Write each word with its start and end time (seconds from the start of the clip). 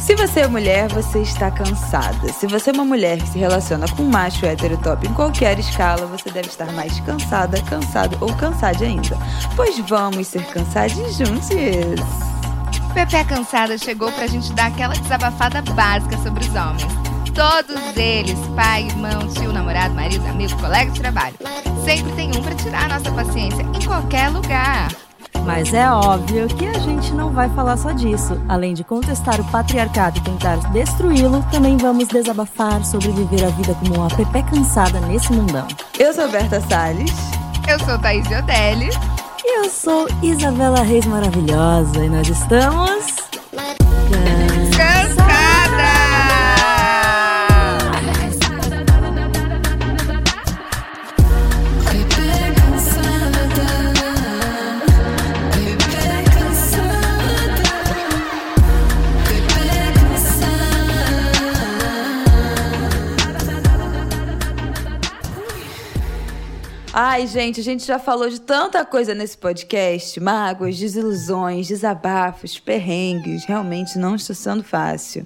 Se 0.00 0.16
você 0.16 0.40
é 0.40 0.48
mulher, 0.48 0.88
você 0.88 1.20
está 1.20 1.50
cansada. 1.50 2.32
Se 2.32 2.46
você 2.48 2.70
é 2.70 2.72
uma 2.72 2.84
mulher 2.84 3.18
que 3.18 3.28
se 3.28 3.38
relaciona 3.38 3.86
com 3.88 4.02
macho 4.02 4.44
hétero 4.44 4.76
top 4.78 5.06
em 5.06 5.14
qualquer 5.14 5.58
escala, 5.58 6.06
você 6.06 6.28
deve 6.30 6.48
estar 6.48 6.72
mais 6.72 6.98
cansada, 7.00 7.62
cansado 7.62 8.18
ou 8.20 8.34
cansada 8.34 8.84
ainda. 8.84 9.16
Pois 9.54 9.78
vamos 9.78 10.26
ser 10.26 10.44
cansados 10.46 11.16
juntos. 11.16 11.48
Pepe 12.92 13.24
Cansada 13.24 13.78
chegou 13.78 14.12
pra 14.12 14.26
gente 14.26 14.52
dar 14.52 14.66
aquela 14.66 14.94
desabafada 14.94 15.62
básica 15.62 16.16
sobre 16.18 16.44
os 16.44 16.54
homens. 16.54 16.86
Todos 17.34 17.96
eles, 17.96 18.38
pai, 18.54 18.88
irmão, 18.88 19.26
tio, 19.28 19.52
namorado, 19.52 19.94
marido, 19.94 20.26
amigo, 20.26 20.54
colega 20.60 20.90
de 20.90 21.00
trabalho. 21.00 21.36
Sempre 21.84 22.12
tem 22.12 22.28
um 22.36 22.42
pra 22.42 22.54
tirar 22.54 22.84
a 22.84 22.98
nossa 22.98 23.10
paciência 23.12 23.62
em 23.62 23.86
qualquer 23.86 24.28
lugar. 24.28 24.88
Mas 25.44 25.74
é 25.74 25.90
óbvio 25.90 26.46
que 26.48 26.66
a 26.66 26.78
gente 26.78 27.12
não 27.12 27.30
vai 27.30 27.48
falar 27.50 27.76
só 27.76 27.92
disso. 27.92 28.40
Além 28.48 28.74
de 28.74 28.84
contestar 28.84 29.40
o 29.40 29.44
patriarcado 29.44 30.18
e 30.18 30.22
tentar 30.22 30.56
destruí-lo, 30.72 31.44
também 31.50 31.76
vamos 31.76 32.08
desabafar 32.08 32.84
sobre 32.84 33.10
viver 33.10 33.44
a 33.44 33.48
vida 33.48 33.74
como 33.74 33.96
uma 33.96 34.08
pepé 34.08 34.42
cansada 34.42 35.00
nesse 35.00 35.32
mundão. 35.32 35.66
Eu 35.98 36.12
sou 36.14 36.28
Berta 36.28 36.60
Salles. 36.60 37.12
Eu 37.68 37.78
sou 37.80 37.98
Thaís 37.98 38.26
Odelli. 38.26 38.90
E 39.44 39.58
eu 39.58 39.68
sou 39.68 40.08
Isabela 40.22 40.82
Reis 40.82 41.06
Maravilhosa. 41.06 42.04
E 42.04 42.08
nós 42.08 42.28
estamos. 42.28 43.31
Ai, 67.22 67.28
gente, 67.28 67.60
a 67.60 67.62
gente 67.62 67.86
já 67.86 68.00
falou 68.00 68.28
de 68.28 68.40
tanta 68.40 68.84
coisa 68.84 69.14
nesse 69.14 69.38
podcast: 69.38 70.18
mágoas, 70.18 70.76
desilusões, 70.76 71.68
desabafos, 71.68 72.58
perrengues. 72.58 73.44
Realmente 73.44 73.96
não 73.96 74.16
está 74.16 74.34
sendo 74.34 74.64
fácil. 74.64 75.24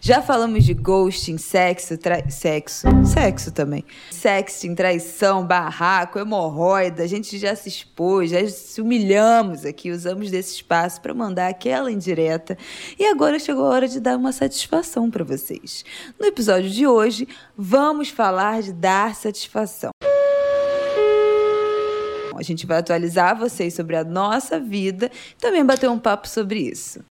Já 0.00 0.20
falamos 0.20 0.64
de 0.64 0.74
ghosting, 0.74 1.38
sexo, 1.38 1.96
tra... 1.98 2.28
sexo, 2.28 2.88
sexo 3.06 3.52
também. 3.52 3.84
Sexting, 4.10 4.74
traição, 4.74 5.46
barraco, 5.46 6.18
hemorroida. 6.18 7.04
A 7.04 7.06
gente 7.06 7.38
já 7.38 7.54
se 7.54 7.68
expôs, 7.68 8.30
já 8.30 8.44
se 8.48 8.80
humilhamos 8.80 9.64
aqui, 9.64 9.92
usamos 9.92 10.32
desse 10.32 10.56
espaço 10.56 11.00
para 11.00 11.14
mandar 11.14 11.46
aquela 11.46 11.92
indireta. 11.92 12.58
E 12.98 13.06
agora 13.06 13.38
chegou 13.38 13.66
a 13.66 13.68
hora 13.68 13.86
de 13.86 14.00
dar 14.00 14.16
uma 14.16 14.32
satisfação 14.32 15.08
para 15.08 15.22
vocês. 15.22 15.84
No 16.18 16.26
episódio 16.26 16.68
de 16.68 16.88
hoje, 16.88 17.28
vamos 17.56 18.08
falar 18.08 18.62
de 18.62 18.72
dar 18.72 19.14
satisfação. 19.14 19.95
A 22.38 22.42
gente 22.42 22.66
vai 22.66 22.78
atualizar 22.78 23.36
vocês 23.36 23.74
sobre 23.74 23.96
a 23.96 24.04
nossa 24.04 24.58
vida 24.60 25.10
e 25.32 25.40
também 25.40 25.64
bater 25.64 25.88
um 25.90 25.98
papo 25.98 26.28
sobre 26.28 26.60
isso. 26.60 27.04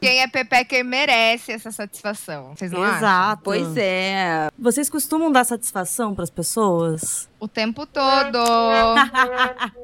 Quem 0.00 0.22
é 0.22 0.26
Pepecker 0.26 0.82
merece 0.82 1.52
essa 1.52 1.70
satisfação. 1.70 2.54
Vocês 2.56 2.72
não 2.72 2.82
Exato. 2.82 3.04
acham? 3.04 3.38
Pois 3.44 3.76
é. 3.76 4.48
Vocês 4.58 4.88
costumam 4.88 5.30
dar 5.30 5.44
satisfação 5.44 6.14
para 6.14 6.24
as 6.24 6.30
pessoas? 6.30 7.28
O 7.38 7.46
tempo 7.46 7.86
todo. 7.86 8.38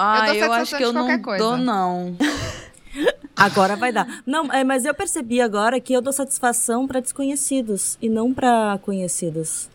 Ah, 0.00 0.28
eu, 0.28 0.44
eu 0.44 0.52
acho 0.52 0.76
que 0.76 0.84
eu 0.84 0.92
não 0.92 1.20
coisa. 1.20 1.42
dou, 1.42 1.56
não. 1.56 2.16
Agora 3.34 3.74
vai 3.74 3.90
dar. 3.92 4.22
Não, 4.24 4.52
é, 4.52 4.62
mas 4.62 4.84
eu 4.84 4.94
percebi 4.94 5.40
agora 5.40 5.80
que 5.80 5.92
eu 5.92 6.00
dou 6.00 6.12
satisfação 6.12 6.86
para 6.86 7.00
desconhecidos 7.00 7.98
e 8.00 8.08
não 8.08 8.32
para 8.32 8.78
conhecidos. 8.82 9.68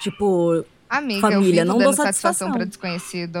Tipo, 0.00 0.64
Amiga, 0.98 1.20
Família, 1.20 1.62
eu 1.62 1.66
não 1.66 1.78
dou 1.78 1.86
dando 1.86 1.96
satisfação 1.96 2.52
pra 2.52 2.64
desconhecido. 2.64 3.38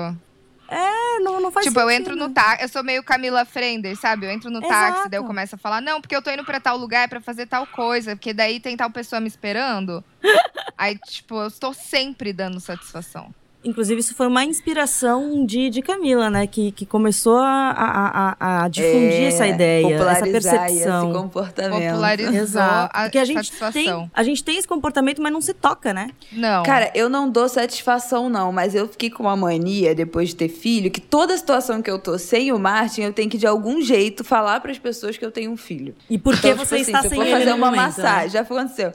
é, 0.68 1.20
não, 1.20 1.40
não 1.40 1.50
faz 1.52 1.66
tipo, 1.66 1.78
eu 1.78 1.88
sentido. 1.88 2.00
entro 2.12 2.16
no 2.16 2.30
táxi, 2.34 2.62
eu 2.62 2.68
sou 2.68 2.82
meio 2.82 3.02
Camila 3.02 3.44
Frender, 3.44 3.96
sabe? 3.96 4.26
Eu 4.26 4.30
entro 4.30 4.50
no 4.50 4.60
táxi, 4.60 5.08
daí 5.08 5.18
eu 5.18 5.22
Exato. 5.22 5.26
começo 5.26 5.54
a 5.54 5.58
falar, 5.58 5.80
não, 5.80 6.00
porque 6.00 6.16
eu 6.16 6.22
tô 6.22 6.30
indo 6.30 6.44
pra 6.44 6.58
tal 6.58 6.76
lugar 6.76 7.08
pra 7.08 7.20
fazer 7.20 7.46
tal 7.46 7.66
coisa, 7.66 8.16
porque 8.16 8.32
daí 8.32 8.58
tem 8.58 8.76
tal 8.76 8.90
pessoa 8.90 9.20
me 9.20 9.28
esperando. 9.28 10.02
Aí, 10.76 10.98
tipo, 10.98 11.36
eu 11.36 11.46
estou 11.46 11.72
sempre 11.72 12.32
dando 12.32 12.58
satisfação. 12.60 13.32
Inclusive, 13.64 14.00
isso 14.00 14.14
foi 14.14 14.26
uma 14.26 14.44
inspiração 14.44 15.44
de, 15.46 15.70
de 15.70 15.80
Camila, 15.80 16.28
né? 16.28 16.46
Que, 16.46 16.70
que 16.72 16.84
começou 16.84 17.38
a, 17.38 17.70
a, 17.70 18.36
a, 18.38 18.64
a 18.64 18.68
difundir 18.68 19.22
É, 19.22 19.24
essa 19.28 19.46
ideia, 19.46 19.94
essa 19.96 20.24
percepção. 20.24 21.10
esse 21.10 21.18
comportamento. 21.18 21.90
Popularizou 21.90 22.34
Exato. 22.34 22.90
a 22.96 23.02
Porque 23.04 23.18
a 23.18 23.24
gente, 23.24 23.36
satisfação. 23.46 23.72
tem, 23.72 24.10
a 24.12 24.22
gente 24.22 24.44
tem 24.44 24.56
esse 24.58 24.68
comportamento, 24.68 25.22
mas 25.22 25.32
não 25.32 25.40
se 25.40 25.54
toca, 25.54 25.94
né? 25.94 26.10
Não. 26.32 26.62
Cara, 26.62 26.90
eu 26.94 27.08
não 27.08 27.28
dou 27.30 27.48
satisfação, 27.48 28.28
não, 28.28 28.52
mas 28.52 28.74
eu 28.74 28.86
fiquei 28.88 29.08
com 29.10 29.22
uma 29.22 29.36
mania 29.36 29.94
depois 29.94 30.28
de 30.30 30.36
ter 30.36 30.48
filho 30.48 30.90
que 30.90 31.00
toda 31.00 31.36
situação 31.36 31.80
que 31.80 31.90
eu 31.90 31.98
tô 31.98 32.18
sem 32.18 32.52
o 32.52 32.58
Martin, 32.58 33.02
eu 33.02 33.12
tenho 33.12 33.30
que 33.30 33.38
de 33.38 33.46
algum 33.46 33.80
jeito 33.80 34.22
falar 34.24 34.60
pras 34.60 34.78
pessoas 34.78 35.16
que 35.16 35.24
eu 35.24 35.30
tenho 35.30 35.50
um 35.50 35.56
filho. 35.56 35.94
E 36.10 36.18
por 36.18 36.38
que 36.38 36.48
Então, 36.48 36.64
você 36.64 36.76
tipo 36.78 36.88
está 36.90 36.98
assim, 37.00 37.08
sem 37.10 37.18
se 37.18 37.24
eu 37.24 37.26
ele 37.26 37.32
for 37.32 37.38
fazer 37.38 37.52
uma 37.54 37.66
momento, 37.70 37.80
massagem, 37.80 38.24
né? 38.24 38.28
já 38.28 38.40
aconteceu. 38.40 38.92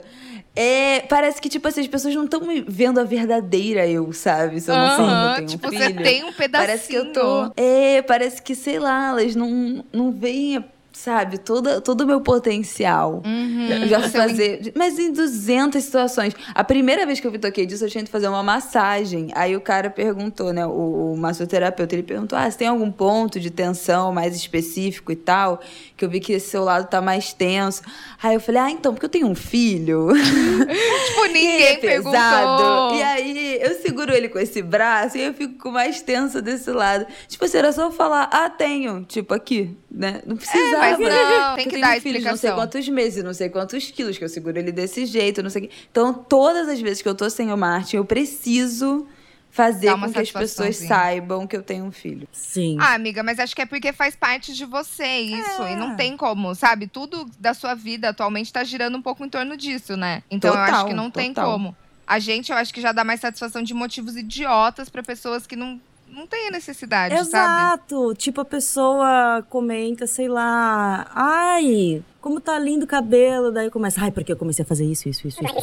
É, 0.62 1.00
parece 1.08 1.40
que, 1.40 1.48
tipo 1.48 1.66
assim, 1.66 1.80
as 1.80 1.86
pessoas 1.86 2.14
não 2.14 2.24
estão 2.24 2.42
vendo 2.66 3.00
a 3.00 3.04
verdadeira 3.04 3.86
eu, 3.86 4.12
sabe? 4.12 4.60
Se 4.60 4.70
eu 4.70 4.76
não 4.76 4.84
eu 4.84 4.90
Aham, 4.90 5.34
tenho 5.36 5.46
tipo, 5.48 5.66
um 5.66 5.70
você 5.70 5.86
filho. 5.86 6.02
tem 6.02 6.22
um 6.22 6.32
pedacinho. 6.34 6.66
Parece 6.68 6.88
que 6.88 6.94
eu 6.94 7.12
tô. 7.14 7.52
É, 7.56 8.02
parece 8.02 8.42
que, 8.42 8.54
sei 8.54 8.78
lá, 8.78 9.08
elas 9.08 9.34
não, 9.34 9.82
não 9.90 10.12
veem, 10.12 10.62
sabe, 11.00 11.38
toda, 11.38 11.80
todo 11.80 12.02
o 12.02 12.06
meu 12.06 12.20
potencial. 12.20 13.22
Uhum, 13.24 13.88
já 13.88 14.00
seu 14.08 14.20
fazer. 14.20 14.72
Mas 14.76 14.98
em 14.98 15.12
200 15.12 15.82
situações. 15.82 16.34
A 16.54 16.62
primeira 16.62 17.06
vez 17.06 17.20
que 17.20 17.26
eu 17.26 17.32
me 17.32 17.38
toquei 17.38 17.64
disso, 17.66 17.84
eu 17.84 17.88
tinha 17.90 18.04
que 18.04 18.10
fazer 18.10 18.28
uma 18.28 18.42
massagem. 18.42 19.30
Aí 19.34 19.56
o 19.56 19.60
cara 19.60 19.88
perguntou, 19.90 20.52
né? 20.52 20.66
O, 20.66 21.12
o 21.12 21.16
massoterapeuta, 21.16 21.94
ele 21.94 22.02
perguntou: 22.02 22.38
Ah, 22.38 22.50
você 22.50 22.58
tem 22.58 22.68
algum 22.68 22.90
ponto 22.90 23.40
de 23.40 23.50
tensão 23.50 24.12
mais 24.12 24.36
específico 24.36 25.10
e 25.10 25.16
tal? 25.16 25.60
Que 25.96 26.04
eu 26.04 26.10
vi 26.10 26.20
que 26.20 26.32
esse 26.34 26.50
seu 26.50 26.64
lado 26.64 26.88
tá 26.88 27.00
mais 27.00 27.32
tenso. 27.32 27.82
Aí 28.22 28.34
eu 28.34 28.40
falei: 28.40 28.60
Ah, 28.60 28.70
então, 28.70 28.92
porque 28.92 29.06
eu 29.06 29.10
tenho 29.10 29.26
um 29.26 29.34
filho. 29.34 30.08
Tipo, 31.10 31.26
E 31.26 31.28
ele 31.30 31.38
é 31.38 31.52
ninguém 31.52 31.80
perguntou. 31.80 32.12
pesado. 32.12 32.94
E 32.94 33.02
aí 33.02 33.58
eu 33.62 33.74
seguro 33.80 34.12
ele 34.12 34.28
com 34.28 34.38
esse 34.38 34.62
braço 34.62 35.16
e 35.16 35.22
eu 35.22 35.34
fico 35.34 35.70
mais 35.70 36.00
tensa 36.02 36.40
desse 36.42 36.70
lado. 36.70 37.06
Tipo 37.28 37.44
assim, 37.44 37.58
era 37.58 37.72
só 37.72 37.84
eu 37.84 37.90
falar, 37.92 38.28
ah, 38.32 38.48
tenho. 38.50 39.04
Tipo, 39.04 39.34
aqui, 39.34 39.76
né? 39.90 40.20
Não 40.26 40.36
precisava. 40.36 40.89
Mas 40.98 41.14
não, 41.14 41.56
tem 41.56 41.68
que 41.68 41.78
dar 41.78 41.88
de 41.88 41.94
não 41.94 42.00
sei 42.00 42.12
explicação. 42.12 42.54
quantos 42.54 42.88
meses, 42.88 43.24
não 43.24 43.34
sei 43.34 43.48
quantos 43.48 43.90
quilos, 43.90 44.18
que 44.18 44.24
eu 44.24 44.28
seguro 44.28 44.58
ele 44.58 44.72
desse 44.72 45.06
jeito, 45.06 45.42
não 45.42 45.50
sei 45.50 45.64
o 45.64 45.68
quê. 45.68 45.74
Então, 45.90 46.12
todas 46.12 46.68
as 46.68 46.80
vezes 46.80 47.02
que 47.02 47.08
eu 47.08 47.14
tô 47.14 47.28
sem 47.28 47.52
o 47.52 47.56
Martin, 47.56 47.96
eu 47.96 48.04
preciso 48.04 49.06
fazer 49.50 49.92
com 49.98 50.12
que 50.12 50.18
as 50.18 50.30
pessoas 50.30 50.76
saibam 50.76 51.46
que 51.46 51.56
eu 51.56 51.62
tenho 51.62 51.84
um 51.84 51.90
filho. 51.90 52.28
Sim. 52.32 52.76
Ah, 52.80 52.94
amiga, 52.94 53.22
mas 53.22 53.38
acho 53.38 53.54
que 53.54 53.62
é 53.62 53.66
porque 53.66 53.92
faz 53.92 54.14
parte 54.14 54.54
de 54.54 54.64
você 54.64 55.06
isso. 55.18 55.62
É. 55.62 55.72
E 55.72 55.76
não 55.76 55.96
tem 55.96 56.16
como, 56.16 56.54
sabe? 56.54 56.86
Tudo 56.86 57.28
da 57.38 57.52
sua 57.52 57.74
vida 57.74 58.10
atualmente 58.10 58.52
tá 58.52 58.62
girando 58.62 58.96
um 58.96 59.02
pouco 59.02 59.24
em 59.24 59.28
torno 59.28 59.56
disso, 59.56 59.96
né? 59.96 60.22
Então 60.30 60.54
eu 60.54 60.60
acho 60.60 60.72
Total, 60.72 60.86
que 60.86 60.94
não 60.94 61.10
tem 61.10 61.34
total. 61.34 61.52
como. 61.52 61.76
A 62.06 62.18
gente, 62.18 62.50
eu 62.50 62.58
acho 62.58 62.72
que 62.74 62.80
já 62.80 62.92
dá 62.92 63.04
mais 63.04 63.20
satisfação 63.20 63.62
de 63.62 63.72
motivos 63.72 64.16
idiotas 64.16 64.88
pra 64.88 65.02
pessoas 65.02 65.46
que 65.46 65.54
não, 65.54 65.80
não 66.10 66.26
têm 66.26 66.48
a 66.48 66.50
necessidade, 66.50 67.14
sabe? 67.14 67.28
Exato. 67.28 68.14
Tipo, 68.14 68.40
a 68.40 68.44
pessoa 68.44 69.44
comenta, 69.48 70.06
sei 70.06 70.28
lá, 70.28 71.06
ai, 71.14 72.02
como 72.20 72.40
tá 72.40 72.58
lindo 72.58 72.84
o 72.84 72.88
cabelo. 72.88 73.50
Daí 73.52 73.70
começa, 73.70 74.00
ai, 74.02 74.10
porque 74.10 74.32
eu 74.32 74.36
comecei 74.36 74.64
a 74.64 74.66
fazer 74.68 74.84
isso, 74.84 75.08
isso, 75.08 75.26
isso, 75.28 75.38
isso. 75.42 75.54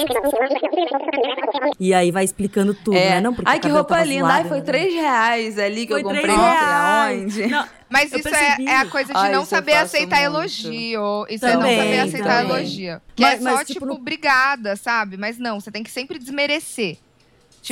E 1.79 1.93
aí 1.93 2.11
vai 2.11 2.23
explicando 2.23 2.73
tudo, 2.73 2.93
né? 2.95 3.21
Não, 3.21 3.33
porque 3.33 3.47
É. 3.49 3.51
Ai, 3.51 3.57
o 3.57 3.61
que 3.61 3.67
cabelo 3.67 3.77
roupa 3.79 4.03
linda. 4.03 4.25
zoado, 4.25 4.41
Ai, 4.43 4.47
foi 4.47 4.57
né? 4.59 4.63
três 4.63 4.93
reais 4.93 5.59
ali 5.59 5.85
que 5.85 5.93
Foi 5.93 6.01
eu 6.01 6.03
comprei 6.05 6.23
três 6.23 6.37
não 6.37 6.43
sei 6.49 6.67
aonde. 6.67 7.47
Não, 7.47 7.65
Mas 7.89 8.11
isso 8.11 8.27
é, 8.29 8.57
é 8.65 8.75
a 8.77 8.85
coisa 8.85 9.13
de 9.13 9.19
Ai, 9.19 9.31
não 9.31 9.45
saber 9.45 9.73
aceitar 9.75 10.17
muito. 10.21 10.25
elogio. 10.37 11.25
Isso 11.29 11.45
Também, 11.45 11.73
é 11.73 11.77
não 11.77 11.83
saber 11.83 11.99
aceitar 11.99 12.41
também. 12.41 12.57
elogio. 12.57 13.01
Que 13.15 13.23
Mas- 13.23 13.33
é 13.33 13.37
só, 13.37 13.43
mas, 13.43 13.59
tipo, 13.67 13.73
tipo, 13.73 13.85
no- 13.85 13.93
obrigada, 13.93 14.75
sabe? 14.75 15.17
Mas 15.17 15.37
não, 15.37 15.59
você 15.59 15.71
tem 15.71 15.83
que 15.83 15.91
sempre 15.91 16.17
desmerecer. 16.19 16.97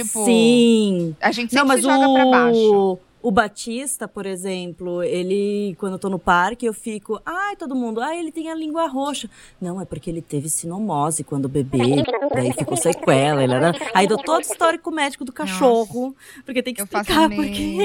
Tipo, 0.04 0.26
Sim. 0.26 1.16
a 1.22 1.32
gente 1.32 1.54
Não, 1.56 1.62
sempre 1.62 1.68
mas 1.68 1.82
se 1.82 1.88
joga 1.90 2.14
pra 2.14 2.26
baixo. 2.26 2.58
o, 2.74 3.00
o 3.28 3.32
Batista, 3.32 4.08
por 4.08 4.26
exemplo, 4.26 5.02
ele, 5.02 5.76
quando 5.80 5.94
eu 5.94 6.00
tô 6.00 6.10
no 6.10 6.20
parque, 6.20 6.66
eu 6.66 6.74
fico, 6.74 7.20
ai, 7.26 7.56
todo 7.56 7.74
mundo, 7.76 8.02
ai, 8.02 8.20
ele 8.20 8.32
tem 8.32 8.52
a 8.52 8.56
língua 8.56 8.88
roxa. 8.88 9.30
Não, 9.60 9.80
é 9.82 9.86
porque 9.86 10.10
ele 10.10 10.22
teve 10.22 10.50
sinomose 10.50 11.24
quando 11.24 11.48
bebê, 11.50 12.04
daí 12.36 12.52
ficou 12.54 12.76
sequela. 12.78 13.44
Ele 13.44 13.54
era... 13.54 13.74
Aí 13.94 14.06
dou 14.06 14.18
todo 14.18 14.38
o 14.38 14.42
histórico 14.42 14.92
médico 14.92 15.24
do 15.26 15.32
cachorro, 15.32 16.16
porque 16.46 16.62
tem 16.62 16.74
que 16.74 16.82
Eu 16.82 16.88
faço 16.88 17.10
explicar 17.10 17.32
o 17.32 17.36
porque. 17.36 17.78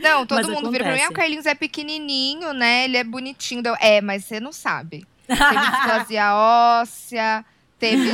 Não, 0.00 0.24
todo 0.28 0.36
Mas 0.36 0.48
mundo 0.48 0.70
vira 0.70 0.84
pra 0.84 0.92
mim, 0.94 1.00
ah, 1.00 1.04
acontece. 1.04 1.12
o 1.12 1.14
Carlinhos 1.16 1.46
é 1.46 1.54
pequenininho, 1.54 2.52
né? 2.52 2.84
Ele 2.84 2.98
é 2.98 3.04
bonitinho. 3.04 3.62
É, 3.80 4.00
mas 4.00 4.24
você 4.26 4.38
não 4.38 4.52
sabe. 4.52 5.04
Teve 5.26 5.40
displasia 5.70 6.34
óssea, 6.34 7.44
teve 7.78 8.10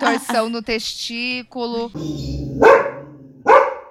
torção 0.00 0.48
no 0.48 0.62
testículo. 0.62 1.92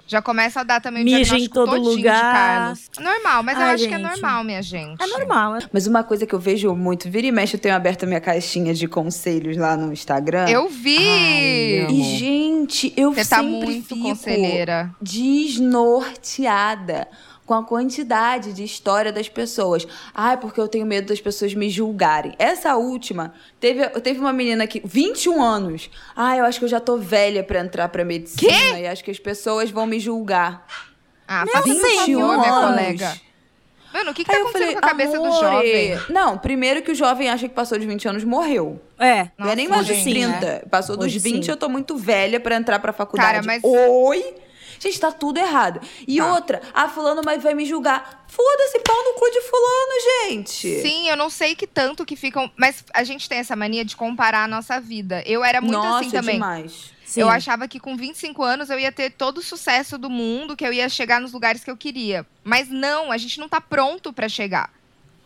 Já 0.08 0.22
começa 0.22 0.60
a 0.60 0.62
dar 0.62 0.80
também 0.80 1.02
o 1.02 1.04
Mija 1.04 1.36
em 1.38 1.46
todo 1.48 1.76
lugar. 1.76 1.94
de 1.94 2.02
Carlos. 2.02 2.90
Normal, 2.98 3.42
mas 3.42 3.58
eu 3.58 3.64
Ai, 3.64 3.74
acho 3.74 3.86
que 3.88 3.94
é 3.94 3.98
gente. 3.98 4.08
normal, 4.08 4.42
minha 4.42 4.62
gente. 4.62 5.02
É 5.02 5.06
normal. 5.06 5.58
Mas 5.70 5.86
uma 5.86 6.02
coisa 6.02 6.24
que 6.26 6.34
eu 6.34 6.38
vejo 6.40 6.74
muito, 6.74 7.10
vira 7.10 7.26
e 7.26 7.30
mexe, 7.30 7.56
eu 7.56 7.60
tenho 7.60 7.74
aberto 7.74 8.04
a 8.04 8.06
minha 8.06 8.20
caixinha 8.20 8.72
de 8.72 8.88
conselhos 8.88 9.58
lá 9.58 9.76
no 9.76 9.92
Instagram. 9.92 10.48
Eu 10.48 10.70
vi! 10.70 11.84
Ai. 11.86 11.92
E, 11.94 12.18
gente, 12.18 12.90
eu 12.96 13.12
Você 13.12 13.28
tá 13.28 13.36
sempre 13.36 13.66
muito 13.66 13.86
fico 13.88 14.00
conselheira. 14.00 14.90
desnorteada 15.02 17.06
com 17.48 17.54
a 17.54 17.64
quantidade 17.64 18.52
de 18.52 18.62
história 18.62 19.10
das 19.10 19.26
pessoas. 19.26 19.88
Ai, 20.14 20.36
porque 20.36 20.60
eu 20.60 20.68
tenho 20.68 20.84
medo 20.84 21.08
das 21.08 21.18
pessoas 21.20 21.54
me 21.54 21.70
julgarem. 21.70 22.34
Essa 22.38 22.76
última, 22.76 23.32
teve, 23.58 23.88
teve 24.00 24.20
uma 24.20 24.34
menina 24.34 24.66
que, 24.66 24.82
21 24.84 25.42
anos. 25.42 25.88
Ai, 26.14 26.40
eu 26.40 26.44
acho 26.44 26.58
que 26.58 26.66
eu 26.66 26.68
já 26.68 26.78
tô 26.78 26.98
velha 26.98 27.42
pra 27.42 27.60
entrar 27.60 27.88
pra 27.88 28.04
medicina 28.04 28.78
e 28.78 28.86
acho 28.86 29.02
que 29.02 29.10
as 29.10 29.18
pessoas 29.18 29.70
vão 29.70 29.86
me 29.86 29.98
julgar. 29.98 30.66
Ah, 31.26 31.44
Meu 31.46 31.54
faça 31.54 31.64
por 31.68 31.72
Deus! 31.74 31.94
favor, 31.94 32.06
minha 32.38 32.52
anos. 32.52 32.70
colega. 32.70 33.20
Mano, 33.94 34.10
o 34.10 34.14
que, 34.14 34.22
que 34.22 34.30
tá 34.30 34.36
eu 34.36 34.42
acontecendo 34.42 34.60
falei, 34.66 34.80
com 34.80 34.84
a 34.86 34.88
cabeça 34.90 35.18
do 35.18 35.24
"Amore". 35.24 35.40
jovem? 35.40 35.98
Não, 36.10 36.36
primeiro 36.36 36.82
que 36.82 36.90
o 36.90 36.94
jovem 36.94 37.30
acha 37.30 37.48
que 37.48 37.54
passou 37.54 37.78
de 37.78 37.86
20 37.86 38.06
anos, 38.08 38.22
morreu. 38.24 38.78
É. 38.98 39.28
não 39.38 39.48
é 39.48 39.56
nem 39.56 39.66
mais 39.66 39.86
dos 39.86 39.96
sim, 39.96 40.10
30. 40.10 40.40
né? 40.46 40.58
Passou 40.70 40.96
dos 40.98 41.06
Hoje 41.06 41.18
20, 41.18 41.44
sim. 41.46 41.50
eu 41.50 41.56
tô 41.56 41.70
muito 41.70 41.96
velha 41.96 42.38
pra 42.38 42.56
entrar 42.56 42.78
pra 42.78 42.92
faculdade. 42.92 43.32
Cara, 43.32 43.42
mas- 43.46 43.62
Oi? 43.64 44.34
Gente, 44.78 45.00
tá 45.00 45.10
tudo 45.10 45.38
errado. 45.38 45.80
E 46.06 46.18
Tá. 46.18 46.34
outra, 46.34 46.62
ah, 46.72 46.88
fulano 46.88 47.22
vai 47.22 47.38
vai 47.38 47.54
me 47.54 47.64
julgar. 47.66 48.24
Foda-se, 48.28 48.78
pau 48.80 48.96
no 49.04 49.14
cu 49.14 49.30
de 49.30 49.40
fulano, 49.42 50.28
gente. 50.28 50.82
Sim, 50.82 51.08
eu 51.08 51.16
não 51.16 51.30
sei 51.30 51.54
que 51.56 51.66
tanto 51.66 52.04
que 52.04 52.14
ficam. 52.16 52.50
Mas 52.56 52.84
a 52.92 53.02
gente 53.04 53.28
tem 53.28 53.38
essa 53.38 53.56
mania 53.56 53.84
de 53.84 53.96
comparar 53.96 54.44
a 54.44 54.48
nossa 54.48 54.80
vida. 54.80 55.22
Eu 55.26 55.42
era 55.44 55.60
muito 55.60 55.74
Nossa, 55.74 56.00
assim 56.00 56.10
também. 56.10 56.34
demais. 56.34 56.92
Sim. 57.04 57.22
Eu 57.22 57.30
achava 57.30 57.66
que 57.66 57.80
com 57.80 57.96
25 57.96 58.42
anos 58.42 58.68
eu 58.68 58.78
ia 58.78 58.92
ter 58.92 59.10
todo 59.10 59.38
o 59.38 59.42
sucesso 59.42 59.96
do 59.96 60.10
mundo, 60.10 60.54
que 60.54 60.64
eu 60.66 60.72
ia 60.72 60.88
chegar 60.90 61.20
nos 61.20 61.32
lugares 61.32 61.64
que 61.64 61.70
eu 61.70 61.76
queria. 61.76 62.26
Mas 62.44 62.68
não, 62.68 63.10
a 63.10 63.16
gente 63.16 63.40
não 63.40 63.48
tá 63.48 63.60
pronto 63.62 64.12
pra 64.12 64.28
chegar. 64.28 64.70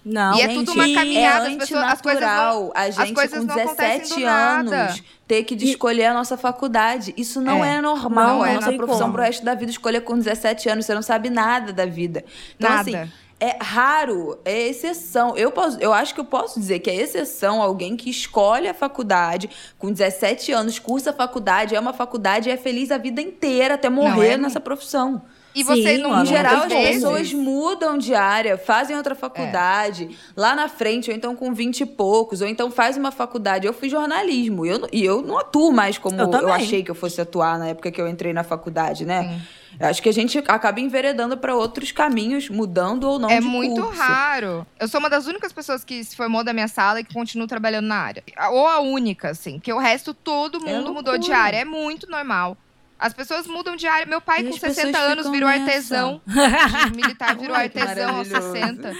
Não, 0.05 0.37
E 0.37 0.41
é 0.41 0.49
gente, 0.49 0.65
tudo 0.67 0.73
uma 0.73 0.93
caminhada, 0.95 1.49
é 1.49 1.53
as 1.53 1.57
pessoas- 1.59 1.83
as 1.85 2.01
coisas 2.01 2.23
antinatural 2.23 2.73
a 2.75 2.81
as 2.83 2.95
gente 2.97 3.15
coisas 3.15 3.39
com 3.39 3.45
não 3.47 3.55
acontecem 3.55 3.99
17 4.01 4.15
do 4.21 4.27
nada. 4.27 4.77
anos 4.85 5.03
ter 5.29 5.45
que 5.45 5.55
escolher 5.65 6.07
a 6.07 6.15
nossa 6.15 6.37
faculdade. 6.37 7.15
Isso 7.17 7.41
não 7.41 7.65
É. 7.65 7.77
é, 7.77 7.81
normal. 7.81 8.39
Não 8.39 8.45
é 8.45 8.49
é, 8.49 8.53
a 8.53 8.55
nossa 8.57 8.71
não 8.73 8.77
profissão 8.79 9.01
como. 9.03 9.13
pro 9.15 9.23
resto 9.23 9.45
da 9.45 9.55
vida 9.55 9.71
escolher 9.71 10.01
com 10.01 10.19
17 10.19 10.69
anos. 10.69 10.87
Você 10.87 10.95
não 10.95 11.03
sabe 11.03 11.31
nada 11.31 11.73
da 11.73 11.87
vida. 11.87 12.25
Então, 12.57 12.69
Nada. 12.69 12.81
assim, 12.81 13.11
é 13.41 13.57
raro, 13.63 14.39
é 14.45 14.69
exceção. 14.69 15.37
Eu, 15.37 15.51
posso, 15.53 15.79
eu 15.81 15.93
acho 15.93 16.13
que 16.15 16.21
eu 16.21 16.25
posso 16.25 16.59
dizer 16.59 16.81
que 16.81 16.91
é 16.91 16.95
exceção 16.97 17.63
alguém 17.63 17.97
que 17.97 18.11
escolhe 18.11 18.69
a 18.69 18.75
faculdade 18.75 19.49
com 19.79 19.91
17 19.93 20.51
anos, 20.53 20.79
cursa 20.81 21.11
a 21.11 21.13
faculdade, 21.13 21.75
é 21.77 21.81
uma 21.81 21.93
faculdade 21.93 22.49
e 22.49 22.53
é 22.53 22.57
feliz 22.57 22.91
a 22.91 22.99
vida 22.99 23.21
inteira 23.23 23.75
até 23.75 23.89
morrer 23.89 24.33
é? 24.33 24.37
nessa 24.37 24.61
profissão. 24.61 25.23
E 25.55 25.63
você 25.63 25.97
Sim, 25.97 26.03
não. 26.03 26.11
mano, 26.11 26.23
Em 26.23 26.27
geral, 26.27 26.63
as 26.63 26.73
pessoas 26.73 27.33
mudam 27.33 27.99
de 27.99 28.15
área, 28.15 28.57
fazem 28.57 28.97
outra 28.97 29.15
faculdade, 29.15 30.17
lá 30.37 30.55
na 30.55 30.69
frente, 30.69 31.11
ou 31.11 31.17
então 31.17 31.37
com 31.37 31.53
20 31.53 31.81
e 31.81 31.87
poucos, 31.87 32.41
ou 32.41 32.49
então 32.49 32.71
faz 32.71 32.97
uma 32.97 33.11
faculdade. 33.11 33.67
Eu 33.67 33.73
fiz 33.73 33.91
jornalismo, 33.91 34.65
e 34.65 34.71
eu, 34.71 34.79
não- 34.79 34.89
e 34.93 35.05
eu 35.05 35.23
não 35.23 35.39
atuo 35.39 35.73
mais 35.73 35.99
como 35.99 36.21
Eu 36.21 36.31
eu, 36.33 36.53
achei 36.53 36.83
que 36.83 36.91
eu 36.91 36.95
fosse 36.95 37.21
atuar 37.21 37.59
na 37.59 37.69
época 37.69 37.91
que 37.91 38.01
eu 38.01 38.09
entrei 38.09 38.33
na 38.33 38.45
faculdade, 38.45 39.05
né? 39.05 39.41
Eu 39.81 39.89
acho 39.89 40.03
que 40.03 40.09
a 40.09 40.13
gente 40.13 40.39
acaba 40.49 40.81
enveredando 40.81 41.37
para 41.37 41.55
outros 41.57 41.91
caminhos, 41.93 42.49
mudando 42.51 43.05
ou 43.05 43.19
não 43.19 43.31
É 43.31 43.41
de 43.41 43.47
muito 43.47 43.83
curso. 43.83 43.99
raro. 43.99 44.67
Eu 44.79 44.87
sou 44.87 45.01
uma 45.01 45.09
das 45.09 45.27
únicas 45.27 45.53
pessoas 45.53 45.83
que 45.83 46.05
se 46.05 46.15
formou 46.15 46.45
da 46.45 46.53
minha 46.53 46.69
sala 46.69 47.01
e 47.01 47.05
que 47.05 47.13
continua 47.15 47.47
trabalhando 47.47 47.87
na 47.87 47.97
área. 47.97 48.23
Ou 48.51 48.67
a 48.69 48.81
única, 48.81 49.31
assim. 49.31 49.55
Porque 49.55 49.73
o 49.73 49.79
resto, 49.79 50.13
todo 50.13 50.59
É 50.69 50.73
mundo 50.75 50.93
mudou 50.93 51.17
de 51.17 51.33
área. 51.33 51.57
É 51.57 51.65
muito 51.65 52.09
normal. 52.09 52.57
As 53.03 53.13
pessoas 53.13 53.49
mudam 53.49 53.75
de 53.75 53.85
área. 53.85 54.07
Meu 54.07 54.21
pai, 54.21 54.43
e 54.43 54.51
com 54.51 54.57
60 54.57 54.97
anos, 54.97 55.29
virou 55.29 55.49
nessa. 55.49 55.65
artesão. 55.65 56.23
militar 56.95 57.37
virou 57.37 57.57
Ai, 57.57 57.65
artesão 57.65 58.17
aos 58.17 58.29
60. 58.29 58.97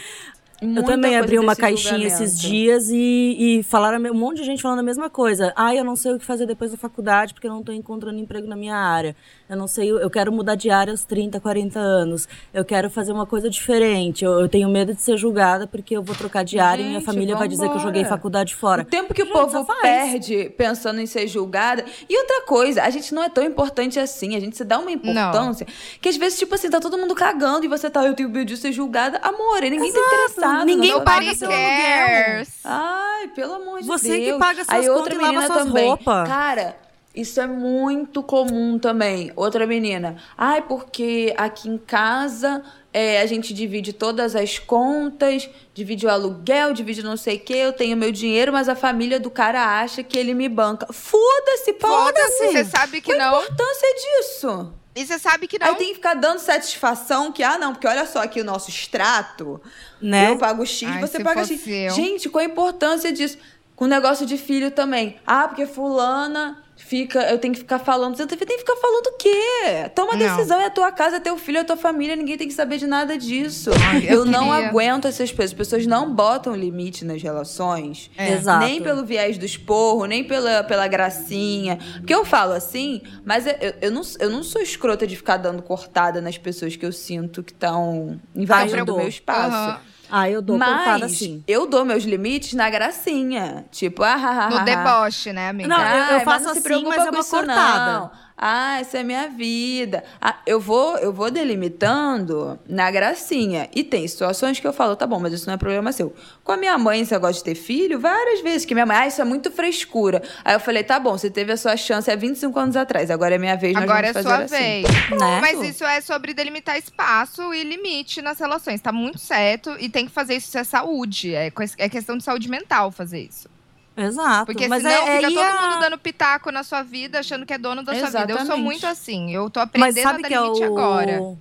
Muita 0.63 0.81
eu 0.81 0.85
também 0.85 1.17
abri 1.17 1.39
uma 1.39 1.57
caixinha 1.57 2.07
esses 2.07 2.39
dias 2.39 2.89
e, 2.89 3.59
e 3.59 3.63
falaram 3.65 3.99
um 4.11 4.15
monte 4.15 4.39
de 4.39 4.45
gente 4.45 4.63
falando 4.63 4.79
a 4.79 4.83
mesma 4.83 5.11
coisa. 5.11 5.53
Ah, 5.57 5.75
eu 5.75 5.85
não 5.85 5.97
sei 5.97 6.13
o 6.13 6.19
que 6.19 6.25
fazer 6.25 6.47
depois 6.47 6.71
da 6.71 6.77
faculdade 6.77 7.35
porque 7.35 7.47
eu 7.47 7.51
não 7.51 7.61
estou 7.61 7.75
encontrando 7.75 8.19
emprego 8.19 8.47
na 8.47 8.55
minha 8.55 8.77
área. 8.77 9.17
Eu 9.49 9.57
não 9.57 9.67
sei, 9.67 9.91
eu 9.91 10.09
quero 10.09 10.31
mudar 10.31 10.55
de 10.55 10.71
área 10.71 10.93
aos 10.93 11.05
30, 11.05 11.41
40 11.41 11.79
anos. 11.79 12.29
Eu 12.55 12.65
quero 12.65 12.89
fazer 12.89 13.13
uma 13.13 13.27
coisa 13.27 13.51
diferente. 13.51 14.25
Eu, 14.25 14.41
eu 14.41 14.49
tenho 14.49 14.69
medo 14.69 14.95
de 14.95 15.03
ser 15.03 15.17
julgada 15.17 15.67
porque 15.67 15.97
eu 15.97 16.03
vou 16.03 16.15
trocar 16.15 16.45
de 16.45 16.59
área 16.59 16.83
gente, 16.83 16.87
e 16.87 16.91
minha 16.91 17.01
família 17.01 17.37
vai 17.37 17.49
dizer 17.49 17.69
que 17.69 17.77
eu 17.77 17.81
joguei 17.81 18.05
faculdade 18.05 18.55
fora. 18.55 18.83
O 18.83 18.85
tempo 18.85 19.13
que 19.13 19.25
gente, 19.25 19.31
o 19.31 19.33
povo 19.33 19.67
perde 19.81 20.51
pensando 20.57 21.01
em 21.01 21.07
ser 21.07 21.27
julgada. 21.27 21.85
E 22.09 22.19
outra 22.19 22.43
coisa, 22.47 22.83
a 22.83 22.91
gente 22.91 23.13
não 23.13 23.23
é 23.23 23.29
tão 23.29 23.45
importante 23.45 23.99
assim. 23.99 24.37
A 24.37 24.41
gente 24.41 24.57
se 24.57 24.65
dá 24.65 24.79
uma 24.79 24.93
importância 24.93 25.67
não. 25.69 25.99
que 26.01 26.09
às 26.09 26.17
vezes, 26.17 26.39
tipo 26.39 26.55
assim, 26.55 26.71
tá 26.71 26.81
todo 26.81 26.97
mundo 26.97 27.15
cagando 27.15 27.65
e 27.65 27.69
você 27.69 27.91
tá, 27.91 28.07
eu 28.07 28.15
tenho 28.15 28.29
medo 28.29 28.47
de 28.47 28.57
ser 28.57 28.73
julgada. 28.73 29.19
Amor, 29.19 29.61
ninguém 29.63 29.93
tá 29.93 29.99
Exato. 29.99 30.11
tá 30.11 30.17
interessado 30.17 30.52
Ninguém 30.65 30.91
sua 30.93 31.01
paga 31.03 31.35
seu 31.35 31.49
aluguel. 31.51 32.47
Ai, 32.65 33.29
pelo 33.29 33.55
amor 33.55 33.81
de 33.81 33.87
Você 33.87 34.19
Deus. 34.19 34.33
que 34.33 34.39
paga 34.39 34.65
suas 34.65 34.69
Aí 34.71 34.87
contas 34.87 34.97
outra 34.97 35.15
e 35.15 35.19
lava 35.37 35.55
também. 35.55 35.87
roupas. 35.89 36.29
Cara, 36.29 36.77
isso 37.15 37.41
é 37.41 37.47
muito 37.47 38.23
comum 38.23 38.79
também. 38.79 39.33
Outra 39.37 39.67
menina. 39.67 40.17
Ai, 40.37 40.63
porque 40.63 41.35
aqui 41.37 41.69
em 41.69 41.77
casa 41.79 42.63
é, 42.93 43.21
a 43.21 43.27
gente 43.27 43.53
divide 43.55 43.93
todas 43.93 44.35
as 44.37 44.59
contas, 44.59 45.49
divide 45.75 46.07
o 46.07 46.11
aluguel, 46.11 46.73
divide 46.73 47.03
não 47.03 47.17
sei 47.17 47.37
o 47.37 47.41
quê, 47.41 47.55
eu 47.55 47.73
tenho 47.73 47.97
meu 47.97 48.13
dinheiro, 48.13 48.53
mas 48.53 48.69
a 48.69 48.75
família 48.75 49.19
do 49.21 49.31
cara 49.31 49.81
acha 49.81 50.03
que 50.03 50.19
ele 50.19 50.35
me 50.35 50.49
banca. 50.49 50.87
Foda-se, 50.93 51.73
Foda-se, 51.75 52.39
foda-se. 52.39 52.47
você 52.53 52.65
sabe 52.65 53.01
que 53.01 53.15
Qual 53.15 53.21
a 53.21 53.31
não. 53.31 53.43
importância 53.43 53.89
disso? 53.95 54.73
E 54.95 55.07
você 55.07 55.19
sabe 55.19 55.47
que 55.47 55.59
não. 55.59 55.69
Aí 55.69 55.75
tem 55.77 55.89
que 55.89 55.95
ficar 55.95 56.15
dando 56.15 56.39
satisfação 56.39 57.33
que, 57.33 57.43
ah, 57.43 57.57
não, 57.59 57.73
porque 57.73 57.87
olha 57.87 58.07
só 58.07 58.23
aqui 58.23 58.41
o 58.41 58.45
nosso 58.45 58.69
extrato. 58.69 59.61
Né? 60.01 60.31
Eu 60.31 60.37
pago 60.37 60.67
X, 60.67 60.89
Ai, 60.89 61.01
você 61.01 61.23
paga 61.23 61.45
X. 61.45 61.67
eu. 61.67 61.91
Gente, 61.91 62.29
qual 62.29 62.43
a 62.43 62.47
importância 62.47 63.13
disso? 63.13 63.39
Com 63.83 63.87
o 63.87 63.89
negócio 63.89 64.25
de 64.25 64.39
filho 64.39 64.71
também. 64.71 65.17
Ah, 65.27 65.49
porque 65.49 65.67
fulana 65.67 66.63
fica. 66.77 67.21
Eu 67.29 67.37
tenho 67.39 67.53
que 67.53 67.59
ficar 67.59 67.81
falando. 67.81 68.17
Você 68.17 68.29
tem 68.29 68.39
que 68.39 68.59
ficar 68.59 68.77
falando 68.77 69.07
o 69.09 69.17
quê? 69.19 69.91
Toma 69.93 70.13
Não. 70.13 70.19
decisão, 70.21 70.61
é 70.61 70.67
a 70.67 70.71
tua 70.71 70.93
casa, 70.93 71.17
é 71.17 71.19
teu 71.19 71.37
filho, 71.37 71.59
é 71.59 71.63
a 71.63 71.65
tua 71.65 71.77
família, 71.77 72.15
ninguém 72.15 72.39
tem 72.39 72.47
que 72.47 72.55
saber 72.55 72.79
de 72.79 72.87
nada 72.87 73.19
disso. 73.19 73.71
Ai, 73.89 74.05
eu 74.07 74.21
eu 74.21 74.25
não 74.25 74.53
aguento 74.53 75.09
essas 75.09 75.33
pessoas. 75.33 75.51
As 75.51 75.53
pessoas 75.53 75.85
não 75.85 76.15
botam 76.15 76.55
limite 76.55 77.05
nas 77.05 77.21
relações. 77.21 78.09
É. 78.17 78.35
Exato. 78.35 78.65
Nem 78.65 78.81
pelo 78.81 79.05
viés 79.05 79.37
do 79.37 79.45
esporro, 79.45 80.05
nem 80.05 80.23
pela, 80.23 80.63
pela 80.63 80.87
gracinha. 80.87 81.77
Porque 81.97 82.15
eu 82.15 82.25
falo 82.25 82.53
assim, 82.53 83.03
mas 83.25 83.49
eu, 83.49 83.75
eu, 83.81 83.91
não, 83.91 84.03
eu 84.21 84.31
não 84.31 84.45
sou 84.45 84.63
escrota 84.63 85.09
de 85.09 85.17
ficar 85.17 85.39
dando 85.39 85.61
cortada 85.61 86.21
nas 86.21 86.39
pessoas 86.39 86.77
que 86.77 86.87
eu 86.87 86.93
sinto 86.93 87.43
que 87.43 87.51
estão 87.51 88.21
invadindo 88.33 88.95
o 88.95 88.97
meu 88.99 89.09
espaço. 89.09 89.57
Aham. 89.57 89.92
Ah, 90.15 90.29
eu 90.29 90.43
dou 90.43 90.59
cortada 90.59 90.99
Mas 91.01 91.13
assim. 91.15 91.43
eu 91.49 91.67
dou 91.67 91.87
meus 91.87 92.05
limites 92.05 92.53
na 92.53 92.69
gracinha. 92.69 93.65
Tipo, 93.73 94.03
ah, 94.03 94.13
ah, 94.15 94.47
ah, 94.47 94.51
No 94.51 94.65
deboche, 94.65 95.33
né, 95.33 95.49
amiga? 95.49 95.69
Não, 95.71 95.79
eu- 95.81 95.85
Ai, 95.87 96.13
mas 96.17 96.23
faço 96.25 96.45
não 96.45 96.53
se 96.53 96.59
assim, 96.59 96.63
preocupa 96.69 96.89
mas 96.91 96.99
é 96.99 97.05
com 97.09 97.15
uma 97.17 97.21
isso, 97.21 97.31
cortada. 97.31 97.93
não. 97.99 98.11
Ah, 98.45 98.81
essa 98.81 98.99
é 98.99 99.05
minha 99.05 99.29
vida. 99.29 100.03
Ah, 100.21 100.37
eu 100.45 100.59
vou, 100.59 100.99
eu 100.99 101.13
vou 101.13 101.31
delimitando 101.31 102.59
na 102.69 102.91
gracinha. 102.91 103.69
E 103.73 103.85
tem 103.85 104.07
situações 104.09 104.59
que 104.59 104.67
eu 104.67 104.73
falo, 104.73 104.97
tá 104.97 105.07
bom, 105.07 105.21
mas 105.21 105.33
isso 105.33 105.47
não 105.47 105.55
é 105.55 105.57
problema 105.57 105.93
seu. 105.93 106.13
Com 106.43 106.51
a 106.51 106.57
minha 106.57 106.77
mãe, 106.77 107.05
você 107.05 107.17
gosta 107.21 107.35
de 107.35 107.45
ter 107.45 107.55
filho? 107.55 108.01
Várias 108.01 108.41
vezes 108.41 108.65
que 108.65 108.75
minha 108.75 108.85
mãe, 108.85 108.97
ah, 108.97 109.07
isso 109.07 109.21
é 109.21 109.25
muito 109.25 109.49
frescura. 109.53 110.21
Aí 110.45 110.57
eu 110.57 110.59
falei, 110.59 110.83
tá 110.83 110.99
bom, 110.99 111.17
você 111.17 111.31
teve 111.31 111.53
a 111.53 111.57
sua 111.57 111.77
chance 111.77 112.11
há 112.11 112.17
25 112.17 112.59
anos 112.59 112.75
atrás, 112.75 113.13
agora 113.13 113.37
é 113.37 113.39
minha 113.39 113.55
vez, 113.57 113.75
nós 113.75 113.85
Agora 113.85 114.09
é 114.09 114.13
sua 114.13 114.39
assim. 114.39 114.57
vez. 114.57 114.83
Né? 115.11 115.41
Mas 115.41 115.63
isso 115.63 115.85
é 115.85 116.01
sobre 116.01 116.35
delimitar 116.35 116.77
espaço 116.77 117.55
e 117.55 117.63
limite 117.63 118.21
nas 118.21 118.41
relações. 118.41 118.81
Tá 118.81 118.91
muito 118.91 119.21
certo 119.21 119.77
e 119.79 119.89
tem 119.89 120.07
que 120.07 120.13
fazer 120.13 120.35
isso 120.35 120.51
se 120.51 120.59
é 120.59 120.65
saúde. 120.65 121.33
É, 121.33 121.53
é 121.79 121.89
questão 121.89 122.17
de 122.17 122.25
saúde 122.25 122.49
mental 122.49 122.91
fazer 122.91 123.21
isso. 123.21 123.49
Exato. 123.97 124.47
Porque 124.47 124.69
mas 124.69 124.83
senão 124.83 125.07
é, 125.09 125.17
fica 125.17 125.29
aí 125.29 125.35
todo 125.35 125.45
a- 125.45 125.63
mundo 125.71 125.81
dando 125.81 125.99
pitaco 125.99 126.51
na 126.51 126.63
sua 126.63 126.83
vida, 126.83 127.19
achando 127.21 127.45
que 127.45 127.53
é 127.53 127.59
dono 127.59 127.83
da 127.83 127.93
sua 127.95 128.09
vida. 128.09 128.21
Eu 128.33 128.37
sou 128.37 128.45
Exatamente. 128.45 128.65
muito 128.65 128.87
assim. 128.87 129.31
Eu 129.35 129.51
tô 129.51 129.61
Mas 129.61 129.69
aprendendo 129.69 130.03
sabe 130.03 130.21
a 130.25 130.29
que 130.29 130.35
dar 130.35 130.41
é 130.41 130.45
limite 130.45 130.63
o... 130.63 130.65
agora. 130.65 131.37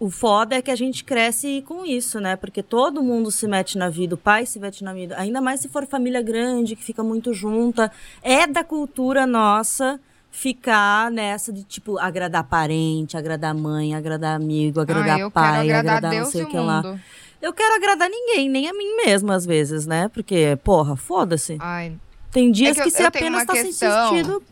O 0.00 0.10
foda 0.10 0.56
é 0.56 0.60
que 0.60 0.72
a 0.72 0.76
gente 0.76 1.04
cresce 1.04 1.62
com 1.66 1.86
isso, 1.86 2.18
né? 2.20 2.34
Porque 2.36 2.62
todo 2.64 3.00
mundo 3.02 3.30
se 3.30 3.46
mete 3.46 3.78
na 3.78 3.88
vida, 3.88 4.16
o 4.16 4.18
pai 4.18 4.44
se 4.44 4.58
mete 4.58 4.82
na 4.82 4.92
vida. 4.92 5.14
Ainda 5.18 5.40
mais 5.40 5.60
se 5.60 5.68
for 5.68 5.86
família 5.86 6.20
grande, 6.20 6.74
que 6.74 6.82
fica 6.84 7.02
muito 7.02 7.32
junta. 7.32 7.90
É 8.20 8.44
da 8.46 8.64
cultura 8.64 9.24
nossa 9.24 9.98
ficar 10.32 11.12
nessa 11.12 11.52
de, 11.52 11.62
tipo, 11.62 11.96
agradar 11.96 12.42
parente, 12.42 13.16
agradar 13.16 13.54
mãe, 13.54 13.94
agradar 13.94 14.34
amigo, 14.34 14.80
agradar 14.80 15.30
pai, 15.30 15.60
agradar 15.70 15.78
agradar 15.98 16.02
não 16.02 16.10
Deus 16.10 16.28
sei 16.30 16.40
e 16.40 16.44
o 16.44 16.48
que 16.48 16.56
lá. 16.58 16.98
Eu 17.44 17.52
quero 17.52 17.74
agradar 17.74 18.08
ninguém, 18.08 18.48
nem 18.48 18.68
a 18.68 18.72
mim 18.72 18.96
mesma, 19.04 19.34
às 19.34 19.44
vezes, 19.44 19.84
né? 19.86 20.08
Porque, 20.08 20.56
porra, 20.64 20.96
foda-se. 20.96 21.56
Ai. 21.60 21.94
Tem 22.30 22.50
dias 22.50 22.74
que 22.76 22.80
eu- 22.80 22.84
que, 22.86 22.90
você 22.90 23.04
eu 23.06 23.10
tenho 23.10 23.26
apenas 23.26 23.40
uma 23.42 23.46
tá 23.46 23.52
questão. 23.52 24.08
sem 24.08 24.16
sentido. 24.24 24.42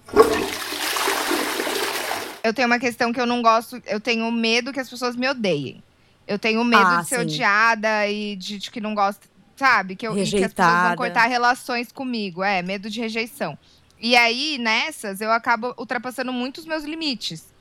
Eu 2.45 2.53
tenho 2.53 2.67
uma 2.67 2.79
questão 2.79 3.13
que 3.13 3.21
eu 3.21 3.27
não 3.27 3.41
gosto. 3.41 3.81
Eu 3.87 4.01
tenho 4.01 4.31
medo 4.31 4.73
que 4.73 4.81
as 4.81 4.91
pessoas 4.91 5.15
me 5.17 5.29
odeiem. 5.29 5.83
Eu 6.27 6.39
tenho 6.39 6.63
medo 6.65 6.83
Ah, 6.85 7.01
de 7.03 7.09
ser 7.09 7.17
sim. 7.17 7.23
odiada 7.23 8.07
e 8.09 8.37
de, 8.37 8.59
de 8.59 8.71
que 8.71 8.81
não 8.81 8.95
gosta. 8.95 9.27
Sabe? 9.57 9.95
Que, 9.97 10.07
eu, 10.07 10.15
que 10.15 10.21
as 10.23 10.31
pessoas 10.31 10.83
vão 10.89 10.97
cortar 10.97 11.27
relações 11.27 11.93
comigo. 11.93 12.43
É, 12.43 12.61
medo 12.63 12.91
de 12.91 13.01
rejeição. 13.01 13.57
E 14.01 14.17
aí, 14.17 14.59
nessas, 14.59 15.21
eu 15.21 15.31
acabo 15.31 15.73
ultrapassando 15.79 16.33
muito 16.33 16.59
os 16.59 16.67
meus 16.67 16.85
limites. 16.85 17.53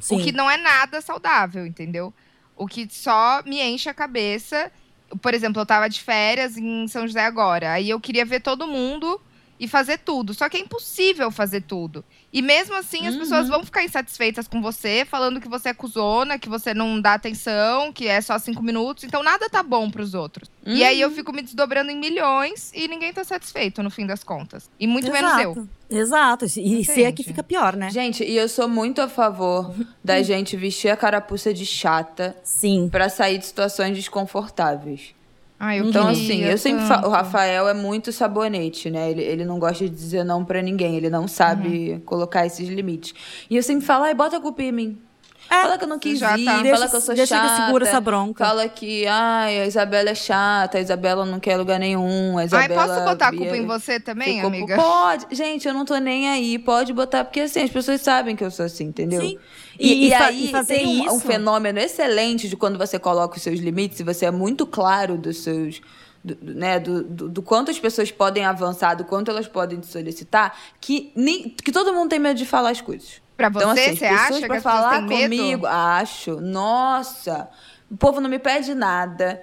Sim. 0.00 0.16
O 0.20 0.24
que 0.24 0.32
não 0.32 0.50
é 0.50 0.56
nada 0.56 1.00
saudável, 1.00 1.64
entendeu? 1.64 2.12
O 2.56 2.66
que 2.66 2.88
só 2.90 3.42
me 3.44 3.60
enche 3.60 3.88
a 3.88 3.94
cabeça. 3.94 4.70
Por 5.20 5.34
exemplo, 5.34 5.60
eu 5.60 5.66
tava 5.66 5.88
de 5.88 6.00
férias 6.00 6.56
em 6.56 6.86
São 6.88 7.06
José 7.06 7.24
agora. 7.24 7.72
Aí 7.72 7.90
eu 7.90 8.00
queria 8.00 8.24
ver 8.24 8.40
todo 8.40 8.66
mundo 8.66 9.20
e 9.58 9.68
fazer 9.68 9.98
tudo. 9.98 10.34
Só 10.34 10.48
que 10.48 10.56
é 10.56 10.60
impossível 10.60 11.30
fazer 11.30 11.62
tudo. 11.62 12.04
E 12.32 12.42
mesmo 12.42 12.74
assim, 12.74 13.06
as 13.06 13.14
Uhum. 13.14 13.20
pessoas 13.20 13.48
vão 13.48 13.64
ficar 13.64 13.84
insatisfeitas 13.84 14.48
com 14.48 14.60
você, 14.60 15.04
falando 15.08 15.40
que 15.40 15.48
você 15.48 15.68
é 15.68 15.74
cuzona, 15.74 16.38
que 16.38 16.48
você 16.48 16.74
não 16.74 17.00
dá 17.00 17.14
atenção, 17.14 17.92
que 17.92 18.08
é 18.08 18.20
só 18.20 18.38
cinco 18.38 18.62
minutos. 18.62 19.04
Então 19.04 19.22
nada 19.22 19.48
tá 19.48 19.62
bom 19.62 19.88
pros 19.90 20.14
outros. 20.14 20.50
E 20.66 20.82
aí 20.82 21.00
eu 21.00 21.10
fico 21.10 21.32
me 21.32 21.42
desdobrando 21.42 21.90
em 21.90 21.96
milhões 21.98 22.72
e 22.74 22.88
ninguém 22.88 23.12
tá 23.12 23.22
satisfeito 23.22 23.82
no 23.82 23.90
fim 23.90 24.06
das 24.06 24.24
contas. 24.24 24.68
E 24.80 24.86
muito 24.86 25.12
menos 25.12 25.32
eu. 25.38 25.50
Exato. 25.52 25.68
Exato. 25.90 26.44
E 26.58 26.84
se 26.84 27.04
é 27.04 27.12
que 27.12 27.22
fica 27.22 27.42
pior, 27.42 27.76
né? 27.76 27.90
Gente, 27.90 28.24
e 28.24 28.36
eu 28.36 28.48
sou 28.48 28.68
muito 28.68 29.00
a 29.00 29.08
favor 29.08 29.72
da 30.02 30.20
gente 30.22 30.56
vestir 30.56 30.88
a 30.88 30.96
carapuça 30.96 31.54
de 31.54 31.64
chata 31.64 32.34
Sim. 32.42 32.88
pra 32.90 33.08
sair 33.08 33.38
de 33.38 33.46
situações 33.46 33.94
desconfortáveis. 33.96 35.14
Ai, 35.66 35.80
eu 35.80 35.86
Então, 35.86 36.06
assim, 36.08 36.42
eu 36.42 36.58
sempre 36.58 36.84
falo, 36.84 37.00
o 37.00 37.02
tanto. 37.04 37.12
Rafael 37.12 37.66
é 37.68 37.72
muito 37.72 38.12
sabonete, 38.12 38.90
né? 38.90 39.10
Ele, 39.10 39.22
ele 39.22 39.44
não 39.46 39.58
gosta 39.58 39.84
de 39.84 39.90
dizer 39.90 40.22
não 40.22 40.44
pra 40.44 40.60
ninguém, 40.60 40.94
ele 40.96 41.08
não 41.08 41.26
sabe 41.26 41.92
Uhum. 41.92 42.00
colocar 42.00 42.44
esses 42.44 42.68
limites. 42.68 43.14
E 43.48 43.56
eu 43.56 43.62
sempre 43.62 43.86
falo, 43.86 44.04
ai, 44.04 44.14
bota 44.14 44.36
a 44.36 44.40
culpa 44.40 44.62
em 44.62 44.72
mim. 44.72 44.98
É, 45.54 45.62
fala 45.62 45.78
que 45.78 45.84
eu 45.84 45.88
não 45.88 45.98
quis 45.98 46.18
já 46.18 46.36
ir, 46.38 46.44
tá. 46.44 46.52
fala 46.52 46.62
Deixa, 46.62 46.88
que 46.88 46.96
eu 46.96 47.00
sou 47.00 47.14
deixa 47.14 47.36
chata. 47.36 47.48
que 47.60 47.66
segura 47.66 47.86
essa 47.88 48.00
bronca. 48.00 48.44
Fala 48.44 48.68
que, 48.68 49.06
ai, 49.06 49.60
a 49.60 49.66
Isabela 49.66 50.10
é 50.10 50.14
chata, 50.14 50.78
a 50.78 50.80
Isabela 50.80 51.24
não 51.24 51.38
quer 51.40 51.56
lugar 51.56 51.78
nenhum, 51.78 52.36
a 52.36 52.40
Ai, 52.40 52.46
Isabela... 52.46 52.86
posso 52.86 53.04
botar 53.04 53.28
a 53.28 53.32
culpa 53.36 53.56
em 53.56 53.66
você 53.66 53.98
também, 54.00 54.34
ficou- 54.36 54.48
amiga? 54.48 54.76
Pode. 54.76 55.26
Gente, 55.34 55.66
eu 55.68 55.74
não 55.74 55.84
tô 55.84 55.96
nem 55.98 56.28
aí. 56.28 56.58
Pode 56.58 56.92
botar, 56.92 57.24
porque 57.24 57.40
assim, 57.40 57.60
as 57.62 57.70
pessoas 57.70 58.00
sabem 58.00 58.34
que 58.36 58.44
eu 58.44 58.50
sou 58.50 58.64
assim, 58.66 58.84
entendeu? 58.84 59.20
Sim. 59.20 59.38
E, 59.78 59.92
E- 59.92 60.08
e 60.08 60.14
aí 60.14 60.50
e 60.54 60.64
tem 60.64 61.08
um, 61.08 61.14
um 61.14 61.20
fenômeno 61.20 61.78
excelente 61.78 62.48
de 62.48 62.56
quando 62.56 62.78
você 62.78 62.98
coloca 62.98 63.36
os 63.36 63.42
seus 63.42 63.58
limites 63.60 63.98
e 64.00 64.04
você 64.04 64.26
é 64.26 64.30
muito 64.30 64.66
claro 64.66 65.16
dos 65.16 65.42
seus. 65.42 65.80
Do, 66.24 66.34
do- 66.36 66.54
né, 66.54 66.80
do, 66.80 67.02
do, 67.04 67.28
do 67.28 67.42
quanto 67.42 67.70
as 67.70 67.78
pessoas 67.78 68.10
podem 68.10 68.46
avançar, 68.46 68.94
do 68.94 69.04
quanto 69.04 69.30
elas 69.30 69.46
podem 69.46 69.78
te 69.78 69.86
solicitar, 69.86 70.56
que, 70.80 71.12
nem, 71.14 71.50
que 71.50 71.70
todo 71.70 71.92
mundo 71.92 72.08
tem 72.08 72.18
medo 72.18 72.38
de 72.38 72.46
falar 72.46 72.70
as 72.70 72.80
coisas. 72.80 73.20
Pra 73.36 73.48
você, 73.48 73.58
Então, 73.64 73.70
assim, 73.72 73.80
as 73.90 73.98
você 73.98 74.08
pessoas 74.08 74.20
acha 74.20 74.28
que 74.28 74.34
as 74.34 74.40
pessoas 74.48 74.62
falar 74.62 74.90
têm 74.90 75.06
medo? 75.28 75.36
comigo, 75.36 75.66
acho. 75.66 76.40
Nossa, 76.40 77.48
o 77.90 77.96
povo 77.96 78.20
não 78.20 78.28
me 78.30 78.38
pede 78.38 78.74
nada. 78.74 79.42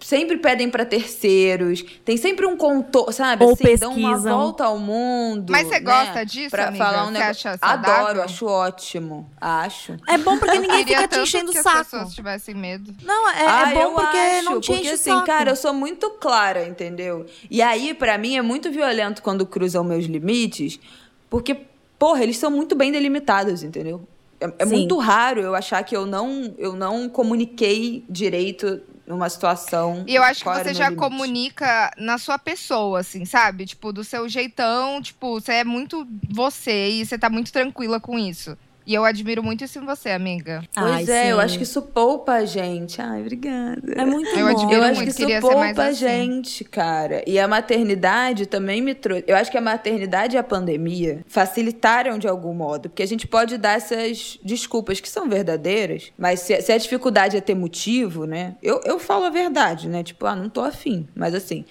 Sempre 0.00 0.36
pedem 0.38 0.68
pra 0.68 0.84
terceiros. 0.84 1.84
Tem 2.04 2.16
sempre 2.16 2.44
um 2.44 2.56
contorno, 2.56 3.12
sabe? 3.12 3.44
Ou 3.44 3.52
assim, 3.52 3.76
dão 3.76 3.92
uma 3.94 4.08
pesquisam. 4.10 4.38
volta 4.38 4.64
ao 4.64 4.78
mundo. 4.80 5.52
Mas 5.52 5.68
você 5.68 5.78
né? 5.78 5.80
gosta 5.80 6.26
disso, 6.26 6.50
pra 6.50 6.66
amiga? 6.68 6.84
falar 6.84 7.02
um 7.04 7.12
Você 7.12 7.18
negócio. 7.18 7.50
Adoro, 7.62 8.22
acho 8.22 8.46
ótimo. 8.46 9.30
Acho. 9.40 9.96
É 10.08 10.18
bom 10.18 10.38
porque 10.38 10.58
ninguém 10.58 10.84
fica 10.84 11.06
te 11.06 11.20
enchendo 11.20 11.50
o 11.50 11.52
que 11.52 11.58
as 11.58 11.62
saco. 11.62 11.84
pessoas 11.84 12.12
tivessem 12.12 12.52
medo. 12.52 12.92
Não, 13.04 13.30
é, 13.30 13.42
é 13.44 13.46
Ah, 13.46 13.66
bom 13.72 13.80
eu 13.80 13.90
porque 13.92 14.16
acho, 14.16 14.44
não 14.50 14.60
te 14.60 14.66
porque 14.66 14.80
enche 14.82 14.92
assim, 14.94 15.10
o 15.12 15.14
saco. 15.14 15.26
cara, 15.26 15.50
eu 15.52 15.56
sou 15.56 15.72
muito 15.72 16.10
clara, 16.18 16.66
entendeu? 16.66 17.26
E 17.48 17.62
aí, 17.62 17.94
pra 17.94 18.18
mim, 18.18 18.36
é 18.36 18.42
muito 18.42 18.72
violento 18.72 19.22
quando 19.22 19.46
cruzam 19.46 19.84
meus 19.84 20.04
limites, 20.06 20.80
porque, 21.28 21.56
porra, 22.00 22.22
eles 22.22 22.38
são 22.38 22.50
muito 22.50 22.74
bem 22.74 22.90
delimitados, 22.90 23.62
entendeu? 23.62 24.08
É, 24.40 24.50
é 24.60 24.64
muito 24.64 24.96
raro 24.96 25.42
eu 25.42 25.54
achar 25.54 25.84
que 25.84 25.94
eu 25.94 26.06
não, 26.06 26.54
eu 26.56 26.72
não 26.72 27.10
comuniquei 27.10 28.02
direito 28.08 28.80
numa 29.06 29.28
situação. 29.28 30.02
E 30.08 30.14
eu 30.14 30.22
acho 30.22 30.42
que 30.42 30.48
você 30.48 30.72
já 30.72 30.88
limite. 30.88 30.98
comunica 30.98 31.90
na 31.98 32.16
sua 32.16 32.38
pessoa, 32.38 33.00
assim, 33.00 33.26
sabe? 33.26 33.66
Tipo, 33.66 33.92
do 33.92 34.02
seu 34.02 34.26
jeitão, 34.30 35.02
tipo, 35.02 35.38
você 35.38 35.52
é 35.54 35.64
muito 35.64 36.08
você 36.30 36.88
e 36.88 37.04
você 37.04 37.18
tá 37.18 37.28
muito 37.28 37.52
tranquila 37.52 38.00
com 38.00 38.18
isso. 38.18 38.56
E 38.90 38.94
eu 38.94 39.04
admiro 39.04 39.40
muito 39.40 39.62
isso 39.62 39.78
em 39.78 39.86
você, 39.86 40.10
amiga. 40.10 40.64
Pois 40.74 41.08
Ai, 41.08 41.28
é, 41.28 41.30
eu 41.30 41.36
sim. 41.36 41.42
acho 41.44 41.56
que 41.58 41.62
isso 41.62 41.80
poupa 41.80 42.32
a 42.32 42.44
gente. 42.44 43.00
Ai, 43.00 43.20
obrigada. 43.20 43.80
É 43.96 44.04
muito 44.04 44.28
Eu 44.30 44.46
bom. 44.46 44.50
admiro 44.50 44.78
Eu 44.80 44.82
acho 44.82 44.94
muito, 44.96 45.14
que 45.14 45.22
isso 45.22 45.40
poupa 45.40 45.64
a 45.64 45.86
assim. 45.86 45.94
gente, 45.94 46.64
cara. 46.64 47.22
E 47.24 47.38
a 47.38 47.46
maternidade 47.46 48.46
também 48.46 48.82
me 48.82 48.92
trouxe. 48.92 49.22
Eu 49.28 49.36
acho 49.36 49.48
que 49.48 49.56
a 49.56 49.60
maternidade 49.60 50.34
e 50.34 50.38
a 50.40 50.42
pandemia 50.42 51.24
facilitaram 51.28 52.18
de 52.18 52.26
algum 52.26 52.52
modo. 52.52 52.90
Porque 52.90 53.04
a 53.04 53.06
gente 53.06 53.28
pode 53.28 53.56
dar 53.58 53.76
essas 53.76 54.40
desculpas 54.42 54.98
que 54.98 55.08
são 55.08 55.28
verdadeiras, 55.28 56.10
mas 56.18 56.40
se, 56.40 56.60
se 56.60 56.72
a 56.72 56.76
dificuldade 56.76 57.36
é 57.36 57.40
ter 57.40 57.54
motivo, 57.54 58.24
né? 58.24 58.56
Eu, 58.60 58.80
eu 58.84 58.98
falo 58.98 59.24
a 59.24 59.30
verdade, 59.30 59.88
né? 59.88 60.02
Tipo, 60.02 60.26
ah, 60.26 60.34
não 60.34 60.48
tô 60.48 60.62
afim. 60.62 61.06
Mas 61.14 61.32
assim. 61.32 61.64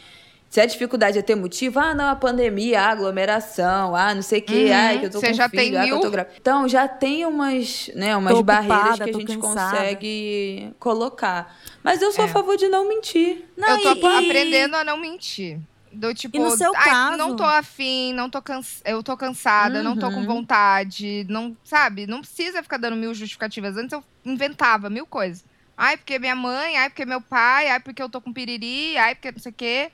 Se 0.49 0.59
a 0.59 0.65
dificuldade 0.65 1.19
é 1.19 1.21
ter 1.21 1.35
motivo, 1.35 1.79
ah, 1.79 1.93
não, 1.93 2.09
a 2.09 2.15
pandemia, 2.15 2.81
a 2.81 2.89
aglomeração, 2.89 3.95
ah, 3.95 4.15
não 4.15 4.21
sei 4.23 4.39
o 4.39 4.41
quê, 4.41 4.65
Uhum, 4.69 4.73
ai, 4.73 4.99
que 4.99 5.05
eu 5.05 5.11
tô 5.11 5.19
você 5.19 5.27
com 5.27 5.33
já 5.33 5.47
filho, 5.47 5.61
tem 5.63 5.77
ah, 5.77 5.83
que 5.83 5.89
eu 5.89 5.93
mil- 5.95 6.01
tô 6.01 6.09
grávida. 6.09 6.35
Então, 6.39 6.67
já 6.67 6.87
tem 6.87 7.23
umas, 7.25 7.89
né, 7.93 8.15
umas 8.17 8.33
Tô 8.33 8.41
barreiras 8.43 8.95
ocupada, 8.99 9.03
que 9.03 9.09
a 9.11 9.13
gente 9.13 9.37
cansada. 9.37 9.77
consegue 9.77 10.73
colocar. 10.79 11.55
Mas 11.83 12.01
eu 12.01 12.11
sou 12.11 12.25
É. 12.25 12.27
a 12.27 12.31
favor 12.31 12.57
de 12.57 12.67
não 12.67 12.87
mentir. 12.89 13.45
Não, 13.55 13.69
eu 13.79 13.95
tô 13.99 14.07
e- 14.07 14.15
aprendendo 14.17 14.75
a 14.75 14.83
não 14.83 14.97
mentir. 14.97 15.59
Do 15.91 16.13
tipo, 16.13 16.37
E 16.37 16.39
no 16.39 16.55
seu 16.57 16.71
"Ai, 16.75 16.83
caso? 16.85 17.17
não 17.17 17.35
tô 17.35 17.43
afim, 17.43 18.13
não 18.13 18.29
tô 18.29 18.41
cansa... 18.41 18.81
eu 18.85 19.01
tô 19.01 19.15
cansada, 19.17 19.81
não 19.83 19.95
tô 19.97 20.11
com 20.11 20.19
Uhum. 20.19 20.25
vontade, 20.25 21.25
não, 21.29 21.55
sabe? 21.63 22.05
Não 22.05 22.21
precisa 22.21 22.61
ficar 22.61 22.77
dando 22.77 22.95
mil 22.95 23.13
justificativas. 23.13 23.75
Antes 23.75 23.93
eu 23.93 24.03
inventava 24.25 24.89
mil 24.89 25.05
coisas. 25.07 25.43
Ai, 25.75 25.95
porque 25.97 26.19
minha 26.19 26.35
mãe, 26.35 26.77
ai, 26.77 26.89
porque 26.89 27.05
meu 27.05 27.21
pai, 27.21 27.69
ai, 27.69 27.79
porque 27.79 28.01
eu 28.03 28.09
tô 28.09 28.19
com 28.21 28.31
piriri, 28.33 28.97
ai, 28.97 29.15
porque 29.15 29.31
não 29.31 29.39
sei 29.39 29.51
o 29.51 29.55
quê. 29.55 29.91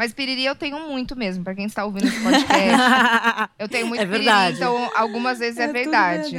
Mas 0.00 0.14
piriri 0.14 0.46
eu 0.46 0.54
tenho 0.54 0.88
muito 0.88 1.14
mesmo, 1.14 1.44
pra 1.44 1.54
quem 1.54 1.66
está 1.66 1.84
ouvindo 1.84 2.06
esse 2.08 2.22
podcast. 2.22 3.50
eu 3.60 3.68
tenho 3.68 3.86
muito 3.86 4.00
É 4.00 4.06
piriri, 4.06 4.24
verdade. 4.24 4.56
então 4.56 4.90
algumas 4.96 5.38
vezes 5.38 5.58
é, 5.58 5.66
tudo 5.66 5.74
verdade. 5.74 6.36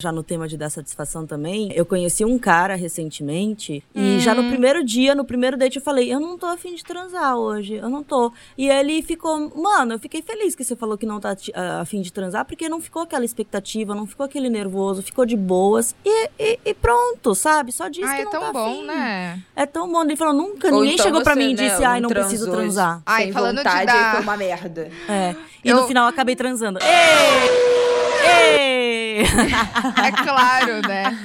Já 0.00 0.12
no 0.12 0.22
tema 0.22 0.46
de 0.46 0.56
dar 0.56 0.70
satisfação 0.70 1.26
também, 1.26 1.72
eu 1.74 1.84
conheci 1.84 2.24
um 2.24 2.38
cara 2.38 2.76
recentemente 2.76 3.82
Hum. 3.92 4.00
e 4.16 4.20
já 4.20 4.32
no 4.32 4.48
primeiro 4.48 4.84
dia, 4.84 5.12
no 5.12 5.24
primeiro 5.24 5.56
date, 5.56 5.74
eu 5.74 5.82
falei: 5.82 6.08
Eu 6.14 6.20
não 6.20 6.38
tô 6.38 6.46
afim 6.46 6.72
de 6.76 6.84
transar 6.84 7.34
hoje, 7.36 7.74
eu 7.74 7.88
não 7.90 8.04
tô. 8.04 8.32
E 8.56 8.68
ele 8.68 9.02
ficou, 9.02 9.50
mano, 9.60 9.94
eu 9.94 9.98
fiquei 9.98 10.22
feliz 10.22 10.54
que 10.54 10.62
você 10.62 10.76
falou 10.76 10.96
que 10.96 11.04
não 11.04 11.18
tá 11.18 11.36
ah, 11.52 11.80
afim 11.80 12.00
de 12.00 12.12
transar, 12.12 12.44
porque 12.44 12.68
não 12.68 12.80
ficou 12.80 13.02
aquela 13.02 13.24
expectativa, 13.24 13.92
não 13.92 14.06
ficou 14.06 14.24
aquele 14.24 14.48
nervoso, 14.48 15.02
ficou 15.02 15.26
de 15.26 15.36
boas. 15.36 15.96
E, 16.04 16.30
e- 16.38 16.60
e 16.64 16.74
pronto, 16.74 17.34
sabe? 17.34 17.72
Só 17.72 17.88
disse 17.88 18.04
Ah, 18.06 18.14
que 18.14 18.20
é 18.20 18.24
não 18.24 18.30
tão 18.30 18.40
tá 18.40 18.52
bom, 18.52 18.70
afim. 18.74 18.86
né? 18.86 19.42
É 19.56 19.66
tão 19.66 19.90
bom. 19.90 20.02
Ele 20.04 20.14
falou: 20.14 20.32
Nunca, 20.32 20.68
Ou 20.68 20.74
ninguém 20.74 20.94
então 20.94 21.06
chegou 21.06 21.22
pra 21.24 21.34
mim 21.34 21.50
e 21.50 21.54
né, 21.54 21.68
disse: 21.70 21.82
Ai, 21.84 22.00
não 22.00 22.08
preciso 22.08 22.48
transar. 22.48 23.02
Ai, 23.04 23.24
sem 23.24 23.32
falando 23.32 23.56
de 23.56 23.64
vontade, 23.64 23.86
dar- 23.86 24.04
aí 24.10 24.12
foi 24.12 24.20
uma 24.22 24.36
merda. 24.36 24.92
É. 25.08 25.34
E 25.64 25.68
Eu- 25.70 25.78
no 25.78 25.88
final 25.88 26.04
eu 26.04 26.10
acabei 26.10 26.36
transando. 26.36 26.78
Ei! 26.80 27.87
É 28.28 30.12
claro, 30.24 30.86
né? 30.86 31.04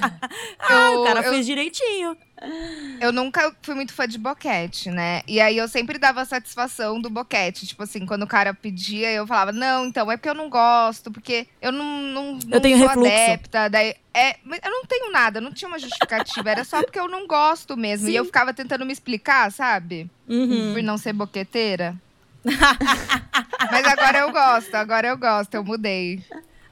Ah, 0.65 0.73
Eu- 0.93 1.01
o 1.01 1.03
cara 1.03 1.21
eu- 1.21 1.31
fez 1.33 1.45
direitinho. 1.45 2.17
Eu 2.99 3.11
nunca 3.11 3.53
fui 3.61 3.75
muito 3.75 3.93
fã 3.93 4.07
de 4.07 4.17
boquete, 4.17 4.89
né? 4.89 5.21
E 5.27 5.39
aí 5.39 5.57
eu 5.57 5.67
sempre 5.67 5.97
dava 5.97 6.25
satisfação 6.25 6.99
do 6.99 7.09
boquete. 7.09 7.67
Tipo 7.67 7.83
assim, 7.83 8.05
quando 8.05 8.23
o 8.23 8.27
cara 8.27 8.53
pedia, 8.53 9.11
eu 9.11 9.27
falava, 9.27 9.51
não, 9.51 9.85
então 9.85 10.09
é 10.11 10.17
porque 10.17 10.29
eu 10.29 10.33
não 10.33 10.49
gosto, 10.49 11.11
porque 11.11 11.47
eu 11.61 11.71
não, 11.71 11.85
não, 12.01 12.39
não 12.47 12.59
tenho 12.61 12.77
sou 12.79 12.87
refluxo. 12.87 13.11
adepta. 13.11 13.69
Daí, 13.69 13.93
é, 14.13 14.37
mas 14.43 14.59
eu 14.63 14.71
não 14.71 14.85
tenho 14.85 15.11
nada, 15.11 15.39
não 15.41 15.51
tinha 15.53 15.67
uma 15.67 15.79
justificativa, 15.79 16.49
era 16.49 16.63
só 16.63 16.81
porque 16.81 16.99
eu 16.99 17.07
não 17.07 17.27
gosto 17.27 17.77
mesmo. 17.77 18.09
E 18.09 18.15
eu 18.15 18.25
ficava 18.25 18.53
tentando 18.53 18.85
me 18.85 18.93
explicar, 18.93 19.51
sabe? 19.51 20.09
Uhum. 20.27 20.71
Por 20.73 20.81
não 20.83 20.97
ser 20.97 21.13
boqueteira. 21.13 21.95
mas 23.71 23.85
agora 23.85 24.19
eu 24.19 24.31
gosto, 24.31 24.73
agora 24.75 25.07
eu 25.09 25.17
gosto, 25.17 25.53
eu 25.55 25.63
mudei. 25.63 26.23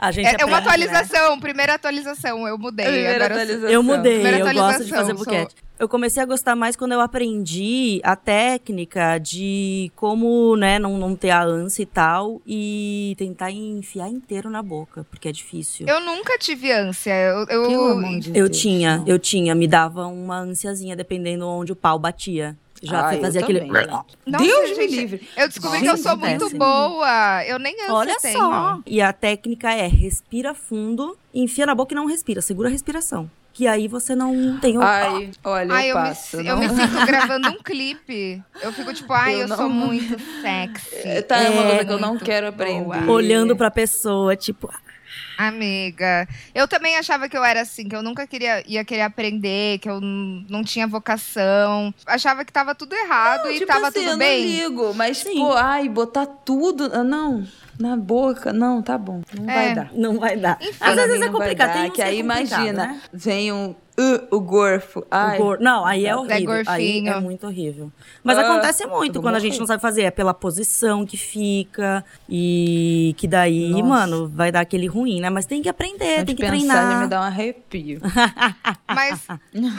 A 0.01 0.10
gente 0.10 0.25
É, 0.25 0.38
é 0.39 0.46
uma 0.46 0.58
aprende, 0.58 0.88
né? 0.88 0.93
atualização, 0.98 1.39
primeira 1.39 1.75
atualização, 1.75 2.48
eu 2.48 2.58
mudei. 2.58 2.86
A 2.88 2.89
primeira 2.89 3.25
agora 3.25 3.34
eu 3.34 3.38
sou- 3.38 3.43
atualização. 3.43 3.70
Eu 3.75 3.84
mudei, 3.84 4.13
Primeira 4.13 4.39
eu 4.39 4.53
gosto 4.53 4.84
de 4.84 4.89
fazer 4.89 5.15
sou- 5.15 5.17
buquete. 5.25 5.55
Eu 5.77 5.88
comecei 5.88 6.22
a 6.22 6.25
gostar 6.25 6.55
mais 6.55 6.75
quando 6.75 6.91
eu 6.93 7.01
aprendi 7.01 8.01
a 8.03 8.15
técnica 8.15 9.20
de 9.20 9.91
como, 9.96 10.55
né, 10.55 10.79
não, 10.79 10.98
não 10.98 11.15
ter 11.15 11.29
a 11.29 11.43
ânsia 11.43 11.84
e 11.84 11.86
tal 11.86 12.41
e 12.48 13.15
tentar 13.17 13.51
enfiar 13.51 14.10
inteiro 14.10 14.50
na 14.50 14.62
boca, 14.63 15.05
porque 15.10 15.27
é 15.29 15.31
difícil. 15.31 15.88
Eu 15.88 16.00
nunca 16.00 16.38
tive 16.39 16.72
ânsia. 16.72 17.13
Eu, 17.13 17.46
eu- 17.48 17.72
Eu 17.72 18.22
Deus, 18.48 18.58
tinha, 18.60 19.03
eu 19.05 19.20
tinha, 19.20 19.53
me 19.53 19.67
dava 19.67 20.08
uma 20.08 20.39
ansiazinha 20.39 20.96
dependendo 20.96 21.48
onde 21.48 21.72
o 21.72 21.75
pau 21.75 21.98
batia. 22.00 22.55
Já 22.81 23.07
Ah, 23.09 23.15
eu 23.15 23.21
fazia 23.21 23.41
aquele. 23.41 23.61
Nossa, 23.61 24.05
Deus 24.25 24.69
me 24.69 24.75
gente, 24.75 24.95
livre. 24.95 25.29
Eu 25.38 25.47
descobri 25.47 25.79
Gente, 25.79 25.88
que 25.88 25.93
eu 25.93 25.97
sou 25.97 26.17
muito 26.17 26.50
boa. 26.57 27.45
Eu 27.45 27.59
nem 27.59 27.73
ânsia 27.81 27.93
Olha 27.93 28.17
tenho. 28.19 28.39
só. 28.39 28.79
E 28.88 29.01
a 29.01 29.13
técnica 29.13 29.71
é 29.71 29.88
respira 29.88 30.53
fundo, 30.55 31.15
enfia 31.33 31.65
na 31.67 31.75
boca 31.75 31.93
e 31.93 31.95
não 31.95 32.05
respira, 32.07 32.41
segura 32.41 32.69
a 32.69 32.71
respiração. 32.71 33.29
Que 33.53 33.67
aí 33.67 33.88
você 33.88 34.15
não 34.15 34.57
tem 34.59 34.77
o. 34.77 34.81
Ai, 34.81 35.29
olha, 35.43 35.73
Ai, 35.73 35.91
eu 35.91 35.95
eu, 35.97 36.01
me, 36.01 36.07
passo. 36.07 36.38
eu 36.38 36.43
não- 36.43 36.57
me 36.59 36.69
sinto 36.69 37.05
gravando 37.05 37.50
um 37.50 37.57
clipe. 37.61 38.41
Eu 38.61 38.71
fico 38.71 38.93
tipo, 38.93 39.11
ai, 39.13 39.35
Eu 39.35 39.39
eu, 39.41 39.47
não- 39.50 39.57
sou 39.57 39.69
muito 39.69 40.17
sexy. 40.41 41.21
Tá, 41.23 41.38
é 41.38 41.50
uma 41.50 41.63
coisa 41.65 41.85
que 41.85 41.91
eu 41.91 42.00
não 42.00 42.09
muito 42.11 42.23
quero 42.25 42.51
boa. 42.51 42.65
aprender. 42.95 43.09
Olhando 43.11 43.55
pra 43.55 43.69
pessoa, 43.69 44.35
tipo, 44.38 44.73
Amiga, 45.38 46.27
eu 46.53 46.68
também 46.68 46.98
achava 46.98 47.27
que 47.27 47.36
eu 47.38 47.44
era 47.44 47.62
assim, 47.62 47.88
que 47.88 47.96
eu 47.96 48.03
nunca 48.03 48.27
queria, 48.27 48.63
ia 48.68 48.86
querer 48.86 49.01
aprender, 49.01 49.80
que 49.80 49.89
eu 49.89 50.00
não 50.01 50.63
tinha 50.63 50.86
vocação. 50.88 51.94
Achava 52.06 52.46
que 52.46 52.53
tava 52.53 52.75
tudo 52.75 52.94
errado 52.94 53.50
e 53.50 53.53
tipo 53.56 53.65
tava 53.68 53.88
assim, 53.88 54.01
tudo 54.01 54.12
eu 54.12 54.18
bem. 54.18 54.41
não 54.44 54.48
ligo, 54.70 54.94
mas, 54.94 55.18
Sim. 55.18 55.36
pô, 55.39 55.53
ai, 55.53 55.89
botar 55.89 56.25
tudo. 56.25 56.89
ah, 56.94 57.03
Não. 57.03 57.46
na 57.80 57.96
boca. 57.98 58.53
Não, 58.53 58.82
tá 58.82 58.98
bom. 58.98 59.22
Não 59.34 59.50
É. 59.50 59.53
vai 59.56 59.75
dar. 59.75 59.89
Não 59.94 60.20
vai 60.20 60.38
dar. 60.38 60.58
Enfim. 60.62 60.77
Às 60.80 60.96
vezes 60.96 61.22
é 61.22 61.25
não 61.25 61.32
complicado. 61.34 61.68
dar, 61.70 61.74
Tem 61.82 61.89
uns 61.89 61.96
que 61.96 62.01
aí 62.03 62.20
é 62.20 62.22
complicado, 62.24 62.51
imagina, 62.62 62.88
né? 62.88 63.01
vem 63.12 63.51
um 63.51 63.75
uh, 64.01 64.27
o 64.36 64.39
gorfo. 64.39 65.05
Ai, 65.12 65.38
O 65.39 65.43
gor- 65.43 65.60
Não, 65.60 65.86
aí 65.86 66.05
é 66.05 66.10
Zé 66.10 66.15
horrível. 66.15 66.51
Aí 66.51 66.63
Gorfinho. 66.63 67.12
é 67.13 67.20
muito 67.20 67.46
horrível. 67.48 67.91
Mas 68.24 68.38
Ah, 68.38 68.41
acontece 68.41 68.86
muito 68.88 69.22
quando 69.22 69.36
a 69.36 69.39
gente 69.39 69.60
não 69.60 69.67
sabe 69.67 69.81
fazer. 69.81 70.01
É 70.03 70.12
pela 70.12 70.34
posição 70.34 71.05
que 71.05 71.17
fica. 71.17 72.03
E 72.29 73.13
que 73.17 73.27
daí, 73.27 73.70
Nossa. 73.70 73.84
mano, 73.84 74.27
vai 74.29 74.51
dar 74.51 74.62
aquele 74.62 74.88
ruim, 74.88 75.20
né? 75.22 75.29
Mas 75.29 75.46
tem 75.46 75.62
que 75.62 75.70
aprender, 75.70 76.20
só 76.20 76.25
tem 76.25 76.25
de 76.25 76.36
que 76.36 76.41
pensar 76.41 76.58
já 76.67 76.74
treinar. 76.81 77.01
me 77.01 77.08
dá 77.08 77.20
um 77.22 77.24
arrepio. 77.24 78.01
Mas, 78.93 79.25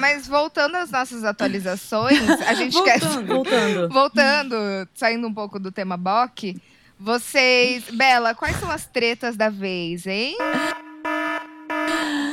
mas 0.01 0.27
voltando 0.27 0.75
às 0.77 0.91
nossas 0.91 1.23
atualizações, 1.23 2.19
a 2.47 2.55
gente 2.55 2.83
quer. 2.83 2.99
Voltando. 3.01 3.89
Voltando, 3.91 4.55
saindo 4.95 5.27
um 5.29 5.35
pouco 5.35 5.59
do 5.61 5.71
tema 5.71 5.97
BOC, 5.99 6.57
vocês. 6.99 7.85
Bela, 7.93 8.35
quais 8.35 8.57
são 8.59 8.71
as 8.71 8.87
tretas 8.87 9.37
da 9.37 9.51
vez, 9.51 10.07
hein? 10.07 10.35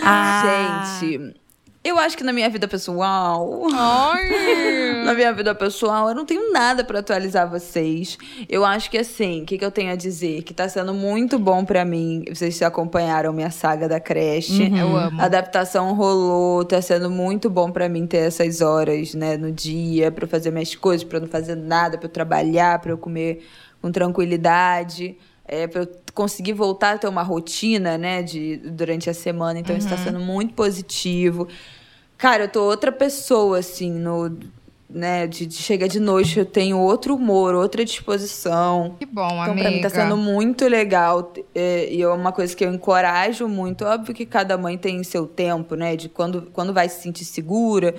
Ah, 0.04 0.84
Gente, 1.02 1.36
eu 1.84 1.98
acho 1.98 2.18
que 2.18 2.24
na 2.24 2.34
minha 2.34 2.50
vida 2.50 2.68
pessoal. 2.68 3.68
Ai! 3.74 4.30
Na 5.06 5.14
minha 5.14 5.34
vida 5.34 5.56
pessoal, 5.56 6.10
eu 6.10 6.14
não 6.14 6.26
tenho 6.26 6.52
nada 6.52 6.84
pra 6.84 7.00
atualizar 7.00 7.50
vocês. 7.50 8.18
Eu 8.48 8.64
acho 8.64 8.92
que 8.92 8.98
assim, 8.98 9.42
o 9.42 9.46
que, 9.46 9.58
que 9.58 9.66
eu 9.66 9.72
tenho 9.72 9.92
a 9.92 9.96
dizer? 9.96 10.44
Que 10.44 10.54
tá 10.54 10.68
sendo 10.70 10.94
muito 10.94 11.40
bom 11.40 11.66
pra 11.66 11.84
mim. 11.84 12.26
Vocês 12.30 12.62
acompanharam 12.62 13.34
minha 13.34 13.50
saga 13.50 13.88
da 13.88 14.00
creche. 14.00 14.70
Eu 14.78 14.96
amo. 14.96 15.20
A 15.20 15.26
adaptação 15.26 15.94
rolou, 15.96 16.64
tá 16.66 16.82
sendo 16.82 17.10
muito 17.10 17.50
bom 17.50 17.72
pra 17.72 17.90
mim 17.90 18.06
ter 18.06 18.28
essas 18.28 18.62
horas, 18.62 19.16
né, 19.16 19.38
no 19.38 19.52
dia, 19.52 20.12
pra 20.12 20.26
eu 20.26 20.30
fazer 20.30 20.52
minhas 20.52 20.76
coisas, 20.76 21.04
pra 21.04 21.18
eu 21.18 21.22
não 21.22 21.30
fazer 21.30 21.56
nada, 21.56 21.98
pra 21.98 22.06
eu 22.06 22.12
trabalhar, 22.12 22.78
pra 22.80 22.92
eu 22.92 22.98
comer 22.98 23.44
com 23.82 23.92
tranquilidade, 23.92 25.18
é, 25.48 25.66
pra 25.66 25.82
eu 25.82 25.88
conseguir 26.20 26.52
voltar 26.52 26.96
a 26.96 26.98
ter 26.98 27.08
uma 27.08 27.24
rotina, 27.24 27.98
né, 27.98 28.22
de, 28.22 28.58
durante 28.58 29.10
a 29.10 29.14
semana. 29.14 29.58
Então 29.58 29.76
isso 29.78 29.88
tá 29.88 29.98
sendo 29.98 30.20
muito 30.20 30.54
positivo. 30.54 31.48
Cara, 32.18 32.44
eu 32.44 32.50
tô 32.50 32.62
outra 32.64 32.92
pessoa, 32.92 33.60
assim, 33.60 33.90
no. 33.92 34.38
Né, 34.92 35.28
de, 35.28 35.46
de 35.46 35.54
chega 35.54 35.88
de 35.88 36.00
noite, 36.00 36.40
eu 36.40 36.46
tenho 36.46 36.80
outro 36.80 37.16
humor, 37.16 37.54
outra 37.54 37.86
disposição. 37.86 38.96
Que 39.00 39.06
bom, 39.06 39.22
Então, 39.28 39.42
amiga. 39.44 39.62
pra 39.62 39.72
mim 39.72 39.82
tá 39.82 39.90
sendo 39.90 40.18
muito 40.18 40.68
legal. 40.68 41.32
é, 41.54 41.88
E 41.94 42.02
é 42.02 42.08
uma 42.10 42.32
coisa 42.32 42.56
que 42.56 42.66
eu 42.66 42.74
encorajo 42.74 43.48
muito. 43.48 43.86
Óbvio 43.86 44.16
que 44.16 44.26
cada 44.26 44.58
mãe 44.58 44.78
tem 44.80 45.04
seu 45.04 45.28
tempo, 45.28 45.76
né? 45.76 45.96
De 45.96 46.10
quando, 46.10 46.50
quando 46.52 46.74
vai 46.74 46.90
se 46.90 47.04
sentir 47.04 47.24
segura, 47.24 47.94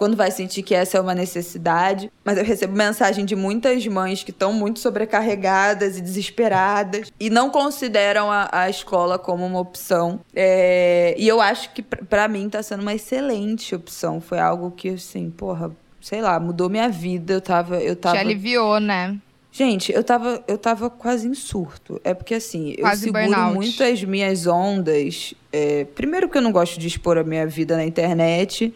quando 0.00 0.16
vai 0.16 0.30
sentir 0.30 0.62
que 0.62 0.74
essa 0.74 0.96
é 0.96 1.00
uma 1.00 1.14
necessidade. 1.14 2.10
Mas 2.24 2.38
eu 2.38 2.42
recebo 2.44 2.74
mensagem 2.74 3.22
de 3.26 3.36
muitas 3.36 3.86
mães 3.86 4.22
que 4.24 4.30
estão 4.30 4.50
muito 4.50 4.80
sobrecarregadas 4.80 5.98
e 5.98 6.00
desesperadas 6.00 7.12
e 7.20 7.28
não 7.28 7.50
consideram 7.50 8.30
a, 8.30 8.48
a 8.50 8.70
escola 8.70 9.18
como 9.18 9.44
uma 9.44 9.60
opção. 9.60 10.18
É, 10.34 11.14
e 11.18 11.28
eu 11.28 11.38
acho 11.38 11.74
que 11.74 11.82
pra- 11.82 12.02
pra 12.08 12.28
mim 12.28 12.48
tá 12.48 12.62
sendo 12.62 12.80
uma 12.80 12.94
excelente 12.94 13.74
opção. 13.74 14.22
Foi 14.22 14.38
algo 14.38 14.70
que, 14.70 14.88
assim, 14.88 15.28
porra, 15.28 15.70
sei 16.00 16.22
lá, 16.22 16.40
mudou 16.40 16.70
minha 16.70 16.88
vida. 16.88 17.34
Eu 17.34 17.40
tava. 17.42 17.76
Eu 17.76 17.94
tava 17.94 18.16
Te 18.16 18.20
aliviou, 18.22 18.80
né? 18.80 19.18
Gente, 19.52 19.92
eu 19.92 20.02
tava, 20.02 20.42
eu 20.48 20.56
tava 20.56 20.88
quase 20.88 21.28
em 21.28 21.34
surto. 21.34 22.00
É 22.04 22.14
porque, 22.14 22.34
assim, 22.36 22.70
eu 22.78 22.84
Quase 22.84 23.02
seguro 23.02 23.24
burnout. 23.24 23.54
muito 23.54 23.82
as 23.82 24.02
minhas 24.02 24.46
ondas. 24.46 25.34
É, 25.52 25.84
primeiro 25.94 26.26
que 26.26 26.38
eu 26.38 26.42
não 26.42 26.52
gosto 26.52 26.80
de 26.80 26.86
expor 26.86 27.18
a 27.18 27.22
minha 27.24 27.46
vida 27.46 27.76
na 27.76 27.84
internet. 27.84 28.72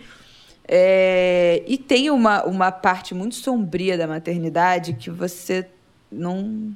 É, 0.67 1.63
e 1.67 1.77
tem 1.77 2.11
uma, 2.11 2.45
uma 2.45 2.73
parte 2.73 3.15
muito 3.15 3.35
sombria 3.35 3.99
da 3.99 4.07
maternidade 4.07 4.95
que 4.95 5.11
você 5.11 5.67
não 6.11 6.75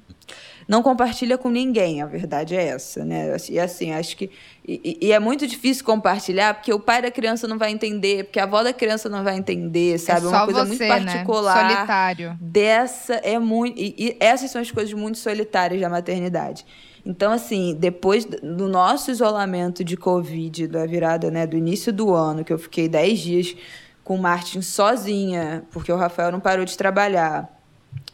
não 0.69 0.83
compartilha 0.83 1.39
com 1.39 1.49
ninguém, 1.49 2.03
a 2.03 2.07
verdade 2.07 2.55
é 2.55 2.63
essa, 2.69 3.03
né? 3.03 3.35
E 3.49 3.59
assim, 3.59 3.91
acho 3.95 4.15
que. 4.15 4.31
E, 4.67 4.99
e 5.01 5.13
é 5.13 5.19
muito 5.19 5.47
difícil 5.47 5.83
compartilhar, 5.83 6.53
porque 6.53 6.71
o 6.71 6.79
pai 6.79 7.01
da 7.01 7.11
criança 7.11 7.49
não 7.49 7.57
vai 7.57 7.71
entender, 7.71 8.25
porque 8.25 8.39
a 8.39 8.43
avó 8.43 8.63
da 8.63 8.73
criança 8.73 9.09
não 9.09 9.25
vai 9.25 9.39
entender, 9.39 9.99
sabe? 9.99 10.27
é 10.27 10.29
uma 10.29 10.45
coisa 10.45 10.67
você, 10.67 10.87
muito 10.87 11.05
particular 11.07 11.65
né? 11.65 11.75
Solitário. 11.77 12.39
dessa 12.39 13.15
é 13.15 13.39
muito. 13.39 13.81
E, 13.81 13.95
e 13.99 14.17
essas 14.21 14.51
são 14.51 14.61
as 14.61 14.71
coisas 14.71 14.93
muito 14.93 15.17
solitárias 15.17 15.81
da 15.81 15.89
maternidade. 15.89 16.67
Então, 17.05 17.33
assim, 17.33 17.75
depois 17.79 18.25
do 18.25 18.69
nosso 18.69 19.11
isolamento 19.11 19.83
de 19.83 19.97
Covid, 19.97 20.67
da 20.69 20.87
virada, 20.87 21.31
né, 21.31 21.47
do 21.47 21.57
início 21.57 21.93
do 21.93 22.15
ano, 22.15 22.45
que 22.45 22.53
eu 22.53 22.59
fiquei 22.59 22.89
10 22.89 23.19
dias 23.19 23.57
com 24.05 24.15
o 24.15 24.19
Martin 24.19 24.63
sozinha, 24.63 25.65
porque 25.71 25.93
o 25.93 25.97
Rafael 25.97 26.33
não 26.33 26.41
parou 26.41 26.65
de 26.65 26.77
trabalhar 26.77 27.49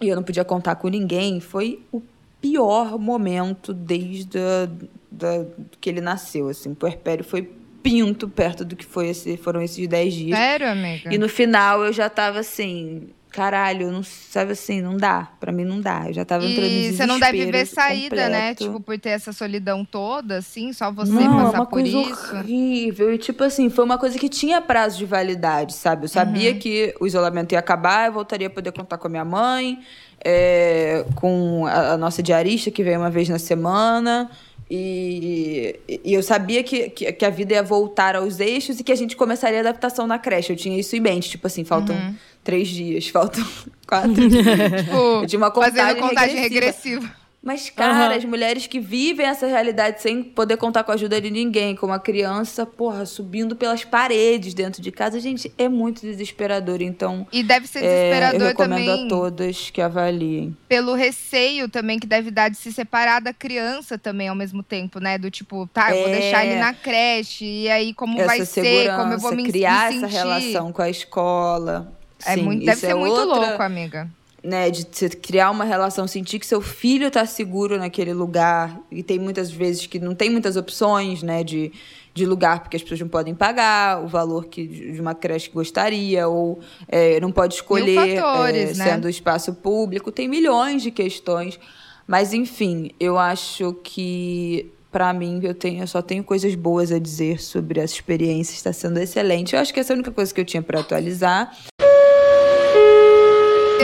e 0.00 0.08
eu 0.08 0.16
não 0.16 0.22
podia 0.22 0.44
contar 0.44 0.74
com 0.76 0.88
ninguém, 0.88 1.40
foi 1.40 1.80
o 1.92 2.02
pior 2.40 2.98
momento 2.98 3.72
desde 3.72 4.38
a, 4.38 4.68
da, 5.10 5.46
que 5.80 5.88
ele 5.88 6.00
nasceu, 6.00 6.48
assim. 6.48 6.72
O 6.72 6.74
puerpério 6.74 7.24
foi 7.24 7.50
pinto 7.82 8.28
perto 8.28 8.64
do 8.64 8.74
que 8.74 8.84
foi 8.84 9.08
esse, 9.08 9.36
foram 9.36 9.62
esses 9.62 9.86
10 9.86 10.14
dias. 10.14 10.38
Sério, 10.38 10.68
amiga? 10.70 11.14
E 11.14 11.18
no 11.18 11.28
final 11.28 11.84
eu 11.84 11.92
já 11.92 12.08
tava 12.08 12.40
assim, 12.40 13.08
caralho, 13.34 13.90
não 13.90 14.02
sabe 14.02 14.52
assim, 14.52 14.80
não 14.80 14.96
dá. 14.96 15.28
Pra 15.40 15.50
mim 15.50 15.64
não 15.64 15.80
dá. 15.80 16.04
Eu 16.06 16.12
já 16.14 16.24
tava 16.24 16.44
entrando 16.44 16.68
em 16.70 16.80
E 16.88 16.92
você 16.92 17.04
não 17.04 17.18
deve 17.18 17.50
ver 17.50 17.66
saída, 17.66 18.28
né? 18.28 18.50
completo. 18.54 18.64
Tipo, 18.64 18.80
por 18.80 18.98
ter 18.98 19.10
essa 19.10 19.32
solidão 19.32 19.84
toda, 19.84 20.36
assim, 20.38 20.72
só 20.72 20.90
você 20.92 21.10
não, 21.12 21.40
é 21.40 21.44
passar 21.44 21.58
uma 21.58 21.66
por 21.66 21.80
coisa 21.80 21.88
isso. 21.98 22.36
horrível. 22.36 23.12
E 23.12 23.18
tipo 23.18 23.42
assim, 23.42 23.68
foi 23.68 23.84
uma 23.84 23.98
coisa 23.98 24.18
que 24.18 24.28
tinha 24.28 24.60
prazo 24.60 24.98
de 24.98 25.04
validade, 25.04 25.74
sabe? 25.74 26.04
Eu 26.04 26.08
sabia 26.08 26.52
Uhum. 26.52 26.58
que 26.58 26.94
o 27.00 27.06
isolamento 27.06 27.52
ia 27.52 27.58
acabar, 27.58 28.06
eu 28.06 28.12
voltaria 28.12 28.46
a 28.46 28.50
poder 28.50 28.70
contar 28.72 28.98
com 28.98 29.06
a 29.08 29.10
minha 29.10 29.24
mãe, 29.24 29.80
é, 30.24 31.04
com 31.16 31.66
a, 31.66 31.92
a 31.92 31.96
nossa 31.98 32.22
diarista, 32.22 32.70
que 32.70 32.82
veio 32.84 32.98
uma 32.98 33.10
vez 33.10 33.28
na 33.28 33.38
semana. 33.38 34.30
E, 34.70 35.78
e 36.04 36.14
eu 36.14 36.22
sabia 36.22 36.62
que, 36.62 36.88
que, 36.90 37.12
que 37.12 37.24
a 37.24 37.30
vida 37.30 37.54
ia 37.54 37.62
voltar 37.62 38.16
aos 38.16 38.40
eixos 38.40 38.80
e 38.80 38.84
que 38.84 38.90
a 38.90 38.96
gente 38.96 39.14
começaria 39.16 39.58
a 39.58 39.60
adaptação 39.60 40.06
na 40.06 40.18
creche. 40.18 40.52
Eu 40.52 40.56
tinha 40.56 40.78
isso 40.78 40.96
em 40.96 41.00
mente. 41.00 41.30
Tipo 41.30 41.46
assim, 41.46 41.64
faltam 41.64 41.94
Uhum. 41.94 42.14
três 42.42 42.68
dias, 42.68 43.06
faltam 43.12 43.44
quatro 43.86 44.12
dias. 44.28 44.44
Tipo, 44.84 44.96
Eu 45.22 45.26
tinha 45.26 45.38
uma 45.38 45.50
contagem 45.50 45.76
fazendo 45.78 46.00
contagem 46.00 46.36
regressiva. 46.40 47.00
regressiva. 47.00 47.23
Mas, 47.44 47.68
cara, 47.68 48.06
Aham. 48.06 48.16
as 48.16 48.24
mulheres 48.24 48.66
que 48.66 48.80
vivem 48.80 49.26
essa 49.26 49.46
realidade 49.46 50.00
sem 50.00 50.22
poder 50.22 50.56
contar 50.56 50.82
com 50.82 50.90
a 50.90 50.94
ajuda 50.94 51.20
de 51.20 51.30
ninguém, 51.30 51.76
como 51.76 51.92
a 51.92 51.98
criança, 51.98 52.64
porra, 52.64 53.04
subindo 53.04 53.54
pelas 53.54 53.84
paredes 53.84 54.54
dentro 54.54 54.80
de 54.80 54.90
casa, 54.90 55.20
gente, 55.20 55.52
é 55.58 55.68
muito 55.68 56.00
desesperador. 56.00 56.80
Então, 56.80 57.26
E 57.30 57.42
deve 57.42 57.66
ser 57.66 57.80
é, 57.80 57.82
eu 57.82 57.88
desesperador 57.90 58.48
recomendo 58.48 58.78
também 58.86 59.04
a 59.04 59.08
todas 59.08 59.68
que 59.70 59.82
avaliem. 59.82 60.56
pelo 60.66 60.94
receio 60.94 61.68
também 61.68 61.98
que 61.98 62.06
deve 62.06 62.30
dar 62.30 62.48
de 62.48 62.56
se 62.56 62.72
separar 62.72 63.20
da 63.20 63.34
criança 63.34 63.98
também 63.98 64.28
ao 64.28 64.34
mesmo 64.34 64.62
tempo, 64.62 64.98
né? 64.98 65.18
Do 65.18 65.30
tipo, 65.30 65.66
tá, 65.66 65.90
eu 65.94 66.00
vou 66.00 66.08
É. 66.08 66.12
deixar 66.20 66.46
ele 66.46 66.58
na 66.58 66.72
creche, 66.72 67.44
e 67.44 67.68
aí 67.68 67.92
como 67.92 68.16
essa 68.18 68.26
vai 68.26 68.46
ser, 68.46 68.96
como 68.96 69.12
eu 69.12 69.18
vou 69.18 69.36
me, 69.36 69.42
criar 69.44 69.90
me 69.90 69.98
essa 69.98 70.06
relação 70.06 70.72
com 70.72 70.80
a 70.80 70.88
escola. 70.88 71.92
É 72.24 72.36
Sim, 72.36 72.42
muito, 72.42 72.64
deve 72.64 72.80
ser 72.80 72.92
é 72.92 72.94
muito 72.94 73.12
outra- 73.12 73.48
louco, 73.48 73.62
amiga. 73.62 74.08
Né, 74.44 74.70
de 74.70 74.86
você 74.90 75.08
criar 75.08 75.50
uma 75.50 75.64
relação, 75.64 76.06
sentir 76.06 76.38
que 76.38 76.46
seu 76.46 76.60
filho 76.60 77.10
tá 77.10 77.24
seguro 77.24 77.78
naquele 77.78 78.12
lugar. 78.12 78.78
E 78.90 79.02
tem 79.02 79.18
muitas 79.18 79.50
vezes 79.50 79.86
que 79.86 79.98
não 79.98 80.14
tem 80.14 80.28
muitas 80.28 80.54
opções, 80.56 81.22
né, 81.22 81.42
de, 81.42 81.72
de 82.12 82.26
lugar, 82.26 82.60
porque 82.60 82.76
as 82.76 82.82
pessoas 82.82 83.00
não 83.00 83.08
podem 83.08 83.34
pagar 83.34 84.04
o 84.04 84.06
valor 84.06 84.44
que 84.44 84.66
de 84.66 85.00
uma 85.00 85.14
creche 85.14 85.50
gostaria, 85.50 86.28
ou 86.28 86.60
é, 86.86 87.18
não 87.20 87.32
pode 87.32 87.54
escolher 87.54 88.20
fatores, 88.20 88.78
é, 88.78 88.84
né? 88.84 88.90
sendo 88.92 89.08
espaço 89.08 89.54
público. 89.54 90.12
Tem 90.12 90.28
milhões 90.28 90.82
de 90.82 90.90
questões. 90.90 91.58
Mas, 92.06 92.34
enfim, 92.34 92.90
eu 93.00 93.18
acho 93.18 93.72
que. 93.82 94.70
Pra 94.92 95.12
mim, 95.12 95.40
eu, 95.42 95.52
tenho, 95.52 95.82
eu 95.82 95.88
só 95.88 96.00
tenho 96.00 96.22
coisas 96.22 96.54
boas 96.54 96.92
a 96.92 97.00
dizer 97.00 97.40
sobre 97.40 97.80
essa 97.80 97.94
experiência. 97.94 98.54
Está 98.54 98.72
sendo 98.72 99.00
excelente. 99.00 99.56
Eu 99.56 99.60
acho 99.60 99.74
que 99.74 99.80
essa 99.80 99.92
é 99.92 99.94
a 99.94 99.96
única 99.96 100.12
coisa 100.12 100.32
que 100.32 100.40
eu 100.40 100.44
tinha 100.44 100.62
para 100.62 100.78
atualizar. 100.78 101.52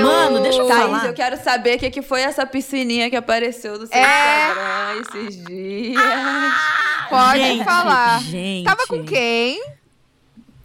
Mano, 0.02 0.40
deixa 0.40 0.58
eu 0.60 0.66
Thaís, 0.68 0.82
falar. 0.82 1.06
eu 1.06 1.14
quero 1.14 1.36
saber 1.42 1.76
o 1.76 1.78
que, 1.78 1.90
que 1.90 2.02
foi 2.02 2.22
essa 2.22 2.46
piscininha 2.46 3.10
que 3.10 3.16
apareceu 3.16 3.78
no 3.78 3.86
seu 3.86 3.96
É. 3.98 4.48
Instagram 4.48 5.00
esses 5.00 5.44
dias. 5.44 6.00
Pode 7.08 7.38
Gente, 7.40 7.64
falar. 7.64 8.20
Gente. 8.22 8.64
Tava 8.64 8.86
com 8.86 9.04
quem? 9.04 9.60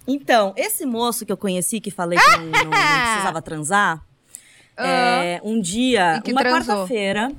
Então, 0.07 0.53
esse 0.55 0.85
moço 0.85 1.25
que 1.25 1.31
eu 1.31 1.37
conheci, 1.37 1.79
que 1.81 1.89
falei 1.89 2.19
que 2.19 2.37
não, 2.37 2.45
não- 2.45 2.69
precisava 2.69 3.41
transar, 3.41 4.01
é, 4.77 5.41
um 5.43 5.59
dia, 5.59 6.21
uma 6.27 6.43
quarta-feira, 6.43 7.31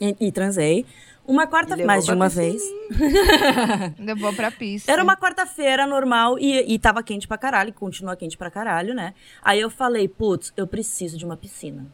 e, 0.00 0.16
e 0.20 0.32
transei, 0.32 0.86
uma 1.26 1.46
quarta, 1.46 1.76
mais 1.84 2.04
de 2.04 2.12
uma 2.12 2.28
vez. 2.28 2.62
Levou 3.98 4.32
pra 4.34 4.50
pista. 4.50 4.90
Era 4.90 5.02
uma 5.02 5.16
quarta-feira 5.16 5.86
normal 5.86 6.38
e, 6.38 6.74
e 6.74 6.78
tava 6.78 7.02
quente 7.02 7.26
pra 7.28 7.38
caralho, 7.38 7.70
e 7.70 7.72
continua 7.72 8.16
quente 8.16 8.36
pra 8.36 8.50
caralho, 8.50 8.94
né? 8.94 9.14
Aí 9.42 9.60
eu 9.60 9.70
falei, 9.70 10.08
putz, 10.08 10.52
eu 10.56 10.66
preciso 10.66 11.16
de 11.16 11.24
uma 11.24 11.36
piscina. 11.36 11.86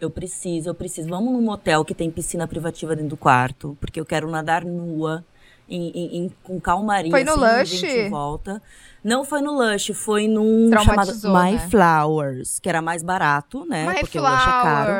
Eu 0.00 0.10
preciso, 0.10 0.68
eu 0.68 0.74
preciso. 0.74 1.08
Vamos 1.08 1.32
num 1.32 1.40
motel 1.42 1.84
que 1.84 1.94
tem 1.94 2.10
piscina 2.10 2.46
privativa 2.46 2.94
dentro 2.94 3.10
do 3.10 3.16
quarto, 3.16 3.76
porque 3.80 3.98
eu 4.00 4.04
quero 4.04 4.28
nadar 4.30 4.64
nua, 4.64 5.24
em, 5.68 5.88
em- 5.94 6.16
em- 6.24 6.32
com 6.42 6.60
calmaria, 6.60 7.10
Foi 7.10 7.24
no 7.24 7.38
sem 7.66 8.02
Lush? 8.04 8.10
volta. 8.10 8.60
Não 9.02 9.24
foi 9.24 9.40
no 9.40 9.52
Lush, 9.52 9.92
foi 9.94 10.26
num 10.28 10.68
chamado 10.70 10.84
Traumatizou, 10.84 11.32
My 11.34 11.52
né? 11.52 11.68
Flowers, 11.70 12.58
que 12.58 12.68
era 12.68 12.82
mais 12.82 13.02
barato, 13.02 13.64
né? 13.66 13.86
My 13.94 14.00
porque 14.00 14.18
o 14.18 14.22
Lush 14.22 14.32
é 14.42 14.44
caro. 14.46 14.92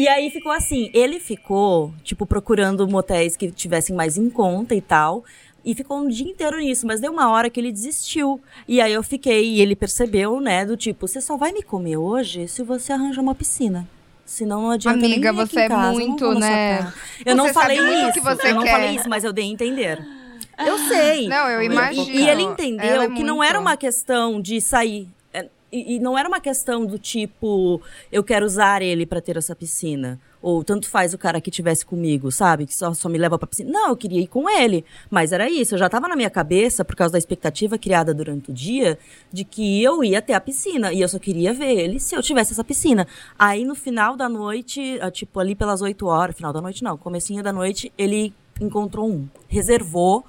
E 0.00 0.08
aí 0.08 0.30
ficou 0.30 0.50
assim, 0.50 0.90
ele 0.94 1.20
ficou, 1.20 1.92
tipo, 2.02 2.24
procurando 2.24 2.88
motéis 2.88 3.36
que 3.36 3.50
tivessem 3.50 3.94
mais 3.94 4.16
em 4.16 4.30
conta 4.30 4.74
e 4.74 4.80
tal. 4.80 5.22
E 5.62 5.74
ficou 5.74 5.98
um 5.98 6.08
dia 6.08 6.26
inteiro 6.26 6.58
nisso, 6.58 6.86
mas 6.86 7.00
deu 7.00 7.12
uma 7.12 7.28
hora 7.30 7.50
que 7.50 7.60
ele 7.60 7.70
desistiu. 7.70 8.40
E 8.66 8.80
aí 8.80 8.92
eu 8.94 9.02
fiquei, 9.02 9.44
e 9.44 9.60
ele 9.60 9.76
percebeu, 9.76 10.40
né, 10.40 10.64
do 10.64 10.74
tipo, 10.74 11.06
você 11.06 11.20
só 11.20 11.36
vai 11.36 11.52
me 11.52 11.62
comer 11.62 11.98
hoje 11.98 12.48
se 12.48 12.62
você 12.62 12.94
arranjar 12.94 13.20
uma 13.20 13.34
piscina. 13.34 13.86
Senão 14.24 14.62
não 14.62 14.70
adianta 14.70 15.04
Amiga, 15.04 15.34
você 15.34 15.60
é 15.60 15.68
casa, 15.68 15.82
não 15.82 15.92
muito, 15.92 16.32
né? 16.34 16.90
Eu 17.26 17.36
não 17.36 17.48
Você 17.48 17.52
falei 17.52 17.76
sabe 17.76 17.88
muito 17.90 18.04
o 18.04 18.08
isso, 18.08 18.12
que 18.14 18.20
você 18.20 18.50
eu 18.52 18.54
não 18.54 18.62
quer. 18.62 18.70
falei 18.70 18.90
isso, 18.96 19.08
mas 19.10 19.22
eu 19.24 19.32
dei 19.34 19.44
a 19.44 19.48
entender. 19.48 19.98
Eu 20.66 20.76
sei. 20.78 21.26
Não, 21.26 21.48
eu 21.48 21.62
E- 21.62 21.66
imagino. 21.66 22.06
E 22.10 22.28
ele 22.28 22.42
Ela 22.42 22.52
entendeu 22.52 23.02
é 23.02 23.08
que 23.08 23.22
não 23.24 23.42
era 23.42 23.58
uma 23.58 23.76
questão 23.78 24.40
de 24.42 24.60
sair. 24.60 25.08
E, 25.72 26.00
não 26.00 26.18
era 26.18 26.28
uma 26.28 26.40
questão 26.40 26.84
do 26.84 26.98
tipo, 26.98 27.80
eu 28.10 28.24
quero 28.24 28.44
usar 28.44 28.82
ele 28.82 29.06
pra 29.06 29.20
ter 29.20 29.36
essa 29.36 29.54
piscina. 29.54 30.20
Ou 30.42 30.64
tanto 30.64 30.88
faz 30.88 31.12
o 31.12 31.18
cara 31.18 31.40
que 31.40 31.50
tivesse 31.50 31.84
comigo, 31.84 32.32
sabe? 32.32 32.66
Que 32.66 32.74
só, 32.74 32.92
só 32.94 33.08
me 33.08 33.18
leva 33.18 33.38
pra 33.38 33.46
piscina. 33.46 33.70
Não, 33.70 33.90
eu 33.90 33.96
queria 33.96 34.20
ir 34.20 34.26
com 34.26 34.48
ele. 34.48 34.84
Mas 35.10 35.32
era 35.32 35.48
isso. 35.50 35.74
Eu 35.74 35.78
já 35.78 35.88
tava 35.88 36.08
na 36.08 36.16
minha 36.16 36.30
cabeça, 36.30 36.84
por 36.84 36.96
causa 36.96 37.12
da 37.12 37.18
expectativa 37.18 37.78
criada 37.78 38.14
durante 38.14 38.50
o 38.50 38.54
dia, 38.54 38.98
de 39.30 39.44
que 39.44 39.82
eu 39.82 40.02
ia 40.02 40.20
ter 40.22 40.32
a 40.32 40.40
piscina. 40.40 40.92
E 40.92 41.00
eu 41.00 41.08
só 41.08 41.18
queria 41.18 41.52
ver 41.52 41.78
ele 41.78 42.00
se 42.00 42.16
eu 42.16 42.22
tivesse 42.22 42.52
essa 42.52 42.64
piscina. 42.64 43.06
Aí 43.38 43.64
no 43.64 43.74
final 43.74 44.16
da 44.16 44.28
noite, 44.28 44.98
tipo 45.12 45.38
ali 45.38 45.54
pelas 45.54 45.82
8 45.82 46.06
horas, 46.06 46.34
final 46.34 46.52
da 46.52 46.60
noite 46.60 46.82
não, 46.82 46.96
comecinho 46.96 47.42
da 47.42 47.52
noite, 47.52 47.92
ele 47.98 48.32
encontrou 48.60 49.08
um. 49.08 49.28
Reservou 49.46 50.24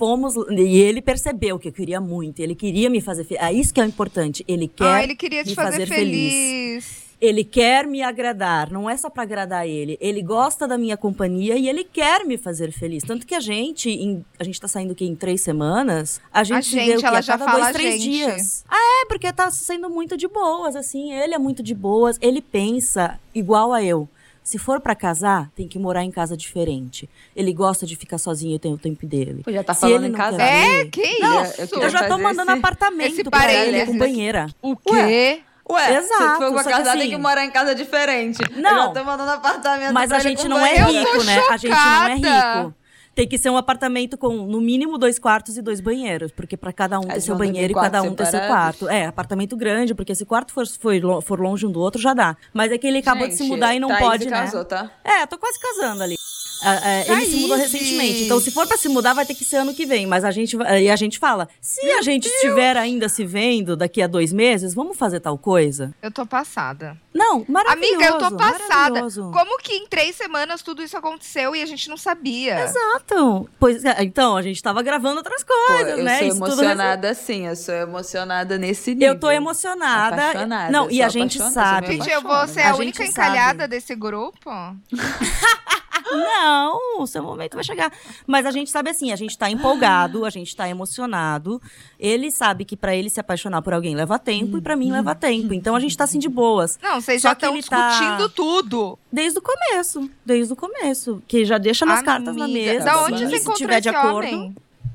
fomos 0.00 0.34
e 0.50 0.78
ele 0.78 1.02
percebeu 1.02 1.58
que 1.58 1.68
eu 1.68 1.72
queria 1.72 2.00
muito, 2.00 2.40
ele 2.40 2.54
queria 2.54 2.88
me 2.88 3.00
fazer 3.02 3.24
feliz. 3.24 3.42
É 3.44 3.52
isso 3.52 3.74
que 3.74 3.80
é 3.80 3.84
o 3.84 3.86
importante, 3.86 4.42
ele 4.48 4.66
quer 4.66 4.84
Ah, 4.86 5.04
ele 5.04 5.14
queria 5.14 5.44
te 5.44 5.50
me 5.50 5.54
fazer, 5.54 5.86
feliz. 5.86 6.32
feliz. 6.32 7.10
Ele 7.20 7.44
quer 7.44 7.86
me 7.86 8.00
agradar, 8.02 8.70
não 8.70 8.88
é 8.88 8.96
só 8.96 9.10
pra 9.10 9.24
agradar 9.24 9.68
ele. 9.68 9.98
Ele 10.00 10.22
gosta 10.22 10.66
da 10.66 10.78
minha 10.78 10.96
companhia 10.96 11.54
e 11.54 11.68
ele 11.68 11.84
quer 11.84 12.24
me 12.24 12.38
fazer 12.38 12.72
feliz. 12.72 13.02
Tanto 13.04 13.26
que 13.26 13.34
a 13.34 13.40
gente, 13.40 13.90
em- 13.90 14.24
a 14.38 14.42
gente 14.44 14.58
tá 14.58 14.66
saindo 14.66 14.92
aqui 14.92 15.04
em 15.04 15.14
três 15.14 15.42
semanas, 15.42 16.18
a 16.32 16.42
gente, 16.42 16.74
vê 16.74 16.80
gente, 16.86 17.00
quê? 17.00 17.06
ela 17.06 17.18
a 17.18 17.20
já 17.20 17.34
cada 17.36 17.44
fala 17.44 17.64
dois, 17.64 17.76
três 17.76 18.02
gente. 18.02 18.10
dias. 18.10 18.64
Ah, 18.66 19.02
é, 19.02 19.06
porque 19.06 19.30
tá 19.34 19.50
sendo 19.50 19.90
muito 19.90 20.16
de 20.16 20.26
boas, 20.26 20.74
assim. 20.74 21.12
Ele 21.12 21.34
é 21.34 21.38
muito 21.38 21.62
de 21.62 21.74
boas, 21.74 22.16
ele 22.22 22.40
pensa 22.40 23.20
igual 23.34 23.70
a 23.74 23.84
eu. 23.84 24.08
Se 24.42 24.58
for 24.58 24.80
pra 24.80 24.94
casar, 24.94 25.48
tem 25.54 25.68
que 25.68 25.78
morar 25.78 26.02
em 26.04 26.10
casa 26.10 26.36
diferente. 26.36 27.08
Ele 27.36 27.52
gosta 27.52 27.86
de 27.86 27.94
ficar 27.94 28.18
sozinho 28.18 28.56
e 28.56 28.58
tem 28.58 28.72
o 28.72 28.78
tempo 28.78 29.06
dele. 29.06 29.42
Pô, 29.44 29.52
já 29.52 29.62
tá 29.62 29.74
Se 29.74 29.80
falando 29.80 29.96
ele 29.98 30.06
em 30.06 30.10
não 30.10 30.18
casar. 30.18 30.38
quer 30.38 30.80
É, 30.80 30.84
que 30.86 31.18
Não, 31.20 31.42
isso? 31.44 31.60
eu 31.60 31.64
Eu 31.64 31.68
queria 31.68 31.88
já 31.90 32.08
tô 32.08 32.18
mandando 32.18 32.50
esse- 32.50 32.58
apartamento 32.58 33.12
esse 33.12 33.24
pra 33.24 33.44
ele 33.44 33.56
parênteses 33.56 33.84
com 33.84 33.90
aqui. 33.90 33.98
banheira. 33.98 34.46
O 34.62 34.76
quê? 34.76 35.42
Ué, 35.70 35.94
Exato, 35.98 36.08
se 36.32 36.38
for 36.38 36.52
pra 36.52 36.64
casar, 36.64 36.92
tem 36.94 37.02
assim- 37.02 37.10
que 37.10 37.16
morar 37.16 37.44
em 37.44 37.50
casa 37.50 37.74
diferente. 37.76 38.38
Eu 38.50 38.60
Não. 38.60 38.86
já 38.86 38.88
tô 38.88 39.04
mandando 39.04 39.30
apartamento 39.30 39.92
Mas 39.92 40.08
pra 40.08 40.16
a 40.16 40.20
gente 40.20 40.48
não 40.48 40.58
é. 40.66 40.80
Eu 40.82 40.86
rico, 40.86 41.22
né? 41.22 41.38
A 41.48 41.56
gente 41.56 41.70
não 41.70 42.04
é 42.08 42.14
rico. 42.14 42.74
Tem 43.14 43.26
que 43.26 43.36
ser 43.36 43.50
um 43.50 43.56
apartamento 43.56 44.16
com, 44.16 44.46
no 44.46 44.60
mínimo, 44.60 44.96
dois 44.96 45.18
quartos 45.18 45.56
e 45.56 45.62
dois 45.62 45.80
banheiros. 45.80 46.30
Porque 46.32 46.56
pra 46.56 46.72
cada 46.72 46.98
um 46.98 47.02
ter 47.02 47.12
Eles 47.12 47.24
seu 47.24 47.36
banheiro 47.36 47.72
e 47.72 47.74
cada 47.74 48.02
um 48.02 48.14
ter 48.14 48.26
seu 48.26 48.40
quarto. 48.40 48.88
É, 48.88 49.06
apartamento 49.06 49.56
grande, 49.56 49.94
porque 49.94 50.14
se 50.14 50.22
o 50.22 50.26
quarto 50.26 50.52
for, 50.52 50.66
for, 50.66 51.22
for 51.22 51.40
longe 51.40 51.66
um 51.66 51.70
do 51.70 51.80
outro, 51.80 52.00
já 52.00 52.14
dá. 52.14 52.36
Mas 52.52 52.72
é 52.72 52.78
que 52.78 52.86
ele 52.86 52.98
acabou 52.98 53.26
de 53.26 53.34
se 53.34 53.42
Gente, 53.42 53.52
mudar 53.52 53.74
e 53.74 53.80
não 53.80 53.88
Thaís 53.88 54.04
pode, 54.04 54.24
se 54.24 54.30
né? 54.30 54.40
casou, 54.40 54.64
tá? 54.64 54.90
É, 55.04 55.26
tô 55.26 55.36
quase 55.38 55.58
casando 55.60 56.02
ali. 56.02 56.14
Ah, 56.62 56.88
é, 56.88 57.10
ele 57.10 57.26
se 57.26 57.36
mudou 57.36 57.56
recentemente. 57.56 58.24
Então, 58.24 58.40
se 58.40 58.50
for 58.50 58.66
pra 58.66 58.76
se 58.76 58.88
mudar, 58.88 59.12
vai 59.14 59.24
ter 59.26 59.34
que 59.34 59.44
ser 59.44 59.56
ano 59.56 59.74
que 59.74 59.86
vem. 59.86 60.06
Mas 60.06 60.24
a 60.24 60.30
gente, 60.30 60.56
e 60.56 60.90
a 60.90 60.96
gente 60.96 61.18
fala: 61.18 61.48
se 61.60 61.90
a 61.92 62.02
gente 62.02 62.26
estiver 62.28 62.76
ainda 62.76 63.08
se 63.08 63.24
vendo 63.24 63.76
daqui 63.76 64.02
a 64.02 64.06
dois 64.06 64.32
meses, 64.32 64.74
vamos 64.74 64.96
fazer 64.96 65.20
tal 65.20 65.38
coisa? 65.38 65.92
Eu 66.02 66.10
tô 66.10 66.26
passada. 66.26 66.96
Não, 67.12 67.44
maravilhoso. 67.48 67.94
Amiga, 67.94 68.10
eu 68.10 68.18
tô 68.18 68.36
passada. 68.36 69.00
Como 69.32 69.58
que 69.58 69.72
em 69.74 69.86
três 69.86 70.14
semanas 70.14 70.62
tudo 70.62 70.82
isso 70.82 70.96
aconteceu 70.96 71.56
e 71.56 71.62
a 71.62 71.66
gente 71.66 71.88
não 71.88 71.96
sabia? 71.96 72.60
Exato. 72.60 73.48
Pois 73.58 73.84
é, 73.84 74.02
então, 74.02 74.36
a 74.36 74.42
gente 74.42 74.62
tava 74.62 74.80
gravando 74.82 75.16
outras 75.18 75.42
Pô, 75.42 75.52
coisas, 75.66 75.98
eu 75.98 76.04
né? 76.04 76.18
sou 76.18 76.28
Isso 76.28 76.38
tudo 76.38 76.52
emocionada 76.52 77.14
sim, 77.14 77.46
eu 77.46 77.56
sou 77.56 77.74
emocionada 77.74 78.58
nesse 78.58 78.94
nível. 78.94 79.14
Eu 79.14 79.18
tô 79.20 79.30
emocionada. 79.30 80.30
Apaixonada, 80.30 80.70
Não, 80.72 80.84
eu 80.84 80.92
e 80.92 81.02
a 81.02 81.08
gente 81.08 81.38
apaixonada, 81.38 81.70
sabe. 81.86 81.92
Gente, 81.94 82.10
eu 82.10 82.22
vou 82.22 82.46
ser 82.46 82.60
A 82.62 82.70
a, 82.70 82.76
única 82.76 82.98
sabe. 82.98 83.10
encalhada 83.10 83.68
desse 83.68 83.94
grupo? 83.94 84.50
Não, 86.12 87.00
o 87.02 87.06
seu 87.06 87.22
momento 87.22 87.54
vai 87.54 87.64
chegar. 87.64 87.92
Mas 88.26 88.44
a 88.46 88.50
gente 88.50 88.70
sabe 88.70 88.90
assim, 88.90 89.12
a 89.12 89.16
gente 89.16 89.36
tá 89.38 89.50
empolgado, 89.50 90.24
a 90.24 90.30
gente 90.30 90.54
tá 90.54 90.68
emocionado. 90.68 91.60
Ele 91.98 92.30
sabe 92.30 92.64
que 92.64 92.76
pra 92.76 92.94
ele 92.94 93.08
se 93.10 93.20
apaixonar 93.20 93.62
por 93.62 93.72
alguém 93.72 93.94
leva 93.94 94.18
tempo 94.18 94.58
e 94.58 94.60
pra 94.60 94.76
mim 94.76 94.90
leva 94.92 95.14
tempo. 95.14 95.52
Então 95.54 95.74
a 95.76 95.80
gente 95.80 95.96
tá 95.96 96.04
assim 96.04 96.18
de 96.18 96.28
boas. 96.28 96.78
Não, 96.82 97.00
vocês 97.00 97.22
Só 97.22 97.28
já 97.28 97.34
que 97.34 97.44
estão 97.44 97.54
ele 97.56 97.66
tá- 97.66 97.88
discutindo 97.90 98.28
tudo. 98.30 98.98
Desde 99.12 99.38
o 99.38 99.42
começo. 99.42 100.10
Desde 100.24 100.52
o 100.52 100.56
começo. 100.56 101.22
Que 101.26 101.44
já 101.44 101.58
deixa 101.58 101.84
nas 101.86 102.02
cartas 102.02 102.36
na 102.36 102.44
Amiga, 102.46 102.72
mesa. 102.72 102.84
Da 102.84 102.92
Tá 102.92 103.04
onde 103.04 103.18
você 103.24 103.28
se 103.30 103.36
encontrou 103.36 103.56
tiver 103.56 103.80
de 103.80 103.88
acordo, 103.88 104.16
homem? 104.28 104.54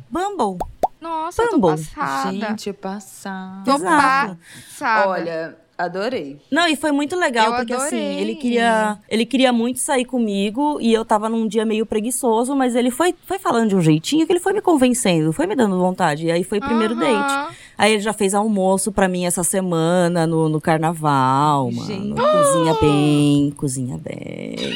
Bumble. 0.09 0.57
Nossa, 1.01 1.43
eu 1.43 1.49
tô 1.51 1.59
Bumble. 1.59 1.85
passada. 1.95 2.31
Gente, 2.31 2.73
passada. 2.73 3.63
Tô 3.63 3.75
Exato. 3.75 4.37
passada. 4.69 5.09
Olha, 5.09 5.57
adorei. 5.77 6.37
Não, 6.51 6.67
e 6.67 6.75
foi 6.75 6.91
muito 6.91 7.15
legal, 7.15 7.47
Eu 7.51 7.55
porque 7.57 7.73
assim, 7.73 7.95
adorei. 7.97 8.19
ele 8.19 8.35
queria, 8.35 8.97
ele 9.09 9.25
queria 9.25 9.51
muito 9.51 9.79
sair 9.79 10.05
comigo 10.05 10.77
e 10.81 10.93
eu 10.93 11.03
tava 11.03 11.27
num 11.29 11.47
dia 11.47 11.65
meio 11.65 11.85
preguiçoso, 11.85 12.55
mas 12.55 12.75
ele 12.75 12.91
foi, 12.91 13.13
foi 13.25 13.37
falando 13.39 13.69
de 13.69 13.75
um 13.75 13.81
jeitinho 13.81 14.25
que 14.25 14.31
ele 14.31 14.39
foi 14.39 14.53
me 14.53 14.61
convencendo, 14.61 15.33
foi 15.33 15.45
me 15.47 15.55
dando 15.55 15.77
vontade. 15.77 16.25
E 16.27 16.31
aí 16.31 16.43
foi 16.43 16.59
o 16.59 16.61
primeiro 16.61 16.93
Aham. 16.93 17.01
date. 17.01 17.55
Aí 17.77 17.93
ele 17.93 18.01
já 18.01 18.13
fez 18.13 18.33
almoço 18.33 18.91
pra 18.91 19.07
mim 19.07 19.25
essa 19.25 19.43
semana 19.43 20.25
no, 20.25 20.47
no 20.47 20.61
carnaval, 20.61 21.71
mano. 21.71 21.87
Gente. 21.87 22.15
Cozinha 22.15 22.73
bem, 22.79 23.51
cozinha 23.57 23.97
bem. 23.97 24.75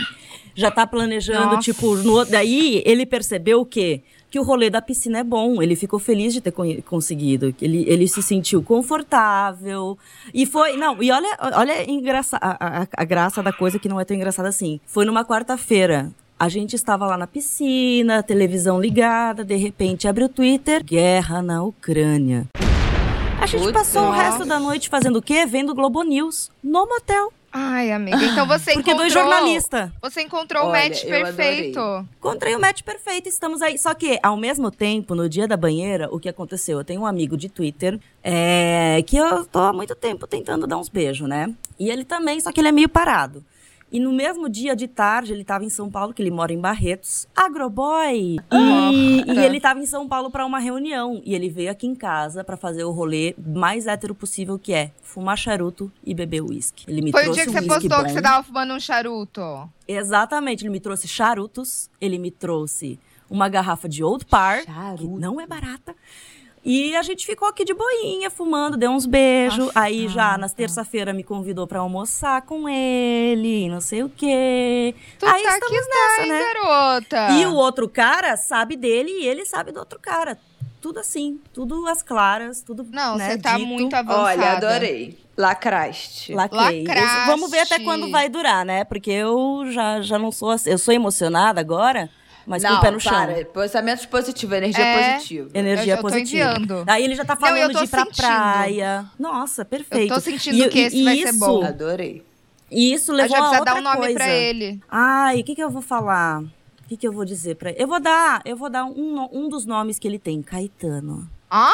Já 0.56 0.70
tá 0.70 0.86
planejando, 0.86 1.56
Nossa. 1.56 1.72
tipo, 1.72 1.96
no, 1.96 2.26
daí 2.26 2.82
ele 2.86 3.06
percebeu 3.06 3.62
o 3.62 3.66
quê? 3.66 4.02
Que 4.30 4.40
o 4.40 4.44
rolê 4.44 4.70
da 4.70 4.82
piscina 4.82 5.20
é 5.20 5.24
bom. 5.24 5.62
Ele 5.62 5.76
ficou 5.76 5.98
feliz 6.00 6.34
de 6.34 6.42
ter 6.42 6.52
con- 6.52 6.82
conseguido. 6.88 7.54
Ele, 7.62 7.84
ele 7.88 8.08
se 8.08 8.22
sentiu 8.22 8.62
confortável. 8.62 9.98
E 10.34 10.46
foi. 10.46 10.78
Não, 10.78 11.02
e 11.02 11.12
olha, 11.12 11.38
olha 11.56 11.90
engraça, 11.90 12.38
a, 12.40 12.82
a- 12.82 12.88
a 12.96 13.04
graça 13.06 13.42
da 13.42 13.52
coisa 13.52 13.80
que 13.80 13.90
não 13.90 14.00
é 14.00 14.06
tão 14.06 14.16
engraçada 14.16 14.48
assim. 14.50 14.80
Foi 14.86 15.04
numa 15.06 15.26
quarta-feira. 15.26 16.12
A 16.40 16.48
gente 16.48 16.76
estava 16.76 17.06
lá 17.06 17.18
na 17.18 17.28
piscina, 17.28 18.24
televisão 18.24 18.80
ligada, 18.80 19.44
de 19.44 19.56
repente 19.58 20.08
abre 20.08 20.24
o 20.24 20.30
Twitter, 20.30 20.82
guerra 20.86 21.42
na 21.42 21.64
Ucrânia. 21.64 22.48
A 23.42 23.46
gente 23.46 23.72
passou 23.74 24.04
o 24.04 24.12
resto 24.12 24.46
da 24.46 24.60
noite 24.60 24.90
fazendo 24.90 25.18
o 25.20 25.22
quê? 25.22 25.46
Vendo 25.46 25.74
Globo 25.76 26.04
News 26.04 26.50
no 26.64 26.86
motel. 26.88 27.34
Ai, 27.52 27.92
amiga. 27.92 28.24
Então 28.24 28.46
você 28.48 28.74
Porque 28.74 28.92
encontrou... 28.92 28.98
dois 28.98 29.14
jornalistas. 29.14 29.92
Você 30.02 30.22
encontrou 30.22 30.64
o 30.64 30.68
Olha, 30.68 30.84
match 30.84 31.04
eu 31.04 31.10
perfeito. 31.10 32.08
Encontrei 32.18 32.56
o 32.56 32.60
match 32.60 32.82
perfeito, 32.84 33.28
estamos 33.28 33.62
aí. 33.62 33.78
Só 33.78 33.94
que, 33.94 34.20
ao 34.22 34.38
mesmo 34.38 34.70
tempo, 34.72 35.16
no 35.16 35.28
dia 35.28 35.48
da 35.48 35.58
banheira, 35.58 36.08
o 36.12 36.20
que 36.20 36.30
aconteceu? 36.30 36.78
Eu 36.80 36.84
tenho 36.84 37.02
um 37.02 37.06
amigo 37.06 37.36
de 37.36 37.50
Twitter 37.50 38.00
é, 38.24 39.04
que 39.06 39.18
eu 39.18 39.46
tô 39.46 39.60
há 39.60 39.74
muito 39.74 39.96
tempo 39.96 40.28
tentando 40.28 40.68
dar 40.68 40.78
uns 40.78 40.90
beijos, 40.90 41.28
né? 41.28 41.54
E 41.80 41.90
ele 41.90 42.04
também, 42.04 42.40
só 42.40 42.52
que 42.52 42.60
ele 42.60 42.68
é 42.68 42.72
meio 42.72 42.90
parado. 42.90 43.44
E 43.92 44.00
no 44.00 44.12
mesmo 44.14 44.48
dia 44.48 44.76
de 44.76 44.88
tarde, 44.88 45.34
ele 45.34 45.44
tava 45.44 45.66
em 45.66 45.70
São 45.70 45.90
Paulo, 45.90 46.14
que 46.14 46.22
ele 46.22 46.30
mora 46.32 46.54
em 46.54 46.60
Barretos, 46.60 47.28
agroboy. 47.36 48.38
E, 48.52 49.24
e 49.32 49.40
ele 49.40 49.60
tava 49.60 49.80
em 49.80 49.86
São 49.86 50.08
Paulo 50.08 50.30
pra 50.30 50.46
uma 50.46 50.60
reunião. 50.60 51.22
E 51.26 51.34
ele 51.34 51.50
veio 51.50 51.72
aqui 51.72 51.88
em 51.88 51.96
casa 51.96 52.44
pra 52.44 52.56
fazer 52.56 52.84
o 52.84 52.92
rolê 52.92 53.34
mais 53.38 53.88
hétero 53.88 54.14
possível, 54.14 54.60
que 54.60 54.74
é 54.74 54.92
fumar 55.02 55.38
charuto 55.38 55.92
e 56.06 56.14
beber 56.14 56.42
uísque. 56.42 56.86
Ele 56.88 57.02
me 57.02 57.12
Foi 57.12 57.22
o 57.22 57.24
trouxe 57.26 57.44
dia 57.44 57.52
que 57.52 57.58
um 57.58 57.62
você 57.64 57.68
postou 57.68 57.98
que 58.00 58.08
bom. 58.08 58.14
você 58.14 58.22
tava 58.22 58.44
fumando 58.44 58.74
um 58.74 58.80
charuto. 58.80 59.42
Exatamente, 59.88 60.64
ele 60.64 60.70
me 60.72 60.80
trouxe 60.80 61.08
charutos, 61.08 61.90
ele 62.00 62.20
me 62.20 62.30
trouxe 62.30 63.00
uma 63.30 63.50
garrafa 63.50 63.88
de 63.90 64.04
Old 64.04 64.26
Par, 64.26 64.60
que 64.62 64.66
Charuto. 64.72 65.20
não 65.20 65.40
é 65.42 65.48
barata. 65.48 65.96
E 66.72 66.96
a 66.96 67.02
gente 67.02 67.26
ficou 67.26 67.48
aqui 67.48 67.66
de 67.66 67.74
boinha, 67.74 68.30
fumando, 68.30 68.78
deu 68.78 68.92
uns 68.92 69.08
beijos. 69.08 69.72
Aí 69.74 70.08
já 70.08 70.38
nas 70.38 70.54
terça-feira 70.54 71.12
me 71.12 71.24
convidou 71.24 71.66
pra 71.66 71.80
almoçar 71.80 72.44
com 72.44 72.70
ele, 72.70 73.68
não 73.68 73.82
sei 73.82 74.04
o 74.04 74.10
quê. 74.10 74.94
Tu 75.18 75.26
Aí 75.26 75.42
tá 75.42 75.54
estamos 75.56 75.68
que 75.68 75.90
tá, 75.90 75.98
nessa, 75.98 76.22
hein, 76.22 76.30
né? 76.30 76.54
garota? 76.54 77.32
E 77.32 77.46
o 77.48 77.56
outro 77.56 77.90
cara 77.90 78.38
sabe 78.38 78.76
dele 78.76 79.10
e 79.10 79.26
ele 79.26 79.48
sabe 79.48 79.72
do 79.72 79.80
outro 79.80 79.98
cara. 80.00 80.38
Tudo 80.80 81.00
assim, 81.00 81.40
tudo 81.52 81.88
às 81.88 82.04
claras, 82.04 82.62
tudo 82.62 82.86
Não, 82.92 83.18
né, 83.18 83.32
você 83.32 83.38
tá 83.40 83.56
dito. 83.58 83.66
muito 83.66 83.96
avançada. 83.96 84.22
Olha, 84.22 84.52
adorei. 84.52 85.18
Lacraste. 85.36 86.34
Lacrei. 86.36 86.86
Lacraste. 86.86 87.26
Vamos 87.26 87.50
ver 87.50 87.62
até 87.62 87.80
quando 87.80 88.12
vai 88.12 88.30
durar, 88.30 88.64
né? 88.64 88.84
Porque 88.84 89.10
eu 89.10 89.64
já, 89.72 90.02
já 90.02 90.20
não 90.20 90.32
sou 90.32 90.52
assim. 90.52 90.70
Eu 90.70 90.78
sou 90.78 90.94
emocionada 90.94 91.60
agora, 91.60 92.12
mas 92.46 92.64
com 92.64 92.70
não, 92.70 92.78
o 92.78 92.82
pé 92.82 92.92
no 92.92 93.00
chão. 93.00 93.12
para. 93.14 93.46
Pensamentos 93.46 94.06
positivos, 94.06 94.58
energia 94.58 94.84
É. 94.84 95.14
positiva. 95.14 95.50
Energia 95.54 95.94
Eu- 95.94 95.98
eu 95.98 96.02
positiva. 96.02 96.52
enviando. 96.52 96.84
Aí 96.88 97.04
ele 97.04 97.16
já 97.16 97.26
tá 97.26 97.36
Não, 97.36 97.42
falando 97.42 97.72
tô 97.74 97.80
de 97.80 97.86
ir 97.86 97.88
pra 97.90 98.06
sentindo. 98.06 98.16
praia. 98.16 99.06
Nossa, 99.20 99.64
perfeito. 99.66 100.12
Eu 100.12 100.16
tô 100.16 100.22
sentindo 100.22 100.58
E- 100.58 100.70
que 100.70 100.80
e- 100.80 100.84
esse 100.84 101.04
vai 101.04 101.16
e 101.18 101.22
ser 101.24 101.30
isso- 101.30 101.40
bom. 101.40 101.64
Adorei. 101.64 102.24
E 102.72 102.94
isso 102.94 103.12
A 103.12 103.16
levou 103.16 103.36
a 103.36 103.40
precisa 103.40 103.60
outra 103.60 103.74
dar 103.74 103.80
um 103.80 103.84
nome 103.84 103.98
coisa. 103.98 104.14
pra 104.16 104.28
ele. 104.30 104.80
Ai, 104.90 105.40
o 105.42 105.44
que 105.44 105.56
que 105.56 105.64
eu 105.64 105.70
vou 105.70 105.82
falar? 105.82 106.42
O 106.42 106.88
que 106.90 106.98
que 106.98 107.08
eu 107.08 107.12
vou 107.12 107.26
dizer 107.26 107.56
pra 107.56 107.70
ele? 107.72 107.82
Eu 107.84 107.88
vou 107.88 108.00
dar, 108.00 108.42
eu 108.46 108.56
vou 108.58 108.70
dar 108.70 108.86
um, 108.86 109.28
um 109.32 109.48
dos 109.50 109.66
nomes 109.66 109.98
que 110.00 110.08
ele 110.08 110.18
tem, 110.20 110.42
Caetano. 110.42 111.30
Ai, 111.50 111.74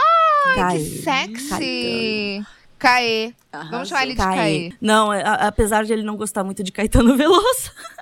Caio. 0.55 0.79
que 0.83 1.01
sexy. 1.01 1.49
Caetano. 1.49 2.47
Caê. 2.77 3.33
Arrasou. 3.51 3.71
Vamos 3.71 3.87
chamar 3.89 4.03
ele 4.03 4.11
de 4.13 4.17
Caê. 4.17 4.35
Caê. 4.35 4.71
Não, 4.81 5.11
é, 5.13 5.21
a- 5.23 5.47
apesar 5.47 5.85
de 5.85 5.93
ele 5.93 6.03
não 6.03 6.17
gostar 6.17 6.43
muito 6.43 6.61
de 6.61 6.71
Caetano 6.71 7.15
Veloso. 7.17 7.71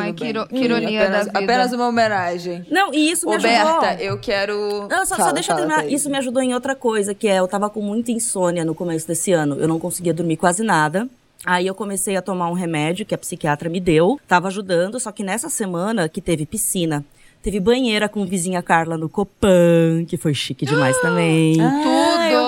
Ai, 0.00 0.08
Tudo 0.12 0.18
que, 0.18 0.26
iro- 0.28 0.46
que 0.46 0.56
ironia 0.64 1.02
apenas, 1.02 1.26
da 1.26 1.40
vida. 1.40 1.52
apenas 1.52 1.72
uma 1.72 1.88
homenagem. 1.88 2.66
Não, 2.70 2.92
e 2.92 3.10
isso 3.10 3.26
me 3.26 3.32
Ô, 3.32 3.36
ajudou. 3.36 3.80
Berta, 3.80 4.02
eu 4.02 4.18
quero. 4.18 4.88
Não, 4.88 5.04
só, 5.06 5.14
só 5.14 5.16
Fala, 5.16 5.32
deixa 5.32 5.52
eu 5.52 5.56
terminar. 5.56 5.86
Isso 5.90 6.08
me 6.10 6.18
ajudou 6.18 6.42
em 6.42 6.54
outra 6.54 6.74
coisa, 6.74 7.14
que 7.14 7.28
é 7.28 7.38
eu 7.38 7.48
tava 7.48 7.68
com 7.70 7.80
muita 7.80 8.10
insônia 8.12 8.64
no 8.64 8.74
começo 8.74 9.06
desse 9.06 9.32
ano. 9.32 9.56
Eu 9.58 9.68
não 9.68 9.78
conseguia 9.78 10.12
dormir 10.14 10.36
quase 10.36 10.62
nada. 10.62 11.08
Aí 11.44 11.66
eu 11.66 11.74
comecei 11.74 12.16
a 12.16 12.22
tomar 12.22 12.48
um 12.50 12.54
remédio 12.54 13.04
que 13.04 13.14
a 13.14 13.18
psiquiatra 13.18 13.68
me 13.68 13.80
deu. 13.80 14.20
Tava 14.28 14.46
ajudando, 14.48 15.00
só 15.00 15.10
que 15.10 15.24
nessa 15.24 15.48
semana 15.48 16.08
que 16.08 16.20
teve 16.20 16.46
piscina. 16.46 17.04
Teve 17.42 17.58
banheira 17.58 18.08
com 18.08 18.24
vizinha 18.24 18.62
Carla 18.62 18.96
no 18.96 19.08
Copan, 19.08 20.04
que 20.06 20.16
foi 20.16 20.32
chique 20.32 20.64
demais 20.64 20.96
também. 21.00 21.60
Ah, 21.60 21.80
Tudo! 21.82 22.32
eu 22.32 22.42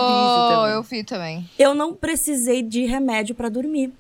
também. 0.54 0.72
eu 0.74 0.82
vi 0.84 1.02
também. 1.04 1.50
Eu 1.58 1.74
não 1.74 1.92
precisei 1.92 2.62
de 2.62 2.86
remédio 2.86 3.34
pra 3.34 3.48
dormir. 3.48 3.92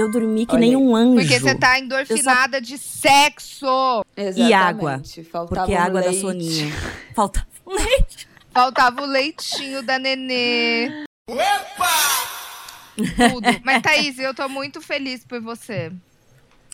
Eu 0.00 0.10
dormi 0.10 0.46
que 0.46 0.52
Olha 0.52 0.60
nem 0.60 0.70
aí. 0.70 0.76
um 0.76 0.96
anjo. 0.96 1.14
Porque 1.16 1.38
você 1.38 1.54
tá 1.54 1.78
endorfinada 1.78 2.60
de 2.60 2.78
sexo. 2.78 4.04
Exatamente. 4.16 4.50
E 4.50 4.52
água. 4.54 5.02
Faltava 5.30 5.60
Porque 5.66 5.72
um 5.76 5.78
água 5.78 6.00
leite. 6.00 6.14
da 6.14 6.20
soninha. 6.20 6.72
Falta 7.14 7.46
leite. 7.66 8.28
Faltava 8.52 9.02
o 9.02 9.06
leitinho 9.06 9.82
da 9.82 9.98
nenê. 9.98 11.04
Tudo. 12.96 13.46
Mas, 13.64 13.82
Thaís, 13.82 14.18
eu 14.18 14.34
tô 14.34 14.48
muito 14.48 14.80
feliz 14.80 15.24
por 15.24 15.40
você. 15.40 15.92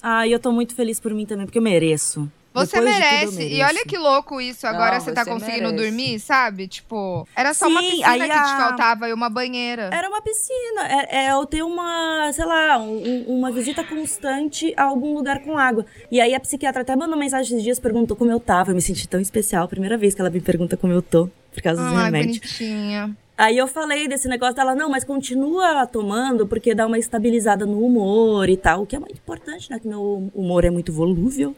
Ai, 0.03 0.33
eu 0.33 0.39
tô 0.39 0.53
muito 0.53 0.75
feliz 0.75 0.99
por 1.01 1.12
mim 1.12 1.27
também, 1.27 1.47
porque 1.47 1.59
eu 1.59 1.62
mereço. 1.62 2.31
Você 2.57 2.81
Depois 2.81 2.99
merece. 2.99 3.42
E 3.49 3.62
olha 3.62 3.85
que 3.87 3.99
louco 3.99 4.40
isso. 4.40 4.66
Agora 4.66 4.95
Não, 4.95 5.01
você 5.01 5.12
tá 5.12 5.25
você 5.25 5.31
conseguindo 5.31 5.69
merece. 5.73 5.85
dormir, 5.90 6.19
sabe? 6.21 6.66
Tipo, 6.66 7.29
era 7.37 7.53
só 7.55 7.69
uma 7.69 7.81
Sim, 7.81 7.90
piscina 7.90 8.09
aí 8.11 8.21
que 8.21 8.27
te 8.27 8.33
a- 8.33 8.57
faltava 8.69 9.09
e 9.09 9.12
uma 9.12 9.29
banheira. 9.29 9.90
Era 9.92 10.09
uma 10.09 10.23
piscina. 10.23 10.88
É, 10.88 11.27
é 11.27 11.33
eu 11.33 11.45
ter 11.47 11.62
uma, 11.62 12.31
sei 12.33 12.45
lá, 12.45 12.79
um- 12.79 13.03
um- 13.29 13.38
uma 13.38 13.51
visita 13.53 13.85
constante 13.85 14.73
a 14.77 14.85
algum 14.85 15.14
lugar 15.14 15.40
com 15.42 15.57
água. 15.59 15.85
E 16.11 16.21
aí 16.21 16.35
a 16.35 16.40
psiquiatra 16.40 16.83
até 16.83 16.97
mandou 16.97 17.19
mensagem 17.19 17.53
esses 17.53 17.62
dias, 17.62 17.79
perguntou 17.79 18.16
como 18.16 18.31
eu 18.31 18.40
tava. 18.40 18.71
Eu 18.71 18.75
me 18.75 18.83
senti 18.83 19.07
tão 19.07 19.21
especial. 19.21 19.69
Primeira 19.69 19.97
vez 19.99 20.14
que 20.14 20.21
ela 20.21 20.31
me 20.31 20.40
pergunta 20.40 20.77
como 20.77 20.92
eu 20.92 21.03
tô, 21.03 21.29
por 21.53 21.62
causa 21.62 21.83
dos 21.83 21.92
Ai, 21.92 22.05
remédios. 22.07 22.38
bonitinha. 22.38 23.16
Aí 23.38 23.59
eu 23.59 23.69
falei 23.69 24.09
desse 24.09 24.29
negócio 24.29 24.55
dela, 24.55 24.75
não, 24.75 24.88
mas 24.88 25.05
continua 25.05 25.87
tomando, 25.87 26.47
porque 26.47 26.75
dá 26.75 26.87
uma 26.87 26.99
estabilizada 26.99 27.66
no 27.66 27.85
humor 27.85 28.49
e 28.49 28.57
tal, 28.57 28.83
o 28.83 28.87
que 28.87 28.97
é 28.97 28.99
muito 28.99 29.12
importante, 29.19 29.71
né? 29.71 29.79
Que 29.79 29.87
meu 29.87 30.31
humor 30.35 30.64
é 30.64 30.71
muito 30.71 30.90
volúvel. 30.90 31.55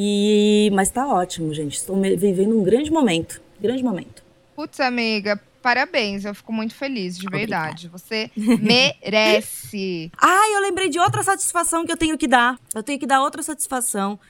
E... 0.00 0.70
Mas 0.74 0.90
tá 0.90 1.08
ótimo, 1.08 1.52
gente. 1.52 1.76
Estou 1.76 2.00
vivendo 2.00 2.56
um 2.56 2.62
grande 2.62 2.88
momento. 2.88 3.42
Grande 3.60 3.82
momento. 3.82 4.22
Putz, 4.54 4.78
amiga, 4.78 5.40
parabéns. 5.60 6.24
Eu 6.24 6.32
fico 6.36 6.52
muito 6.52 6.72
feliz, 6.72 7.18
de 7.18 7.26
verdade. 7.28 7.88
Você 7.88 8.30
merece. 8.62 10.12
Ah, 10.16 10.50
eu 10.54 10.60
lembrei 10.60 10.88
de 10.88 11.00
outra 11.00 11.24
satisfação 11.24 11.84
que 11.84 11.90
eu 11.90 11.96
tenho 11.96 12.16
que 12.16 12.28
dar. 12.28 12.56
Eu 12.72 12.82
tenho 12.84 12.96
que 12.96 13.08
dar 13.08 13.20
outra 13.20 13.42
satisfação. 13.42 14.20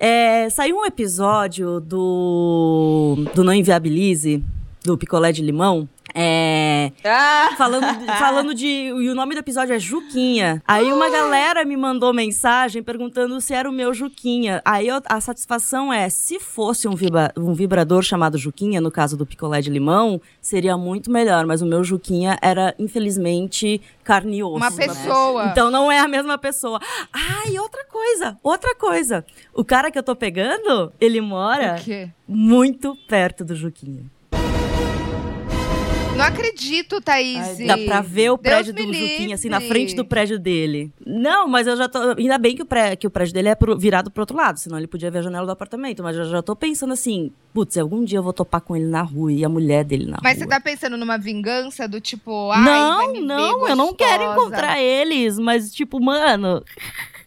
É, 0.00 0.48
saiu 0.48 0.78
um 0.78 0.86
episódio 0.86 1.78
do, 1.78 3.26
do 3.34 3.44
Não 3.44 3.52
Inviabilize, 3.52 4.42
do 4.82 4.96
Picolé 4.96 5.30
de 5.30 5.42
Limão. 5.42 5.86
É, 6.14 6.92
Ah! 7.04 7.54
falando, 7.56 7.84
falando 8.18 8.54
de. 8.54 8.66
E 8.66 9.08
o 9.08 9.14
nome 9.14 9.34
do 9.34 9.38
episódio 9.40 9.74
é 9.74 9.78
Juquinha. 9.78 10.62
Aí 10.66 10.92
uma 10.92 11.08
galera 11.10 11.64
me 11.64 11.76
mandou 11.76 12.12
mensagem 12.12 12.82
perguntando 12.82 13.40
se 13.40 13.54
era 13.54 13.68
o 13.68 13.72
meu 13.72 13.94
Juquinha. 13.94 14.60
Aí 14.64 14.88
eu- 14.88 15.00
a 15.06 15.20
satisfação 15.20 15.92
é: 15.92 16.08
se 16.08 16.38
fosse 16.38 16.86
um, 16.86 16.94
vibra- 16.94 17.32
um 17.36 17.54
vibrador 17.54 18.02
chamado 18.02 18.36
Juquinha, 18.38 18.80
no 18.80 18.90
caso 18.90 19.16
do 19.16 19.24
picolé 19.26 19.60
de 19.60 19.70
limão, 19.70 20.20
seria 20.40 20.76
muito 20.76 21.10
melhor. 21.10 21.46
Mas 21.46 21.62
o 21.62 21.66
meu 21.66 21.82
Juquinha 21.82 22.38
era, 22.42 22.74
infelizmente, 22.78 23.80
carne 24.04 24.38
e 24.38 24.42
osso. 24.42 24.56
Uma 24.56 24.70
né? 24.70 24.76
pessoa. 24.86 25.46
Então 25.46 25.70
não 25.70 25.90
é 25.90 25.98
a 25.98 26.08
mesma 26.08 26.36
pessoa. 26.38 26.80
Ah, 27.12 27.48
e 27.50 27.58
outra 27.58 27.84
coisa, 27.86 28.38
outra 28.42 28.74
coisa. 28.74 29.24
O 29.54 29.64
cara 29.64 29.90
que 29.90 29.98
eu 29.98 30.02
tô 30.02 30.14
pegando, 30.16 30.92
ele 31.00 31.20
mora 31.20 31.76
muito 32.28 32.96
perto 33.08 33.44
do 33.44 33.54
Juquinha. 33.54 34.02
Não 36.22 36.28
acredito, 36.28 37.00
Thaís. 37.00 37.38
Ai, 37.60 37.66
Dá 37.66 37.78
pra 37.78 38.00
ver 38.00 38.30
o 38.30 38.36
Deus 38.36 38.40
prédio 38.40 38.72
do 38.74 38.82
Juquinha, 38.92 39.34
assim, 39.34 39.48
na 39.48 39.58
livre. 39.58 39.74
frente 39.74 39.94
do 39.94 40.04
prédio 40.04 40.38
dele. 40.38 40.92
Não, 41.06 41.48
mas 41.48 41.66
eu 41.66 41.76
já 41.76 41.88
tô. 41.88 41.98
Ainda 42.18 42.38
bem 42.38 42.54
que 42.54 42.62
o, 42.62 42.66
pré, 42.66 42.94
que 42.96 43.06
o 43.06 43.10
prédio 43.10 43.34
dele 43.34 43.48
é 43.48 43.54
pro- 43.54 43.76
virado 43.78 44.10
pro 44.10 44.22
outro 44.22 44.36
lado, 44.36 44.58
senão 44.58 44.78
ele 44.78 44.86
podia 44.86 45.10
ver 45.10 45.18
a 45.18 45.22
janela 45.22 45.44
do 45.46 45.52
apartamento. 45.52 46.02
Mas 46.02 46.16
eu 46.16 46.24
já 46.24 46.40
tô 46.42 46.54
pensando 46.54 46.92
assim, 46.92 47.32
putz, 47.52 47.76
algum 47.76 48.04
dia 48.04 48.18
eu 48.18 48.22
vou 48.22 48.32
topar 48.32 48.60
com 48.60 48.76
ele 48.76 48.86
na 48.86 49.02
rua 49.02 49.32
e 49.32 49.44
a 49.44 49.48
mulher 49.48 49.84
dele 49.84 50.06
na 50.06 50.18
Mas 50.22 50.36
rua. 50.38 50.44
você 50.44 50.48
tá 50.50 50.60
pensando 50.60 50.96
numa 50.96 51.18
vingança 51.18 51.88
do 51.88 52.00
tipo, 52.00 52.50
ai, 52.52 52.64
não, 52.64 53.12
não, 53.20 53.68
eu 53.68 53.76
não 53.76 53.94
quero 53.94 54.32
encontrar 54.32 54.80
eles, 54.80 55.38
mas 55.38 55.72
tipo, 55.74 56.00
mano. 56.00 56.62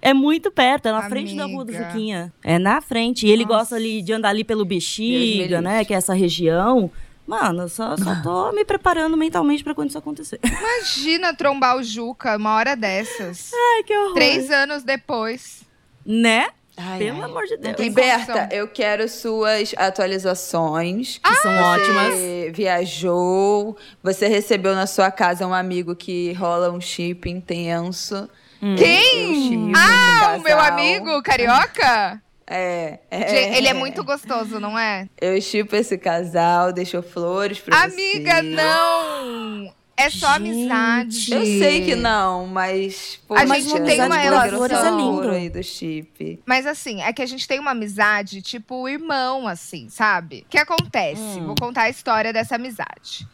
É 0.02 0.14
muito 0.14 0.52
perto, 0.52 0.86
é 0.88 0.92
na 0.92 1.10
frente 1.10 1.36
da 1.36 1.46
rua 1.46 1.66
do 1.66 1.72
Amiga. 1.72 1.90
Juquinha. 1.90 2.34
É 2.44 2.60
na 2.60 2.80
frente. 2.80 3.26
E 3.26 3.32
ele 3.32 3.44
Nossa. 3.44 3.58
gosta 3.58 3.76
ali 3.76 4.04
de 4.04 4.14
andar 4.14 4.30
ali 4.30 4.44
pelo 4.44 4.64
Bexiga, 4.64 5.60
né? 5.62 5.72
livre. 5.72 5.86
Que 5.86 5.94
é 5.96 5.98
essa 5.98 6.14
região. 6.14 6.92
Mano, 7.28 7.64
eu 7.64 7.70
só, 7.70 7.98
só 7.98 8.22
tô 8.22 8.52
me 8.52 8.64
preparando 8.64 9.18
mentalmente 9.18 9.64
pra 9.64 9.74
quando 9.74 9.90
isso 9.90 9.98
acontecer. 9.98 10.40
Imagina 10.46 11.34
trombar 11.36 11.76
o 11.78 11.84
Juca 11.84 12.38
uma 12.38 12.56
hora 12.56 12.76
dessas. 12.76 13.52
Ai, 13.54 13.84
que 13.84 13.98
horror. 13.98 14.14
Três 14.14 14.52
anos 14.52 14.84
depois. 14.84 15.62
Né? 16.06 16.48
Ai, 16.78 17.00
Pelo 17.00 17.20
ai. 17.24 17.30
amor 17.30 17.46
de 17.46 17.58
Deus. 17.58 17.76
tem 17.78 17.88
E 17.88 17.90
Berta, 17.90 18.26
condição. 18.34 18.48
eu 18.52 18.68
quero 18.68 19.08
suas 19.10 19.74
atualizações. 19.78 21.18
Que 21.18 21.36
são 21.38 21.52
ótimas. 21.58 22.14
Você 22.14 22.52
viajou, 22.54 23.78
você 24.04 24.28
recebeu 24.28 24.76
na 24.76 24.86
sua 24.86 25.10
casa 25.10 25.48
um 25.48 25.54
amigo 25.54 25.96
que 25.96 26.34
rola 26.34 26.70
um 26.72 26.82
chip 26.82 27.30
intenso. 27.30 28.30
Quem? 28.60 29.24
Eu 29.30 29.36
chipo 29.36 29.72
Ah, 29.78 30.36
o 30.38 30.42
meu 30.42 30.60
amigo 30.60 31.22
carioca? 31.24 32.22
É, 32.48 33.00
é. 33.10 33.28
Gente, 33.28 33.58
Ele 33.58 33.68
é 33.68 33.74
muito 33.74 34.04
gostoso, 34.04 34.60
não 34.60 34.78
é? 34.78 35.10
Eu 35.20 35.40
chipo 35.42 35.76
esse 35.76 35.98
casal, 35.98 36.72
deixou 36.72 37.02
flores 37.02 37.60
pra 37.60 37.84
Amiga, 37.84 38.36
você. 38.36 38.42
não! 38.44 39.74
É 39.98 40.10
só 40.10 40.34
Gente. 40.34 40.50
amizade. 40.50 41.34
Eu 41.34 41.46
sei 41.46 41.86
que 41.86 41.96
não, 41.96 42.46
mas. 42.46 43.22
A 43.24 43.28
poxa, 43.30 43.46
gente 43.62 43.82
tem 43.86 44.02
uma 44.02 44.20
essa 44.20 44.30
relação- 44.44 45.24
é 45.32 45.38
aí 45.38 45.50
do 45.50 45.64
chip. 45.64 46.40
Mas 46.46 46.68
assim, 46.68 47.02
é 47.02 47.14
que 47.14 47.22
a 47.22 47.26
gente 47.26 47.48
tem 47.48 47.60
uma 47.60 47.72
amizade, 47.72 48.42
tipo, 48.42 48.90
irmão, 48.90 49.48
assim, 49.48 49.88
sabe? 49.88 50.44
O 50.46 50.50
que 50.50 50.58
acontece? 50.58 51.22
Hum. 51.22 51.46
Vou 51.48 51.56
contar 51.58 51.84
a 51.84 51.90
história 51.90 52.34
dessa 52.34 52.56
amizade. 52.56 53.26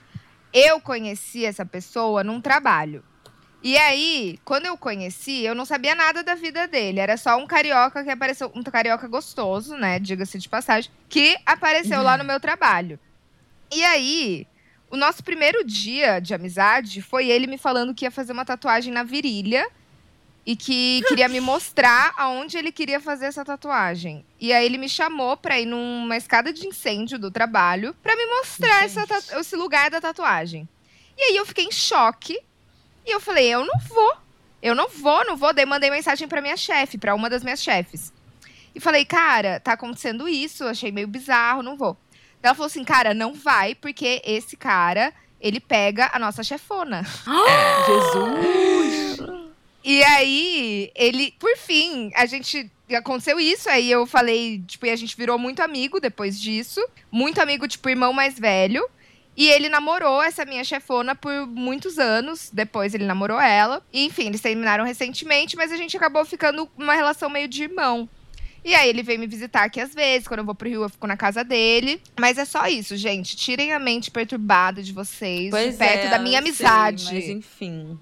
Eu 0.54 0.80
conheci 0.80 1.45
essa 1.45 1.65
pessoa 1.65 2.24
num 2.24 2.39
trabalho. 2.39 3.04
E 3.63 3.78
aí, 3.78 4.39
quando 4.43 4.65
eu 4.65 4.76
conheci, 4.76 5.43
eu 5.43 5.54
não 5.54 5.65
sabia 5.65 5.93
nada 5.93 6.24
da 6.24 6.34
vida 6.34 6.67
dele. 6.67 7.00
Era 7.00 7.15
só 7.15 7.38
um 7.38 7.45
carioca 7.45 8.04
que 8.04 8.10
apareceu, 8.10 8.52
um 8.56 8.63
carioca 8.63 9.08
gostoso, 9.08 9.76
né? 9.78 10.00
Diga-se 10.00 10.39
de 10.39 10.50
passagem, 10.50 10.91
que 11.08 11.38
apareceu 11.45 12.02
lá 12.02 12.17
no 12.17 12.24
meu 12.24 12.39
trabalho. 12.39 13.00
E 13.71 13.84
aí, 13.84 14.47
o 14.89 14.97
nosso 14.97 15.24
primeiro 15.24 15.63
dia 15.63 16.19
de 16.19 16.34
amizade 16.34 17.02
foi 17.02 17.28
ele 17.28 17.45
me 17.45 17.58
falando 17.58 17.93
que 17.93 18.04
ia 18.04 18.12
fazer 18.12 18.34
uma 18.34 18.43
tatuagem 18.43 18.91
na 18.91 19.04
virilha 19.04 19.69
e 20.43 20.56
que 20.56 21.04
queria 21.08 21.30
me 21.30 21.39
mostrar 21.39 22.13
aonde 22.17 22.58
ele 22.58 22.71
queria 22.71 23.00
fazer 23.00 23.26
essa 23.26 23.45
tatuagem. 23.45 24.26
E 24.39 24.52
aí 24.52 24.65
ele 24.65 24.80
me 24.80 24.89
chamou 24.89 25.38
pra 25.38 25.60
ir 25.60 25.67
numa 25.67 26.17
escada 26.17 26.52
de 26.52 26.65
incêndio 26.67 27.19
do 27.19 27.30
trabalho 27.30 27.95
pra 28.02 28.15
me 28.15 28.26
mostrar 28.26 28.86
esse 28.86 29.56
lugar 29.56 29.91
da 29.91 30.02
tatuagem. 30.02 30.67
E 31.15 31.24
aí 31.26 31.38
eu 31.38 31.45
fiquei 31.45 31.65
em 31.65 31.71
choque 31.71 32.39
e 33.05 33.13
eu 33.13 33.19
falei, 33.19 33.47
eu 33.47 33.65
não 33.65 33.79
vou. 33.87 34.13
Eu 34.61 34.75
não 34.75 34.87
vou, 34.87 35.25
não 35.25 35.35
vou. 35.35 35.53
Daí 35.53 35.65
mandei 35.65 35.89
mensagem 35.89 36.27
pra 36.27 36.41
minha 36.41 36.57
chefe, 36.57 36.97
pra 36.97 37.15
uma 37.15 37.29
das 37.29 37.43
minhas 37.43 37.61
chefes. 37.61 38.13
E 38.73 38.79
falei, 38.79 39.03
cara, 39.03 39.59
tá 39.59 39.73
acontecendo 39.73 40.29
isso, 40.29 40.65
achei 40.65 40.91
meio 40.91 41.07
bizarro, 41.07 41.63
não 41.63 41.75
vou. 41.75 41.97
Daí 42.41 42.49
Ela 42.49 42.55
falou 42.55 42.67
assim, 42.67 42.83
cara, 42.83 43.13
não 43.13 43.33
vai, 43.33 43.75
porque 43.75 44.21
esse 44.23 44.55
cara, 44.55 45.13
ele 45.39 45.59
pega 45.59 46.09
a 46.13 46.19
nossa 46.19 46.43
chefona. 46.43 47.03
Jesus! 47.85 49.17
E 49.83 50.03
aí, 50.03 50.91
ele, 50.95 51.33
por 51.39 51.55
fim, 51.57 52.11
a 52.15 52.25
gente. 52.25 52.71
Aconteceu 52.95 53.39
isso, 53.39 53.69
aí 53.69 53.89
eu 53.89 54.05
falei, 54.05 54.61
tipo, 54.67 54.85
e 54.85 54.89
a 54.89 54.95
gente 54.97 55.15
virou 55.15 55.39
muito 55.39 55.61
amigo 55.61 55.99
depois 55.99 56.39
disso. 56.39 56.85
Muito 57.09 57.41
amigo, 57.41 57.67
tipo, 57.67 57.89
irmão 57.89 58.11
mais 58.11 58.37
velho. 58.37 58.85
E 59.41 59.49
ele 59.49 59.69
namorou 59.69 60.21
essa 60.21 60.45
minha 60.45 60.63
chefona 60.63 61.15
por 61.15 61.47
muitos 61.47 61.97
anos. 61.97 62.51
Depois 62.54 62.93
ele 62.93 63.06
namorou 63.06 63.41
ela. 63.41 63.84
E, 63.91 64.06
enfim, 64.06 64.27
eles 64.27 64.39
terminaram 64.39 64.86
recentemente, 64.86 65.58
mas 65.58 65.71
a 65.71 65.77
gente 65.77 65.97
acabou 65.97 66.23
ficando 66.23 66.69
numa 66.77 66.93
relação 66.93 67.27
meio 67.27 67.47
de 67.47 67.63
irmão. 67.63 68.08
E 68.63 68.76
aí 68.76 68.89
ele 68.89 69.02
vem 69.02 69.17
me 69.17 69.28
visitar 69.28 69.63
aqui 69.63 69.80
às 69.80 69.93
vezes, 69.93 70.28
quando 70.28 70.39
eu 70.39 70.45
vou 70.45 70.54
pro 70.54 70.69
Rio 70.69 70.84
eu 70.84 70.89
fico 70.89 71.08
na 71.08 71.17
casa 71.17 71.43
dele. 71.43 72.02
Mas 72.19 72.38
é 72.38 72.45
só 72.45 72.67
isso, 72.67 72.95
gente. 72.95 73.36
Tirem 73.36 73.74
a 73.74 73.80
mente 73.80 74.12
perturbada 74.12 74.84
de 74.84 74.93
vocês 74.93 75.52
de 75.52 75.78
perto 75.78 76.08
é, 76.08 76.10
da 76.10 76.19
minha 76.19 76.39
eu 76.39 76.54
sei, 76.54 76.65
amizade. 76.65 77.13
mas 77.13 77.30
enfim. 77.30 78.00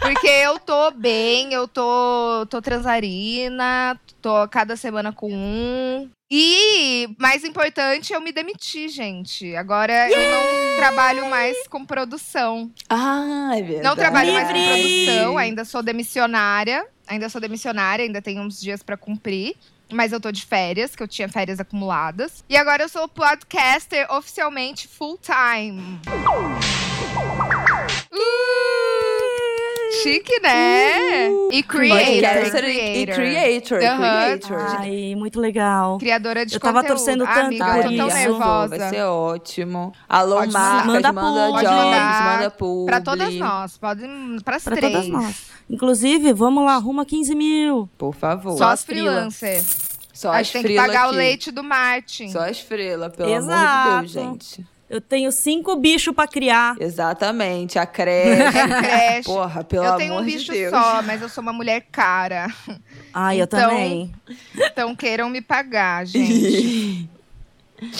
Porque 0.00 0.28
eu 0.28 0.58
tô 0.58 0.90
bem, 0.92 1.52
eu 1.52 1.66
tô, 1.66 2.46
tô 2.48 2.62
transarina, 2.62 3.98
tô 4.22 4.46
cada 4.48 4.76
semana 4.76 5.12
com 5.12 5.32
um. 5.32 6.08
E, 6.30 7.08
mais 7.18 7.42
importante, 7.42 8.12
eu 8.12 8.20
me 8.20 8.30
demiti, 8.32 8.88
gente. 8.88 9.56
Agora 9.56 10.10
eu 10.10 10.30
não. 10.30 10.76
trabalho 10.76 11.26
mais 11.30 11.66
com 11.68 11.86
produção. 11.86 12.70
Ah, 12.88 13.52
é 13.54 13.62
verdade. 13.62 13.82
Não 13.82 13.96
trabalho 13.96 14.34
mais 14.34 14.48
com 14.48 14.52
Livre! 14.52 15.06
produção, 15.06 15.38
ainda 15.38 15.64
sou 15.64 15.82
demissionária. 15.82 16.86
Ainda 17.06 17.30
sou 17.30 17.40
demissionária, 17.40 18.04
ainda 18.04 18.20
tenho 18.20 18.42
uns 18.42 18.60
dias 18.60 18.82
pra 18.82 18.94
cumprir. 18.94 19.56
Mas 19.90 20.12
eu 20.12 20.20
tô 20.20 20.30
de 20.30 20.44
férias, 20.44 20.94
que 20.94 21.02
eu 21.02 21.08
tinha 21.08 21.28
férias 21.28 21.58
acumuladas. 21.60 22.44
E 22.48 22.56
agora 22.56 22.82
eu 22.82 22.88
sou 22.88 23.08
podcaster 23.08 24.06
oficialmente 24.12 24.86
full 24.86 25.18
time. 25.18 25.98
Uh, 28.12 28.57
chique, 30.02 30.40
né? 30.42 31.28
E 31.52 31.62
creator. 31.62 32.64
E- 32.64 33.06
creator. 33.06 33.82
Aham. 33.82 33.98
creator. 34.38 34.58
Ai, 34.80 35.14
muito 35.16 35.40
legal. 35.40 35.98
Criadora 35.98 36.44
de 36.46 36.54
Eu 36.54 36.60
tava 36.60 36.80
conteúdo. 36.82 36.96
torcendo 36.96 37.24
tanto 37.26 37.38
amiga, 37.46 37.64
por 37.64 37.76
eu 37.76 37.82
tô 37.90 37.96
tão 37.96 38.08
isso. 38.08 38.16
nervosa. 38.16 38.78
Vai 38.78 38.88
ser 38.90 39.02
ótimo. 39.04 39.92
Alô, 40.08 40.36
Pode 40.36 40.52
marcas, 40.52 40.86
manda, 40.86 41.12
Manda 41.12 41.62
jobs, 41.62 41.70
mandar 41.84 42.36
manda 42.36 42.50
publi. 42.50 42.86
Pra 42.86 43.00
todas 43.00 43.34
nós, 43.34 43.76
podem 43.78 44.38
pras 44.44 44.64
Pra 44.64 44.76
três. 44.76 44.92
todas 44.92 45.08
nós. 45.08 45.46
Inclusive, 45.70 46.32
vamos 46.32 46.64
lá, 46.64 46.74
arruma 46.74 47.04
15 47.04 47.34
mil. 47.34 47.88
Por 47.98 48.14
favor. 48.14 48.52
Só 48.52 48.58
Só 48.58 48.64
as 48.70 48.84
freelancers. 48.84 49.88
Só 50.12 50.30
A 50.32 50.38
as 50.38 50.46
gente 50.48 50.62
tem 50.64 50.72
que 50.72 50.76
pagar 50.76 51.04
o 51.06 51.08
aqui. 51.10 51.16
leite 51.16 51.50
do 51.52 51.62
Martin. 51.62 52.28
Só 52.30 52.40
as 52.40 52.58
frila, 52.60 53.08
pelo 53.10 53.28
amor 53.28 53.40
de 53.40 53.46
Exato. 53.46 54.00
Deus, 54.00 54.10
gente. 54.10 54.66
Eu 54.90 55.00
tenho 55.00 55.30
cinco 55.30 55.76
bichos 55.76 56.14
pra 56.14 56.26
criar. 56.26 56.74
Exatamente, 56.80 57.78
a 57.78 57.84
creche. 57.86 58.42
É 58.58 58.82
creche. 58.82 59.24
Porra, 59.28 59.62
pelo 59.62 59.84
eu 59.84 59.88
amor 59.88 59.98
tenho 59.98 60.14
um 60.14 60.24
de 60.24 60.32
bicho 60.32 60.50
Deus. 60.52 60.70
só, 60.70 61.02
mas 61.02 61.20
eu 61.20 61.28
sou 61.28 61.42
uma 61.42 61.52
mulher 61.52 61.84
cara. 61.92 62.46
Ai, 63.12 63.40
eu 63.40 63.44
Então, 63.44 63.68
também. 63.68 64.14
Então 64.56 64.96
queiram 64.96 65.28
me 65.28 65.40
pagar, 65.42 66.06
gente. 66.06 67.08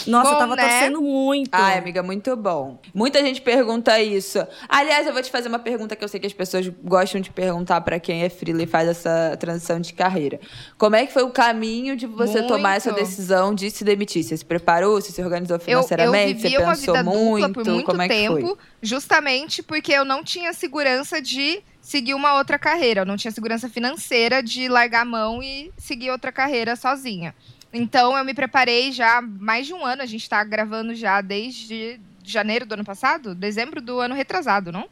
Nossa, 0.07 0.29
eu 0.31 0.33
bom, 0.35 0.38
tava 0.38 0.57
né? 0.57 0.62
torcendo 0.69 1.01
muito. 1.01 1.51
Ai, 1.53 1.79
amiga, 1.79 2.03
muito 2.03 2.37
bom. 2.37 2.81
Muita 2.95 3.21
gente 3.23 3.41
pergunta 3.41 4.01
isso. 4.01 4.38
Aliás, 4.69 5.07
eu 5.07 5.12
vou 5.12 5.23
te 5.23 5.31
fazer 5.31 5.49
uma 5.49 5.59
pergunta 5.59 5.95
que 5.95 6.05
eu 6.05 6.09
sei 6.09 6.19
que 6.19 6.27
as 6.27 6.33
pessoas 6.33 6.69
gostam 6.83 7.21
de 7.21 7.31
perguntar 7.31 7.81
pra 7.83 7.99
quem 8.01 8.23
é 8.23 8.29
freela 8.29 8.62
e 8.62 8.67
faz 8.67 8.88
essa 8.88 9.37
transição 9.38 9.81
de 9.81 9.93
carreira. 9.93 10.41
Como 10.77 10.97
é 10.97 11.07
que 11.07 11.12
foi 11.12 11.23
o 11.23 11.31
caminho 11.31 11.97
de 11.97 12.07
você 12.07 12.38
Muito. 12.38 12.49
tomar 12.49 12.77
essa 12.77 12.93
decisão 12.93 13.55
de 13.55 13.71
se 13.71 13.85
demitir? 13.85 14.23
Você 14.25 14.37
se 14.37 14.45
preparou? 14.45 15.01
Você 15.01 15.12
se 15.12 15.23
organizou 15.23 15.57
Eu, 15.57 15.61
eu 15.61 15.64
financeiramente? 15.64 16.35
vivia 16.35 16.59
você 16.59 16.64
uma 16.64 16.75
pensou 16.75 16.95
vida 16.95 17.05
muito? 17.05 17.47
dupla 17.49 17.64
por 17.64 17.73
muito 17.73 17.87
Como 17.87 18.03
é 18.03 18.09
que 18.09 18.14
tempo, 18.14 18.41
foi? 18.47 18.57
justamente 18.83 19.62
porque 19.62 19.93
eu 19.93 20.05
não 20.05 20.25
tinha 20.25 20.53
segurança 20.53 21.21
de 21.23 21.62
seguir 21.81 22.14
uma 22.14 22.35
outra 22.37 22.59
carreira. 22.59 23.03
Eu 23.03 23.07
não 23.07 23.17
tinha 23.17 23.31
segurança 23.31 23.69
financeira 23.69 24.43
de 24.43 24.69
largar 24.69 25.03
a 25.03 25.05
mão 25.05 25.43
e 25.43 25.73
seguir 25.79 26.11
outra 26.11 26.31
carreira 26.33 26.75
sozinha. 26.77 27.35
Então 27.72 28.16
eu 28.16 28.24
me 28.24 28.35
preparei 28.35 28.92
já 28.92 29.18
há 29.18 29.22
mais 29.22 29.66
de 29.66 29.74
um 29.74 29.85
ano. 29.85 30.02
A 30.02 30.07
gente 30.07 30.28
tá 30.28 30.42
gravando 30.44 30.94
já 30.94 31.20
desde 31.20 32.00
janeiro 32.24 32.66
do 32.66 32.74
ano 32.74 32.85
passado, 32.85 33.35
dezembro 33.35 33.81
do 33.81 34.00
ano 34.00 34.14
retrasado, 34.14 34.72
não? 34.72 34.88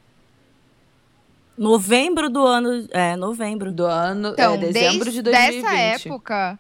Novembro 1.56 2.28
do 2.28 2.44
ano. 2.46 2.86
É, 2.90 3.16
novembro. 3.16 3.72
Do 3.72 3.86
ano, 3.86 4.28
Então, 4.28 4.54
é, 4.54 4.58
dezembro 4.58 5.04
desde 5.04 5.12
de 5.12 5.22
2020. 5.22 5.62
dessa 5.62 5.76
época 5.76 6.58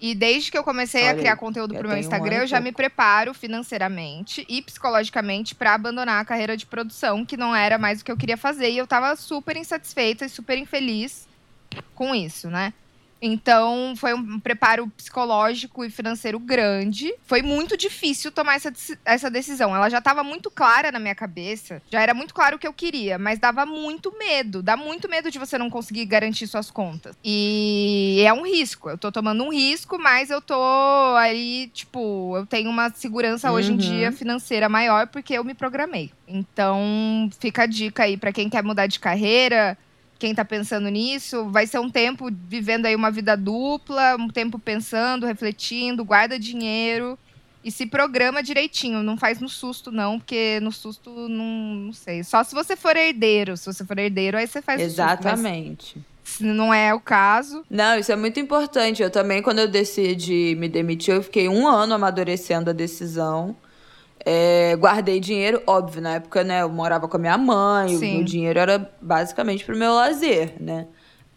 e 0.00 0.14
desde 0.14 0.50
que 0.50 0.56
eu 0.56 0.62
comecei 0.62 1.02
a 1.02 1.10
Olha 1.10 1.18
criar 1.18 1.32
aí, 1.32 1.38
conteúdo 1.38 1.74
pro 1.74 1.88
meu 1.88 1.96
um 1.96 2.00
Instagram, 2.00 2.36
e 2.36 2.40
eu 2.40 2.46
já 2.46 2.60
me 2.60 2.70
preparo 2.70 3.34
financeiramente 3.34 4.46
e 4.48 4.62
psicologicamente 4.62 5.54
pra 5.54 5.74
abandonar 5.74 6.22
a 6.22 6.24
carreira 6.24 6.56
de 6.56 6.64
produção, 6.64 7.24
que 7.24 7.36
não 7.36 7.54
era 7.54 7.78
mais 7.78 8.00
o 8.00 8.04
que 8.04 8.12
eu 8.12 8.16
queria 8.16 8.36
fazer, 8.36 8.70
e 8.70 8.78
eu 8.78 8.86
tava 8.86 9.16
super 9.16 9.56
insatisfeita 9.56 10.24
e 10.24 10.28
super 10.28 10.56
infeliz 10.56 11.26
com 11.94 12.14
isso, 12.14 12.48
né? 12.48 12.72
Então, 13.20 13.94
foi 13.96 14.14
um 14.14 14.38
preparo 14.38 14.86
psicológico 14.96 15.84
e 15.84 15.90
financeiro 15.90 16.38
grande. 16.38 17.12
Foi 17.26 17.42
muito 17.42 17.76
difícil 17.76 18.30
tomar 18.30 18.54
essa, 18.56 18.72
essa 19.04 19.30
decisão. 19.30 19.74
Ela 19.74 19.88
já 19.88 19.98
estava 19.98 20.22
muito 20.22 20.50
clara 20.50 20.92
na 20.92 20.98
minha 20.98 21.14
cabeça. 21.14 21.82
Já 21.90 22.00
era 22.00 22.14
muito 22.14 22.32
claro 22.32 22.56
o 22.56 22.58
que 22.58 22.66
eu 22.66 22.72
queria, 22.72 23.18
mas 23.18 23.38
dava 23.38 23.66
muito 23.66 24.16
medo. 24.18 24.62
Dá 24.62 24.76
muito 24.76 25.08
medo 25.08 25.30
de 25.30 25.38
você 25.38 25.58
não 25.58 25.68
conseguir 25.68 26.04
garantir 26.06 26.46
suas 26.46 26.70
contas. 26.70 27.16
E 27.24 28.22
é 28.26 28.32
um 28.32 28.42
risco. 28.46 28.88
Eu 28.90 28.98
tô 28.98 29.10
tomando 29.10 29.42
um 29.44 29.52
risco, 29.52 29.98
mas 29.98 30.30
eu 30.30 30.40
tô 30.40 30.54
aí, 31.18 31.70
tipo, 31.74 32.36
eu 32.36 32.46
tenho 32.46 32.70
uma 32.70 32.90
segurança 32.90 33.50
hoje 33.52 33.68
em 33.70 33.72
Uhum. 33.72 33.76
dia 33.78 34.12
financeira 34.12 34.68
maior 34.68 35.06
porque 35.08 35.34
eu 35.34 35.44
me 35.44 35.54
programei. 35.54 36.10
Então, 36.26 37.28
fica 37.40 37.62
a 37.62 37.66
dica 37.66 38.04
aí 38.04 38.16
pra 38.16 38.32
quem 38.32 38.48
quer 38.48 38.62
mudar 38.62 38.86
de 38.86 38.98
carreira 38.98 39.76
quem 40.18 40.34
tá 40.34 40.44
pensando 40.44 40.88
nisso, 40.88 41.48
vai 41.50 41.66
ser 41.66 41.78
um 41.78 41.88
tempo 41.88 42.28
vivendo 42.48 42.86
aí 42.86 42.96
uma 42.96 43.10
vida 43.10 43.36
dupla, 43.36 44.16
um 44.16 44.28
tempo 44.28 44.58
pensando, 44.58 45.26
refletindo, 45.26 46.04
guarda 46.04 46.38
dinheiro 46.38 47.18
e 47.62 47.70
se 47.70 47.86
programa 47.86 48.42
direitinho. 48.42 49.02
Não 49.02 49.16
faz 49.16 49.40
no 49.40 49.48
susto, 49.48 49.92
não, 49.92 50.18
porque 50.18 50.58
no 50.60 50.72
susto, 50.72 51.10
não, 51.28 51.74
não 51.74 51.92
sei. 51.92 52.24
Só 52.24 52.42
se 52.42 52.54
você 52.54 52.76
for 52.76 52.96
herdeiro. 52.96 53.56
Se 53.56 53.66
você 53.66 53.84
for 53.84 53.98
herdeiro, 53.98 54.36
aí 54.36 54.46
você 54.46 54.62
faz 54.62 54.80
no 54.80 54.86
susto, 54.86 55.00
Exatamente. 55.00 55.98
se 56.24 56.44
não 56.44 56.72
é 56.72 56.94
o 56.94 57.00
caso. 57.00 57.64
Não, 57.68 57.98
isso 57.98 58.10
é 58.10 58.16
muito 58.16 58.40
importante. 58.40 59.02
Eu 59.02 59.10
também, 59.10 59.42
quando 59.42 59.58
eu 59.58 59.68
decidi 59.68 60.56
me 60.58 60.68
demitir, 60.68 61.14
eu 61.14 61.22
fiquei 61.22 61.48
um 61.48 61.66
ano 61.66 61.94
amadurecendo 61.94 62.70
a 62.70 62.72
decisão. 62.72 63.56
É, 64.30 64.76
guardei 64.76 65.18
dinheiro, 65.20 65.62
óbvio, 65.66 66.02
na 66.02 66.16
época, 66.16 66.44
né, 66.44 66.60
eu 66.60 66.68
morava 66.68 67.08
com 67.08 67.16
a 67.16 67.20
minha 67.20 67.38
mãe, 67.38 67.96
o 67.96 67.98
Sim. 67.98 68.16
meu 68.16 68.24
dinheiro 68.24 68.58
era 68.58 68.92
basicamente 69.00 69.64
pro 69.64 69.74
meu 69.74 69.94
lazer, 69.94 70.52
né? 70.60 70.86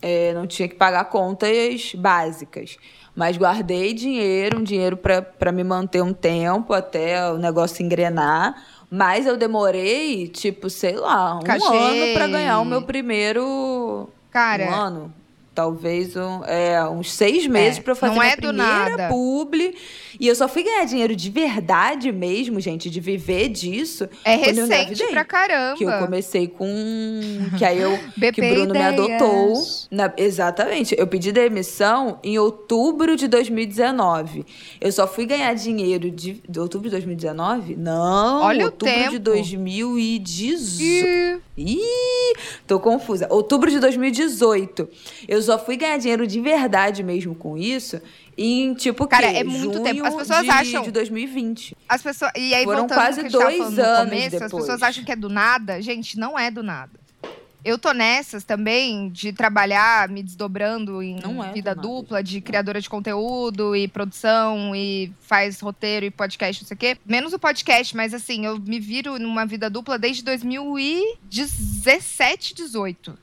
É, 0.02 0.34
não 0.34 0.46
tinha 0.46 0.68
que 0.68 0.76
pagar 0.76 1.06
contas 1.06 1.96
básicas. 1.96 2.76
Mas 3.16 3.38
guardei 3.38 3.94
dinheiro, 3.94 4.60
um 4.60 4.64
dinheiro 4.64 4.98
pra 4.98 5.22
pra 5.22 5.54
me 5.54 5.64
manter 5.64 6.02
um 6.04 6.12
tempo 6.12 6.74
até 6.74 7.32
o 7.32 7.38
negócio 7.38 7.82
engrenar. 7.82 8.62
Mas 8.90 9.26
eu 9.26 9.38
demorei, 9.38 10.28
tipo, 10.28 10.70
sei 10.70 10.98
lá, 10.98 11.38
um 11.38 11.44
Cachê. 11.44 11.66
ano 11.66 12.14
pra 12.14 12.28
ganhar 12.28 12.60
o 12.60 12.66
meu 12.66 12.82
primeiro 12.82 14.10
Cara, 14.30 14.66
um 14.66 14.70
ano. 14.70 15.14
Talvez 15.54 16.16
um, 16.16 16.46
é, 16.46 16.82
uns 16.88 17.12
seis 17.12 17.46
meses 17.46 17.78
É, 17.80 17.82
pra 17.82 17.92
eu 17.92 17.96
fazer 17.98 18.16
não 18.16 18.24
é 18.24 18.36
primeira 18.38 19.10
publi. 19.10 19.76
E 20.18 20.26
eu 20.28 20.34
só 20.34 20.48
fui 20.48 20.64
ganhar 20.64 20.86
dinheiro 20.86 21.14
de 21.14 21.30
verdade 21.30 22.10
mesmo, 22.12 22.58
gente, 22.62 22.90
de 22.90 23.00
viver 23.02 23.50
disso. 23.50 24.08
é 24.24 24.36
recente 24.38 25.06
pra 25.08 25.26
caramba. 25.26 25.78
Que 25.78 25.84
eu 25.84 25.92
comecei 26.00 26.48
com. 26.48 26.66
Que 27.58 27.66
aí 27.66 27.82
eu. 27.82 28.00
Que 28.32 28.40
o 28.42 28.50
Bruno 28.50 28.74
me 28.74 28.80
Ideias. 28.80 29.00
adotou. 29.18 29.64
na- 29.92 30.14
exatamente. 30.16 30.96
Eu 30.98 31.06
pedi 31.06 31.32
demissão 31.34 32.18
em 32.24 32.38
outubro 32.40 33.18
de 33.18 33.28
2019. 33.28 34.46
Eu 34.80 34.92
só 34.92 35.06
fui 35.06 35.26
ganhar 35.26 35.54
dinheiro 35.54 36.10
de, 36.10 36.42
de 36.48 36.60
outubro 36.60 36.88
de 36.88 36.92
2019? 36.92 37.76
Não. 37.76 38.42
Olha 38.44 38.62
o 38.62 38.66
outubro 38.68 38.94
de 38.96 39.02
tempo. 39.10 39.20
2018. 39.20 40.82
Ih, 40.82 41.42
Ih, 41.58 42.34
tô 42.66 42.80
confusa. 42.80 43.28
Outubro 43.30 43.70
de 43.70 43.80
2018. 43.80 44.88
Eu 45.28 45.41
só 45.42 45.58
fui 45.60 45.76
ganhar 45.78 45.98
dinheiro 45.98 46.26
de 46.28 46.40
verdade 46.40 47.04
mesmo 47.04 47.34
com 47.36 47.58
isso 47.58 48.00
em, 48.38 48.74
tipo, 48.74 49.06
Cara, 49.08 49.30
quê? 49.32 49.38
é 49.40 49.44
muito 49.44 49.82
tempo. 49.84 50.06
As 50.06 50.16
pessoas 50.16 50.44
de, 50.44 50.50
acham- 50.50 50.84
de 50.84 50.92
2020. 50.92 51.76
As 51.88 52.02
pessoas. 52.02 52.32
E 52.36 52.54
aí, 52.54 52.64
Foram 52.64 52.88
quase 52.88 53.24
que 53.24 53.30
dois 53.30 53.78
anos 53.78 54.10
começo, 54.10 54.36
as 54.38 54.42
depois. 54.44 54.64
pessoas 54.64 54.82
acham 54.82 55.04
que 55.04 55.12
é 55.12 55.16
do 55.16 55.30
nada. 55.30 55.82
Gente, 55.82 56.18
não 56.18 56.40
é 56.40 56.50
do 56.50 56.64
nada. 56.64 57.00
Eu 57.64 57.78
tô 57.78 57.92
nessas 57.92 58.44
também 58.44 59.10
de 59.10 59.32
trabalhar 59.32 60.10
me 60.10 60.24
desdobrando 60.24 61.00
em 61.04 61.20
é 61.20 61.52
vida 61.54 61.76
do 61.76 61.82
dupla, 61.82 62.24
de 62.24 62.42
criadora 62.42 62.82
de 62.82 62.90
conteúdo 62.90 63.76
e 63.76 63.88
produção 63.88 64.76
e 64.76 65.12
faz 65.20 65.60
roteiro 65.60 66.04
e 66.04 66.10
podcast, 66.10 66.64
não 66.64 66.68
sei 66.68 66.74
o 66.76 66.80
quê. 66.80 66.98
Menos 67.06 67.34
o 67.34 67.40
podcast, 67.40 67.96
mas 67.96 68.16
assim, 68.16 68.48
eu 68.48 68.58
me 68.58 68.80
viro 68.80 69.20
numa 69.20 69.46
vida 69.46 69.70
dupla 69.70 70.00
desde 70.00 70.24
2017, 70.24 72.56
18. 72.56 73.16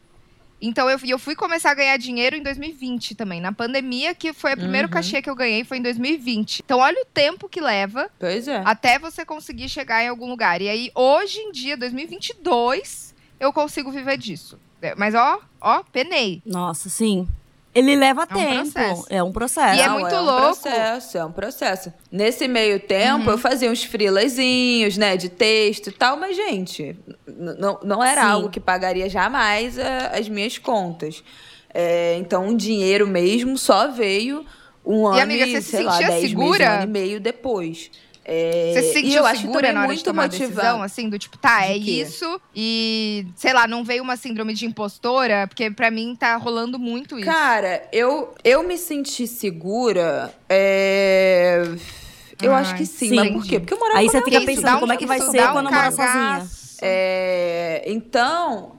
Então 0.61 0.91
eu, 0.91 0.99
eu 1.07 1.19
fui 1.19 1.37
começar 1.37 1.71
a 1.71 1.75
ganhar 1.75 1.97
dinheiro 1.97 2.35
em 2.35 2.43
2020 2.43 3.15
também, 3.15 3.41
na 3.41 3.53
pandemia, 3.53 4.15
que 4.15 4.33
foi 4.33 4.55
o 4.55 4.57
primeiro 4.57 4.89
Uhum. 4.89 4.93
cachê 4.95 5.23
que 5.23 5.31
eu 5.31 5.37
ganhei, 5.37 5.63
foi 5.65 5.79
em 5.79 5.83
2020. 5.83 6.63
Então 6.65 6.81
olha 6.81 7.01
o 7.01 7.07
tempo 7.07 7.49
que 7.49 7.61
leva 7.61 8.11
Pois 8.19 8.49
é. 8.49 8.63
até 8.65 8.99
você 8.99 9.25
conseguir 9.25 9.69
chegar 9.69 10.03
em 10.03 10.09
algum 10.09 10.29
lugar. 10.29 10.61
E 10.61 10.69
aí, 10.69 10.91
hoje 10.95 11.39
em 11.39 11.53
dia, 11.53 11.77
2022, 11.77 13.15
eu 13.39 13.53
consigo 13.53 13.91
viver 13.91 14.17
disso. 14.19 14.59
É, 14.83 14.95
Mas 14.95 15.15
ó, 15.15 15.41
ó, 15.61 15.83
penei. 15.93 16.43
Nossa, 16.47 16.89
sim. 16.89 17.27
Ele 17.79 17.97
leva 17.97 18.23
É 18.29 18.35
um 18.35 18.39
tempo. 18.39 18.55
processo. 18.73 19.05
É 19.11 19.23
um 19.23 19.33
processo. 19.33 19.77
E 19.79 19.81
é 19.83 19.89
muito 19.89 20.15
um 20.15 20.21
louco. 20.25 20.41
processo, 20.43 21.19
é 21.19 21.25
um 21.25 21.33
processo. 21.33 21.93
Nesse 22.11 22.49
meio 22.49 22.81
tempo, 22.81 23.25
Uhum. 23.27 23.31
eu 23.33 23.39
fazia 23.39 23.71
uns 23.71 23.85
frilazinhos, 23.85 24.97
né, 24.97 25.17
de 25.17 25.29
texto 25.29 25.89
e 25.89 25.93
tal, 25.93 26.17
mas, 26.17 26.37
gente, 26.37 26.97
não, 27.27 27.79
não 27.85 28.03
era 28.05 28.23
Sim. 28.23 28.29
algo 28.29 28.51
que 28.51 28.61
pagaria 28.61 29.09
jamais 29.09 29.79
a- 29.79 30.09
as 30.19 30.29
minhas 30.29 30.59
contas. 30.59 31.23
É, 31.73 32.17
então, 32.19 32.49
o 32.49 32.57
dinheiro 32.57 33.07
mesmo 33.07 33.57
só 33.59 33.89
veio 33.89 34.45
um 34.85 35.07
ano 35.07 35.21
amiga, 35.21 35.47
e, 35.47 35.51
você 35.53 35.61
se 35.63 35.71
sei 35.73 35.83
lá, 35.83 35.99
dez 35.99 36.09
meses, 36.11 36.29
segura? 36.31 36.65
um 36.65 36.73
ano 36.73 36.83
e 36.85 36.87
meio 36.87 37.21
depois. 37.21 37.91
É, 38.31 38.73
Você 38.75 38.83
se 38.83 38.89
e 38.91 38.93
sentiu 38.93 39.13
eu 39.21 39.27
acho 39.27 39.41
segura 39.41 39.73
na 39.73 39.81
hora 39.81 39.89
de 39.89 39.95
muito 39.95 40.05
tomar 40.05 40.25
a 40.25 40.27
motivante. 40.27 40.53
decisão, 40.55 40.83
assim, 40.83 41.09
do 41.09 41.19
tipo, 41.19 41.39
tá, 41.39 41.61
De 41.61 41.73
é 41.73 41.79
quê? 41.79 41.91
isso. 42.03 42.39
E, 42.55 43.27
sei 43.35 43.55
lá, 43.55 43.67
não 43.67 43.83
veio 43.83 44.03
uma 44.03 44.17
síndrome 44.19 44.53
de 44.53 44.67
impostora, 44.67 45.47
porque 45.49 45.71
pra 45.71 45.91
mim 45.91 46.15
tá 46.15 46.37
rolando 46.37 46.79
muito 46.79 47.17
isso. 47.19 47.25
Cara, 47.25 47.89
eu, 47.91 48.35
eu 48.45 48.63
me 48.63 48.77
senti 48.77 49.27
segura. 49.27 50.31
é, 50.49 51.63
Eu 52.43 52.55
Ai, 52.55 52.61
acho 52.61 52.77
que 52.77 52.85
sim, 52.87 53.09
sim. 53.09 53.15
mas 53.17 53.33
por 53.33 53.45
quê? 53.45 53.59
Porque 53.61 53.73
eu 53.75 53.79
morava 53.79 53.99
Aí 53.99 54.05
com 54.07 54.13
você 54.13 54.19
a 54.19 54.23
fica 54.23 54.41
pensando 54.43 54.77
um- 54.77 54.81
como 54.81 54.93
é 54.93 54.97
que 54.99 55.07
vai 55.07 55.19
ser 55.21 55.25
um 55.25 55.33
quando 55.53 55.67
eu 55.67 55.73
morar 55.73 55.91
sozinha. 55.91 56.47
É, 56.83 57.83
então, 57.87 58.78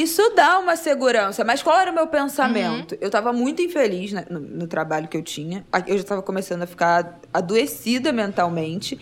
isso 0.00 0.32
dá 0.34 0.58
uma 0.58 0.76
segurança. 0.76 1.44
Mas 1.44 1.62
qual 1.62 1.78
era 1.78 1.90
o 1.90 1.94
meu 1.94 2.06
pensamento? 2.06 2.92
Uhum. 2.92 2.98
Eu 3.00 3.10
tava 3.10 3.32
muito 3.32 3.60
infeliz 3.62 4.12
né, 4.12 4.24
no, 4.30 4.38
no 4.38 4.66
trabalho 4.66 5.08
que 5.08 5.16
eu 5.16 5.22
tinha. 5.22 5.66
Eu 5.86 5.98
já 5.98 6.04
tava 6.04 6.22
começando 6.22 6.62
a 6.62 6.66
ficar 6.66 7.18
adoecida 7.32 8.12
mentalmente. 8.12 8.98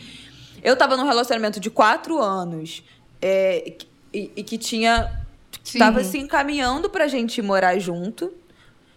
Eu 0.63 0.77
tava 0.77 0.97
num 0.97 1.05
relacionamento 1.05 1.61
de 1.61 1.71
quatro 1.71 2.19
anos 2.19 2.83
é, 3.21 3.77
e, 4.13 4.33
e 4.37 4.43
que 4.43 4.57
tinha. 4.57 5.25
Sim. 5.63 5.79
Tava 5.79 6.03
se 6.03 6.19
encaminhando 6.19 6.89
pra 6.89 7.09
gente 7.09 7.43
morar 7.43 7.79
junto. 7.79 8.33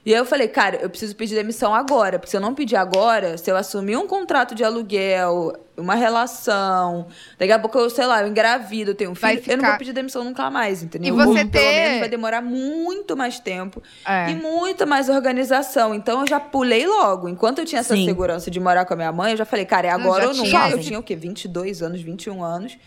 E 0.05 0.13
aí 0.13 0.19
eu 0.19 0.25
falei, 0.25 0.47
cara, 0.47 0.77
eu 0.81 0.89
preciso 0.89 1.15
pedir 1.15 1.35
demissão 1.35 1.75
agora. 1.75 2.17
Porque 2.17 2.31
se 2.31 2.37
eu 2.37 2.41
não 2.41 2.55
pedir 2.55 2.77
agora, 2.77 3.37
se 3.37 3.51
eu 3.51 3.57
assumir 3.57 3.97
um 3.97 4.07
contrato 4.07 4.55
de 4.55 4.63
aluguel, 4.63 5.53
uma 5.77 5.93
relação, 5.93 7.07
daqui 7.37 7.51
a 7.51 7.59
pouco 7.59 7.77
eu, 7.77 7.89
sei 7.89 8.05
lá, 8.05 8.21
eu 8.21 8.27
engravido, 8.27 8.91
eu 8.91 8.95
tenho 8.95 9.11
um 9.11 9.15
filho, 9.15 9.31
eu 9.33 9.35
não 9.35 9.41
ficar- 9.57 9.69
vou 9.69 9.77
pedir 9.77 9.93
demissão 9.93 10.23
nunca 10.23 10.49
mais, 10.49 10.81
entendeu? 10.81 11.09
E 11.13 11.17
você 11.17 11.39
Pelo 11.45 11.49
ter- 11.51 11.59
menos 11.83 11.99
vai 11.99 12.09
demorar 12.09 12.41
muito 12.41 13.15
mais 13.17 13.39
tempo 13.39 13.83
É. 14.07 14.31
e 14.31 14.35
muita 14.35 14.85
mais 14.85 15.09
organização. 15.09 15.93
Então 15.93 16.21
eu 16.21 16.27
já 16.27 16.39
pulei 16.39 16.87
logo. 16.87 17.27
Enquanto 17.27 17.59
eu 17.59 17.65
tinha 17.65 17.81
essa 17.81 17.95
Sim. 17.95 18.05
segurança 18.05 18.49
de 18.49 18.59
morar 18.59 18.85
com 18.85 18.93
a 18.93 18.97
minha 18.97 19.11
mãe, 19.11 19.31
eu 19.31 19.37
já 19.37 19.45
falei, 19.45 19.65
cara, 19.65 19.87
é 19.87 19.91
agora 19.91 20.27
ou 20.29 20.33
nunca. 20.33 20.47
tinha. 20.49 20.69
Eu 20.69 20.79
tinha 20.79 20.99
o 20.99 21.03
quê? 21.03 21.15
22 21.15 21.81
anos, 21.81 22.01
21 22.01 22.41
anos. 22.43 22.77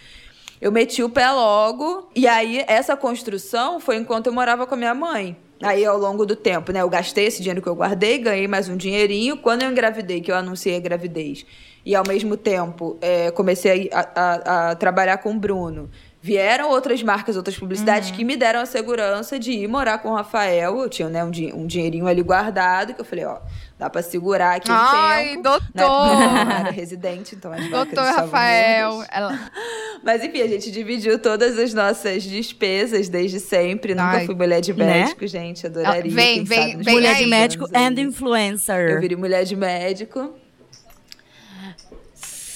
Eu 0.60 0.72
meti 0.72 1.02
o 1.02 1.10
pé 1.10 1.30
logo. 1.30 2.08
E 2.14 2.26
aí, 2.26 2.64
essa 2.68 2.96
construção 2.96 3.80
foi 3.80 3.96
enquanto 3.96 4.28
eu 4.28 4.32
morava 4.32 4.66
com 4.66 4.74
a 4.74 4.78
minha 4.78 4.94
mãe. 4.94 5.36
Aí, 5.62 5.84
ao 5.84 5.96
longo 5.96 6.26
do 6.26 6.34
tempo, 6.34 6.72
né? 6.72 6.80
Eu 6.82 6.88
gastei 6.90 7.26
esse 7.26 7.38
dinheiro 7.40 7.62
que 7.62 7.68
eu 7.68 7.74
guardei, 7.76 8.18
ganhei 8.18 8.48
mais 8.48 8.68
um 8.68 8.76
dinheirinho. 8.76 9.36
Quando 9.36 9.62
eu 9.62 9.70
engravidei, 9.70 10.20
que 10.20 10.30
eu 10.30 10.34
anunciei 10.36 10.76
a 10.76 10.80
gravidez, 10.80 11.46
e 11.86 11.94
ao 11.94 12.04
mesmo 12.06 12.36
tempo 12.36 12.98
é, 13.00 13.30
comecei 13.30 13.88
a, 13.92 14.00
a- 14.14 14.70
a 14.70 14.74
trabalhar 14.76 15.18
com 15.18 15.30
o 15.32 15.38
Bruno. 15.38 15.88
Vieram 16.24 16.70
outras 16.70 17.02
marcas, 17.02 17.36
outras 17.36 17.58
publicidades 17.58 18.12
que 18.12 18.22
me 18.22 18.36
deram 18.36 18.60
a 18.60 18.66
segurança 18.66 19.40
de 19.40 19.50
ir 19.50 19.66
morar 19.66 19.98
com 19.98 20.10
o 20.10 20.14
Rafael. 20.14 20.78
Eu 20.80 20.88
tinha 20.88 21.08
né, 21.08 21.24
um, 21.24 21.30
din- 21.32 21.52
um 21.52 21.66
dinheirinho 21.66 22.06
ali 22.06 22.22
guardado, 22.22 22.94
que 22.94 23.00
eu 23.00 23.04
falei, 23.04 23.24
ó, 23.24 23.38
dá 23.76 23.90
pra 23.90 24.02
segurar 24.02 24.54
aqui 24.54 24.70
um 24.70 24.74
Ai, 24.74 25.28
tempo. 25.30 25.42
doutor! 25.42 25.66
Né? 25.74 25.82
Eu 25.82 26.44
não 26.44 26.50
era 26.52 26.70
residente, 26.70 27.34
então 27.34 27.52
as 27.52 27.68
Doutor 27.68 28.04
Rafael. 28.04 29.02
Ela... 29.10 29.50
Mas 30.04 30.22
enfim, 30.22 30.42
a 30.42 30.46
gente 30.46 30.70
dividiu 30.70 31.18
todas 31.18 31.58
as 31.58 31.74
nossas 31.74 32.22
despesas 32.22 33.08
desde 33.08 33.40
sempre. 33.40 33.92
Nunca 33.92 34.18
Ai. 34.18 34.26
fui 34.26 34.34
mulher 34.36 34.60
de 34.60 34.72
Né? 34.72 34.84
médico, 34.84 35.26
gente. 35.26 35.66
Adoraria. 35.66 36.10
Vem, 36.12 36.34
quem 36.36 36.44
vem, 36.44 36.76
vem 36.78 36.94
Mulher 36.94 37.16
aí. 37.16 37.24
de 37.24 37.30
médico 37.30 37.64
and 37.74 38.00
influencer. 38.00 38.90
Eu 38.90 39.00
virei 39.00 39.16
mulher 39.16 39.44
de 39.44 39.56
médico. 39.56 40.34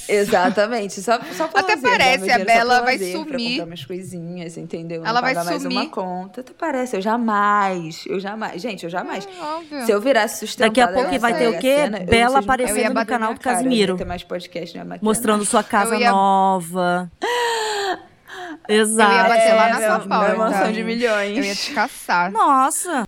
Exatamente. 0.09 1.00
Só, 1.00 1.18
só 1.32 1.48
pra 1.48 1.61
Até 1.61 1.74
lazer, 1.74 1.90
parece, 1.90 2.30
a 2.30 2.38
Bela 2.38 2.74
pra 2.76 2.84
vai 2.84 2.92
lazer, 2.98 3.12
Pra 3.12 3.24
sumir. 3.38 3.48
comprar 3.50 3.64
umas 3.66 3.84
coisinhas, 3.84 4.57
entendeu? 4.57 5.02
Ela 5.04 5.14
Não 5.14 5.20
vai 5.22 5.34
pagar 5.34 5.44
mais 5.50 5.62
sumir. 5.62 5.76
uma 5.78 5.86
conta. 5.88 6.40
Até 6.40 6.52
parece, 6.57 6.96
eu 6.96 7.02
jamais. 7.02 8.04
Eu 8.07 8.20
jamais. 8.20 8.61
Gente, 8.62 8.84
eu 8.84 8.90
jamais. 8.90 9.26
Óbvio. 9.40 9.84
Se 9.86 9.90
eu 9.92 10.00
virasse 10.00 10.38
sustentada 10.46 10.68
Daqui 10.70 10.80
a 10.80 10.88
pouco 10.88 11.18
vai 11.18 11.34
ter 11.36 11.48
o 11.48 11.59
quê? 11.59 11.88
Não 11.88 12.04
Bela 12.07 12.38
aparecendo 12.38 12.94
no 12.94 13.07
canal 13.07 13.34
do 13.34 13.40
cara, 13.40 13.57
Casimiro. 13.57 13.92
Não 13.92 13.98
ia 13.98 14.04
ter 14.04 14.09
mais 14.09 14.22
podcast, 14.22 14.76
né? 14.76 14.84
Maquiana? 14.84 15.00
Mostrando 15.02 15.44
sua 15.44 15.62
casa 15.62 15.96
ia- 15.96 16.11
nova. 16.11 17.11
Exato. 18.68 19.12
Eu 19.12 19.16
ia 19.18 19.28
bater 19.28 19.54
lá 19.54 19.68
na 19.70 19.82
É, 19.82 19.86
sua 19.88 19.98
minha- 19.98 20.08
porta. 20.18 20.34
minha 20.34 20.36
mansão 20.50 20.72
de 20.72 20.84
milhões. 20.84 21.36
Eu 21.38 21.44
ia 21.44 21.54
te 21.54 21.72
caçar. 21.72 22.30
Nossa. 22.32 23.06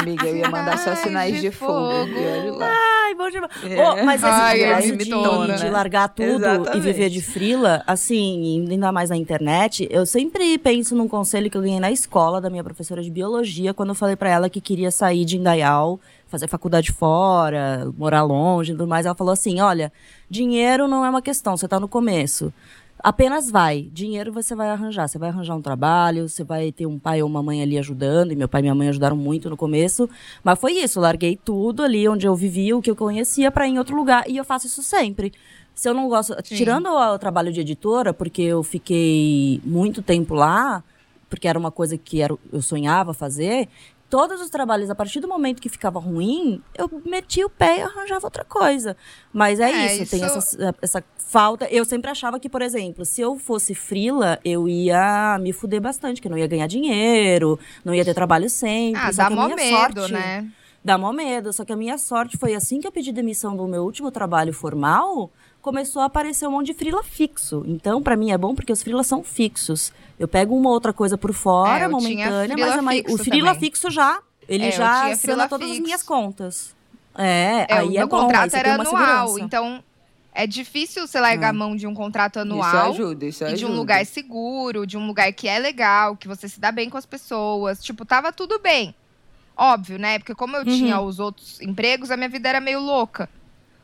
Amiga, 0.00 0.26
eu 0.26 0.36
ia 0.36 0.48
mandar 0.50 0.78
só 0.78 0.94
Sinais 0.96 1.34
de 1.34 1.40
de 1.42 1.50
fogo. 1.50 1.72
fogo. 1.72 2.12
E. 2.18 2.62
Ai, 2.62 3.14
bom 3.14 3.30
demais. 3.30 3.52
É. 3.64 3.82
Ô, 3.82 4.04
mas 4.04 4.22
esse 4.22 4.30
Ai, 4.30 4.58
negócio 4.58 4.78
é 4.78 4.80
de, 4.82 4.88
imitona, 5.10 5.54
de 5.56 5.64
né? 5.64 5.70
largar 5.70 6.08
tudo 6.08 6.28
e 6.28 6.34
Exatamente. 6.34 6.80
viver 6.80 7.10
de 7.10 7.20
frila, 7.22 7.82
assim, 7.86 8.66
ainda 8.70 8.90
mais 8.92 9.10
na 9.10 9.16
internet, 9.16 9.86
eu 9.90 10.04
sempre 10.06 10.58
penso 10.58 10.94
num 10.96 11.08
conselho 11.08 11.50
que 11.50 11.56
eu 11.56 11.62
ganhei 11.62 11.80
na 11.80 11.90
escola 11.90 12.40
da 12.40 12.50
minha 12.50 12.64
professora 12.64 13.02
de 13.02 13.10
biologia, 13.10 13.72
quando 13.74 13.90
eu 13.90 13.94
falei 13.94 14.16
pra 14.16 14.28
ela 14.30 14.50
que 14.50 14.60
queria 14.60 14.90
sair 14.90 15.24
de 15.24 15.36
Indaial, 15.36 16.00
fazer 16.28 16.48
faculdade 16.48 16.90
fora, 16.92 17.90
morar 17.96 18.22
longe 18.22 18.72
e 18.72 18.74
tudo 18.74 18.86
mais. 18.88 19.06
Ela 19.06 19.14
falou 19.14 19.32
assim: 19.32 19.60
olha, 19.60 19.92
dinheiro 20.28 20.88
não 20.88 21.04
é 21.04 21.10
uma 21.10 21.22
questão, 21.22 21.56
você 21.56 21.68
tá 21.68 21.78
no 21.78 21.88
começo. 21.88 22.52
Apenas 22.98 23.50
vai. 23.50 23.88
Dinheiro 23.92 24.32
você 24.32 24.54
vai 24.54 24.70
arranjar. 24.70 25.08
Você 25.08 25.18
vai 25.18 25.28
arranjar 25.28 25.54
um 25.54 25.62
trabalho, 25.62 26.28
você 26.28 26.42
vai 26.42 26.72
ter 26.72 26.86
um 26.86 26.98
pai 26.98 27.22
ou 27.22 27.28
uma 27.28 27.42
mãe 27.42 27.62
ali 27.62 27.78
ajudando. 27.78 28.32
E 28.32 28.36
meu 28.36 28.48
pai 28.48 28.60
e 28.60 28.62
minha 28.62 28.74
mãe 28.74 28.88
ajudaram 28.88 29.16
muito 29.16 29.50
no 29.50 29.56
começo. 29.56 30.08
Mas 30.42 30.58
foi 30.58 30.72
isso. 30.72 31.00
Larguei 31.00 31.36
tudo 31.36 31.82
ali 31.82 32.08
onde 32.08 32.26
eu 32.26 32.34
vivia, 32.34 32.76
o 32.76 32.82
que 32.82 32.90
eu 32.90 32.96
conhecia, 32.96 33.50
pra 33.50 33.66
ir 33.66 33.72
em 33.72 33.78
outro 33.78 33.96
lugar. 33.96 34.28
E 34.28 34.36
eu 34.36 34.44
faço 34.44 34.66
isso 34.66 34.82
sempre. 34.82 35.32
Se 35.74 35.88
eu 35.88 35.94
não 35.94 36.08
gosto. 36.08 36.34
Sim. 36.42 36.56
Tirando 36.56 36.86
o, 36.88 37.14
o 37.14 37.18
trabalho 37.18 37.52
de 37.52 37.60
editora, 37.60 38.14
porque 38.14 38.42
eu 38.42 38.62
fiquei 38.62 39.60
muito 39.62 40.00
tempo 40.02 40.34
lá, 40.34 40.82
porque 41.28 41.46
era 41.46 41.58
uma 41.58 41.70
coisa 41.70 41.98
que 41.98 42.22
era, 42.22 42.34
eu 42.52 42.62
sonhava 42.62 43.12
fazer. 43.12 43.68
Todos 44.16 44.40
os 44.40 44.48
trabalhos, 44.48 44.88
a 44.88 44.94
partir 44.94 45.20
do 45.20 45.28
momento 45.28 45.60
que 45.60 45.68
ficava 45.68 46.00
ruim, 46.00 46.62
eu 46.74 46.90
metia 47.04 47.44
o 47.44 47.50
pé 47.50 47.80
e 47.80 47.82
arranjava 47.82 48.26
outra 48.26 48.46
coisa. 48.46 48.96
Mas 49.30 49.60
é, 49.60 49.70
É, 49.70 49.94
isso, 49.96 50.10
tem 50.10 50.24
isso- 50.24 50.38
essa, 50.38 50.74
essa 50.80 51.04
falta. 51.18 51.66
Eu 51.66 51.84
sempre 51.84 52.10
achava 52.10 52.40
que, 52.40 52.48
por 52.48 52.62
exemplo, 52.62 53.04
se 53.04 53.20
eu 53.20 53.36
fosse 53.38 53.74
frila, 53.74 54.38
eu 54.42 54.66
ia 54.66 55.38
me 55.38 55.52
fuder 55.52 55.82
bastante, 55.82 56.22
que 56.22 56.28
eu 56.28 56.30
não 56.30 56.38
ia 56.38 56.46
ganhar 56.46 56.66
dinheiro, 56.66 57.58
não 57.84 57.92
ia 57.94 58.06
ter 58.06 58.14
trabalho 58.14 58.48
sempre. 58.48 58.98
Ah, 59.02 59.10
dá 59.12 59.28
mó 59.28 59.48
medo, 59.48 60.00
sorte, 60.00 60.12
né? 60.14 60.48
Dá 60.86 60.96
mó 60.96 61.12
medo. 61.12 61.52
Só 61.52 61.64
que 61.64 61.72
a 61.72 61.76
minha 61.76 61.98
sorte 61.98 62.36
foi 62.36 62.54
assim 62.54 62.80
que 62.80 62.86
eu 62.86 62.92
pedi 62.92 63.10
demissão 63.10 63.56
do 63.56 63.66
meu 63.66 63.82
último 63.82 64.08
trabalho 64.12 64.52
formal, 64.52 65.32
começou 65.60 66.00
a 66.00 66.04
aparecer 66.04 66.46
um 66.46 66.52
monte 66.52 66.66
de 66.66 66.74
frila 66.74 67.02
fixo. 67.02 67.64
Então, 67.66 68.00
pra 68.00 68.16
mim 68.16 68.30
é 68.30 68.38
bom 68.38 68.54
porque 68.54 68.72
os 68.72 68.84
frilas 68.84 69.08
são 69.08 69.24
fixos. 69.24 69.92
Eu 70.16 70.28
pego 70.28 70.56
uma 70.56 70.70
outra 70.70 70.92
coisa 70.92 71.18
por 71.18 71.32
fora, 71.34 71.84
É, 71.84 71.88
momentânea, 71.88 72.56
mas 72.56 72.76
é 72.76 72.80
mais- 72.80 73.00
o 73.00 73.04
fixo 73.08 73.24
frila 73.24 73.46
também. 73.54 73.60
fixo 73.60 73.90
já, 73.90 74.20
ele 74.48 74.66
É, 74.66 74.70
já 74.70 75.00
frila 75.00 75.12
assina 75.14 75.48
todas 75.48 75.66
as 75.66 75.72
fixo. 75.72 75.84
minhas 75.84 76.02
contas. 76.04 76.76
É, 77.18 77.66
É, 77.68 77.78
aí 77.78 77.88
o 77.88 77.90
é 77.90 77.98
meu 77.98 78.06
bom, 78.06 78.20
contrato 78.20 78.54
era 78.54 78.74
anual, 78.74 79.26
segurança. 79.26 79.40
então 79.44 79.82
é 80.32 80.46
difícil 80.46 81.04
você 81.08 81.18
largar 81.18 81.48
a 81.50 81.52
mão 81.52 81.74
de 81.74 81.86
um 81.88 81.94
contrato 81.94 82.36
Isso 82.38 82.42
anual 82.42 82.90
ajuda, 82.92 83.24
isso 83.26 83.42
e 83.42 83.46
ajuda. 83.46 83.58
de 83.58 83.66
um 83.66 83.74
lugar 83.74 84.06
seguro, 84.06 84.86
de 84.86 84.96
um 84.96 85.04
lugar 85.06 85.32
que 85.32 85.48
é 85.48 85.58
legal, 85.58 86.14
que 86.16 86.28
você 86.28 86.48
se 86.48 86.60
dá 86.60 86.70
bem 86.70 86.88
com 86.88 86.96
as 86.96 87.06
pessoas. 87.06 87.82
Tipo, 87.82 88.04
tava 88.04 88.30
tudo 88.32 88.60
bem. 88.60 88.94
Óbvio, 89.56 89.98
né? 89.98 90.18
Porque 90.18 90.34
como 90.34 90.56
eu 90.56 90.64
Uhum. 90.64 90.76
tinha 90.76 91.00
os 91.00 91.18
outros 91.18 91.60
empregos, 91.60 92.10
a 92.10 92.16
minha 92.16 92.28
vida 92.28 92.48
era 92.48 92.60
meio 92.60 92.80
louca. 92.80 93.28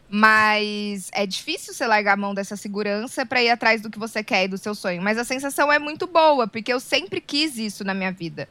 Mas 0.09 1.09
é 1.15 1.27
difícil 1.27 1.73
você 1.73 1.87
largar 1.87 2.13
a 2.13 2.17
mão 2.17 2.35
dessa 2.35 2.55
segurança 2.55 3.25
pra 3.25 3.43
ir 3.43 3.49
atrás 3.49 3.81
do 3.81 3.91
que 3.91 3.99
você 3.99 4.23
quer 4.23 4.45
e 4.45 4.49
do 4.49 4.59
seu 4.59 4.75
sonho. 4.75 5.01
Mas 5.01 5.17
a 5.17 5.25
sensação 5.25 5.73
é 5.73 5.79
muito 5.79 6.07
boa, 6.07 6.47
porque 6.47 6.71
eu 6.73 6.79
sempre 6.81 7.19
quis 7.21 7.57
isso 7.57 7.83
na 7.83 7.95
minha 7.95 8.13
vida. 8.13 8.47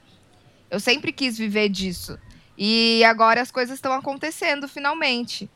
Eu 0.71 0.79
sempre 0.79 1.11
quis 1.11 1.37
viver 1.37 1.69
disso. 1.69 2.17
E 2.57 3.03
agora 3.03 3.41
as 3.41 3.51
coisas 3.51 3.75
estão 3.75 3.93
acontecendo 3.93 4.67
finalmente. 4.67 5.47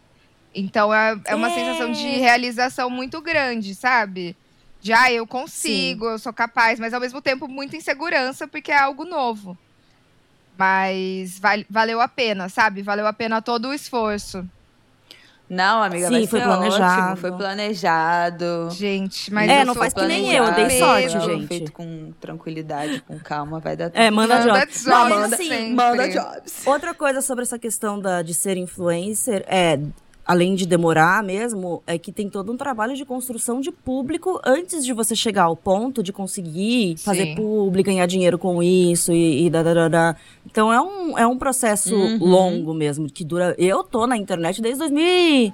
Então 0.53 0.93
é, 0.93 1.19
é 1.25 1.33
uma 1.35 1.47
É. 1.47 1.51
sensação 1.51 1.91
de 1.91 2.07
realização 2.19 2.89
muito 2.89 3.19
grande, 3.21 3.73
sabe? 3.73 4.35
De, 4.79 4.93
ah, 4.93 5.11
eu 5.11 5.25
consigo, 5.25 6.05
eu 6.05 6.19
sou 6.19 6.31
capaz, 6.31 6.79
mas 6.79 6.93
ao 6.93 7.01
mesmo 7.01 7.19
tempo 7.21 7.47
muita 7.47 7.75
insegurança, 7.75 8.47
porque 8.47 8.71
é 8.71 8.77
algo 8.77 9.05
novo. 9.05 9.57
Mas 10.57 11.37
val- 11.39 11.65
valeu 11.69 11.99
a 12.01 12.07
pena, 12.07 12.47
sabe? 12.49 12.81
Valeu 12.81 13.05
a 13.07 13.13
pena 13.13 13.41
todo 13.41 13.69
o 13.69 13.73
esforço. 13.73 14.45
Não, 15.47 15.83
amiga, 15.83 16.07
Sim, 16.07 16.13
vai 16.13 16.27
foi 16.27 16.39
ser 16.39 16.45
planejado. 16.47 17.01
ótimo, 17.03 17.17
foi 17.17 17.31
planejado. 17.33 18.69
Gente, 18.71 19.31
mas 19.31 19.47
É, 19.51 19.63
não 19.63 19.75
faz 19.75 19.93
que 19.93 20.03
nem 20.05 20.33
eu, 20.33 20.43
eu 20.43 20.53
dei 20.55 20.79
sorte, 20.79 21.19
gente. 21.19 21.47
Feito 21.47 21.71
com 21.71 22.11
tranquilidade, 22.19 22.99
com 23.01 23.19
calma, 23.19 23.59
vai 23.59 23.77
dar 23.77 23.91
tudo. 23.91 23.99
É, 24.01 24.09
manda 24.09 24.39
Manda 24.39 24.59
jobs. 24.59 24.83
jobs 24.83 24.85
Não, 24.85 25.01
mas 25.09 25.19
manda, 25.21 25.35
assim, 25.35 25.47
sempre. 25.47 25.73
manda 25.75 26.09
jobs. 26.09 26.65
Outra 26.65 26.95
coisa 26.95 27.21
sobre 27.21 27.43
essa 27.43 27.59
questão 27.59 27.99
da, 27.99 28.23
de 28.23 28.33
ser 28.33 28.57
influencer 28.57 29.45
é, 29.47 29.79
além 30.25 30.55
de 30.55 30.65
demorar 30.65 31.23
mesmo, 31.23 31.83
é 31.85 31.97
que 31.99 32.11
tem 32.11 32.27
todo 32.29 32.51
um 32.51 32.57
trabalho 32.57 32.95
de 32.95 33.05
construção 33.05 33.61
de 33.61 33.71
público 33.71 34.39
antes 34.43 34.83
de 34.83 34.91
você 34.91 35.15
chegar 35.15 35.43
ao 35.43 35.55
ponto 35.55 36.01
de 36.01 36.11
conseguir 36.11 36.97
fazer 36.97 37.25
Sim. 37.25 37.35
publi, 37.35 37.83
ganhar 37.83 38.05
dinheiro 38.07 38.37
com 38.39 38.63
isso 38.63 39.11
e, 39.13 39.45
e 39.45 39.49
da, 39.51 39.61
da, 39.61 39.87
da. 39.87 40.15
Então 40.45 40.73
é 40.73 40.81
um, 40.81 41.17
é 41.17 41.27
um 41.27 41.37
processo 41.37 41.95
Uhum. 41.95 42.17
longo 42.17 42.73
mesmo, 42.73 43.07
que 43.07 43.23
dura. 43.23 43.53
Eu 43.57 43.83
tô 43.83 44.07
na 44.07 44.17
internet 44.17 44.61
desde 44.61 44.79
2000. 44.79 45.53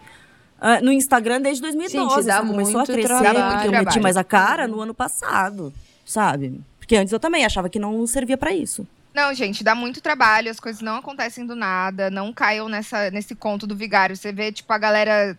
ah, 0.60 0.80
no 0.82 0.92
Instagram 0.92 1.42
desde 1.42 1.62
2012. 1.64 2.16
Gente, 2.16 2.26
dá 2.28 2.40
começou 2.42 2.80
a 2.82 2.86
crescer 2.86 3.08
trabalho. 3.08 3.52
porque 3.52 3.68
eu 3.68 3.72
meti 3.72 3.84
Trabalho. 3.84 4.04
mais 4.04 4.16
a 4.18 4.24
cara 4.24 4.68
no 4.68 4.80
ano 4.80 4.94
passado, 4.94 5.74
sabe? 6.06 6.62
Porque 6.80 6.96
antes 6.96 7.12
eu 7.12 7.20
também 7.20 7.44
achava 7.46 7.68
que 7.68 7.78
não 7.80 8.06
servia 8.08 8.38
pra 8.38 8.54
isso. 8.54 8.88
Não, 9.14 9.34
gente, 9.34 9.64
dá 9.64 9.76
muito 9.76 10.02
trabalho, 10.02 10.50
as 10.50 10.60
coisas 10.60 10.82
não 10.82 10.96
acontecem 10.96 11.46
do 11.46 11.56
nada, 11.56 12.10
não 12.10 12.32
caiam 12.32 12.70
nessa, 12.70 13.12
nesse 13.12 13.36
conto 13.36 13.68
do 13.68 13.76
vigário. 13.76 14.16
Você 14.16 14.32
vê, 14.32 14.52
tipo, 14.52 14.72
a 14.72 14.78
galera 14.78 15.38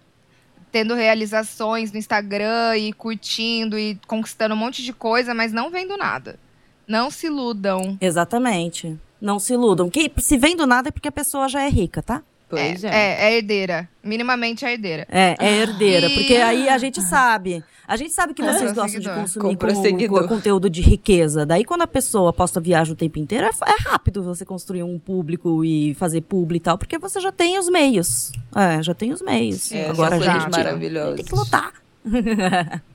tendo 0.71 0.95
realizações 0.95 1.93
no 1.93 1.99
Instagram 1.99 2.77
e 2.77 2.93
curtindo 2.93 3.79
e 3.79 3.99
conquistando 4.07 4.55
um 4.55 4.59
monte 4.59 4.83
de 4.83 4.93
coisa, 4.93 5.35
mas 5.35 5.53
não 5.53 5.71
vem 5.71 5.87
do 5.87 5.97
nada. 5.97 6.39
Não 6.87 7.11
se 7.11 7.27
iludam. 7.27 7.97
Exatamente. 8.01 8.99
Não 9.21 9.39
se 9.39 9.53
iludam. 9.53 9.89
Que 9.89 10.11
se 10.19 10.37
vem 10.37 10.57
do 10.57 10.67
nada 10.67 10.89
é 10.89 10.93
porque 10.93 11.09
a 11.09 11.13
pessoa 11.13 11.49
já 11.49 11.63
é 11.63 11.69
rica, 11.69 12.03
tá? 12.03 12.23
Pois 12.57 12.85
é. 12.85 12.89
É, 12.89 13.25
é 13.33 13.37
herdeira. 13.37 13.89
Minimamente 14.03 14.65
é 14.65 14.73
herdeira. 14.73 15.07
É, 15.11 15.37
é 15.39 15.53
herdeira, 15.63 16.07
E- 16.07 16.15
porque 16.15 16.35
aí 16.37 16.69
a 16.69 16.77
gente 16.79 17.01
sabe. 17.01 17.63
A 17.87 17.97
gente 17.97 18.13
sabe 18.13 18.33
que 18.33 18.43
vocês 18.43 18.69
Comprou 18.71 18.85
gostam 18.85 19.01
de 19.01 19.09
consumir 19.09 20.09
com- 20.09 20.19
com 20.21 20.29
conteúdo 20.29 20.71
de 20.71 20.81
riqueza. 20.81 21.45
Daí, 21.45 21.65
quando 21.65 21.83
a 21.83 21.87
pessoa 21.87 22.33
posta 22.33 22.61
viagem 22.61 22.93
o 22.93 22.97
tempo 22.97 23.19
inteiro, 23.19 23.47
é, 23.47 23.51
é 23.51 23.83
rápido 23.91 24.23
você 24.23 24.45
construir 24.45 24.83
um 24.83 24.99
público 24.99 25.65
e 25.65 25.93
fazer 25.95 26.21
publi 26.23 26.57
e 26.57 26.61
tal, 26.61 26.79
porque 26.79 26.97
você 26.99 27.21
já 27.21 27.33
tem 27.33 27.59
os 27.59 27.69
meios. 27.69 28.33
É, 28.55 28.83
já 28.83 28.95
tem 28.95 29.13
os 29.13 29.21
meios. 29.21 29.71
É, 29.73 29.91
Agora 29.91 30.17
maravilhosas. 30.49 31.17
tem 31.17 31.25
que 31.25 31.35
lutar. 31.35 31.73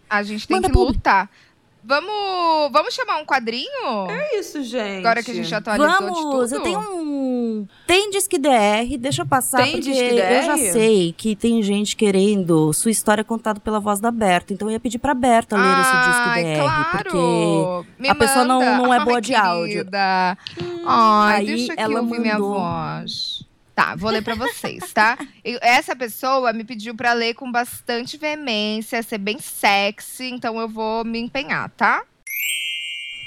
A 0.10 0.24
gente 0.24 0.47
tem 0.47 0.55
Manda 0.58 0.68
que 0.68 0.74
publi. 0.74 0.93
lutar. 0.95 1.30
Vamos, 1.88 2.70
vamos 2.74 2.94
chamar 2.94 3.16
um 3.22 3.26
quadrinho? 3.26 4.10
É 4.10 4.38
isso, 4.40 4.62
gente. 4.62 5.00
Agora 5.00 5.24
que 5.24 5.32
a 5.32 5.34
gente 5.34 5.56
atualizou 5.56 5.88
de 5.88 6.04
Vamos, 6.04 6.20
tudo. 6.50 6.56
eu 6.56 6.62
tenho 6.62 6.80
um. 6.82 7.66
Tem 7.88 8.10
Disque 8.10 8.38
DR, 8.38 8.98
deixa 9.00 9.22
eu 9.22 9.26
passar, 9.26 9.64
Tem 9.64 9.72
porque 9.72 9.90
Disque 9.92 10.04
eu 10.18 10.44
já 10.44 10.58
sei 10.58 11.14
que 11.18 11.34
tem 11.34 11.64
gente 11.64 11.96
querendo 11.96 12.74
sua 12.74 12.92
história 12.92 13.24
contada 13.24 13.62
pela 13.62 13.80
voz 13.80 14.02
da 14.02 14.12
Berta. 14.12 14.54
Então 14.54 14.68
eu 14.68 14.74
ia 14.74 14.80
pedir 14.82 15.00
pra 15.00 15.14
Berta 15.14 15.56
ler 15.56 15.80
esse 15.80 15.92
Disque 16.10 16.44
DR. 16.44 16.60
claro. 16.62 17.86
Porque 17.86 18.02
Me 18.02 18.10
a 18.10 18.16
pessoa 18.16 18.44
não- 18.44 18.60
não 18.60 18.94
é 18.94 19.00
boa 19.06 19.16
Ai, 19.16 19.22
de 19.22 19.34
áudio. 19.34 19.68
querida. 19.78 20.38
Ai, 20.86 21.36
Aí 21.40 21.46
deixa 21.46 21.72
aqui 21.72 21.82
ela 21.82 22.02
ouvir 22.02 22.20
minha 22.20 22.34
mandou. 22.34 22.60
voz. 22.60 23.37
Tá, 23.78 23.94
vou 23.94 24.10
ler 24.10 24.24
pra 24.24 24.34
vocês, 24.34 24.92
tá? 24.92 25.16
Essa 25.62 25.96
pessoa 25.96 26.52
me 26.52 26.64
pediu 26.64 26.96
pra 26.96 27.14
ler 27.14 27.36
com 27.36 27.52
bastante 27.52 28.18
veemência, 28.18 29.04
ser 29.04 29.20
bem 29.20 29.38
sexy, 29.38 30.32
então 30.32 30.60
eu 30.60 30.68
vou 30.68 31.06
me 31.06 31.20
empenhar, 31.20 31.70
tá? 31.70 32.04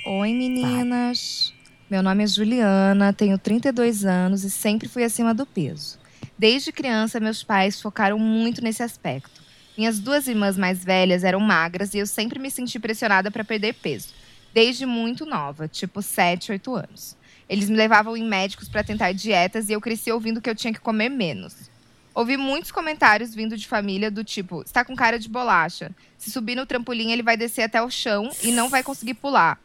Oi, 0.05 0.33
meninas. 0.33 1.55
Meu 1.89 2.03
nome 2.03 2.25
é 2.25 2.27
Juliana, 2.27 3.13
tenho 3.13 3.39
32 3.39 4.05
anos 4.05 4.43
e 4.43 4.51
sempre 4.51 4.89
fui 4.89 5.05
acima 5.05 5.33
do 5.33 5.47
peso. 5.47 6.01
Desde 6.37 6.73
criança, 6.73 7.21
meus 7.21 7.45
pais 7.45 7.81
focaram 7.81 8.19
muito 8.19 8.61
nesse 8.61 8.83
aspecto. 8.83 9.41
Minhas 9.79 10.01
duas 10.01 10.27
irmãs 10.27 10.59
mais 10.59 10.83
velhas 10.85 11.23
eram 11.23 11.39
magras 11.39 11.95
e 11.95 11.99
eu 11.99 12.07
sempre 12.09 12.41
me 12.41 12.51
senti 12.51 12.77
pressionada 12.81 13.31
para 13.31 13.45
perder 13.45 13.75
peso. 13.75 14.09
Desde 14.53 14.85
muito 14.85 15.25
nova, 15.25 15.69
tipo 15.69 16.03
7, 16.03 16.51
8 16.51 16.75
anos. 16.75 17.20
Eles 17.51 17.69
me 17.69 17.77
levavam 17.77 18.17
em 18.17 18.23
médicos 18.25 18.69
para 18.69 18.85
tentar 18.85 19.11
dietas 19.11 19.69
e 19.69 19.73
eu 19.73 19.81
cresci 19.81 20.13
ouvindo 20.13 20.41
que 20.41 20.49
eu 20.49 20.55
tinha 20.55 20.73
que 20.73 20.79
comer 20.79 21.09
menos. 21.09 21.69
Ouvi 22.15 22.37
muitos 22.37 22.71
comentários 22.71 23.35
vindo 23.35 23.57
de 23.57 23.67
família 23.67 24.09
do 24.09 24.23
tipo: 24.23 24.63
está 24.63 24.85
com 24.85 24.95
cara 24.95 25.19
de 25.19 25.29
bolacha. 25.29 25.91
Se 26.17 26.31
subir 26.31 26.55
no 26.55 26.65
trampolim, 26.65 27.11
ele 27.11 27.25
vai 27.25 27.37
descer 27.37 27.63
até 27.63 27.83
o 27.83 27.91
chão 27.91 28.31
e 28.45 28.53
não 28.53 28.69
vai 28.69 28.85
conseguir 28.85 29.15
pular. 29.15 29.59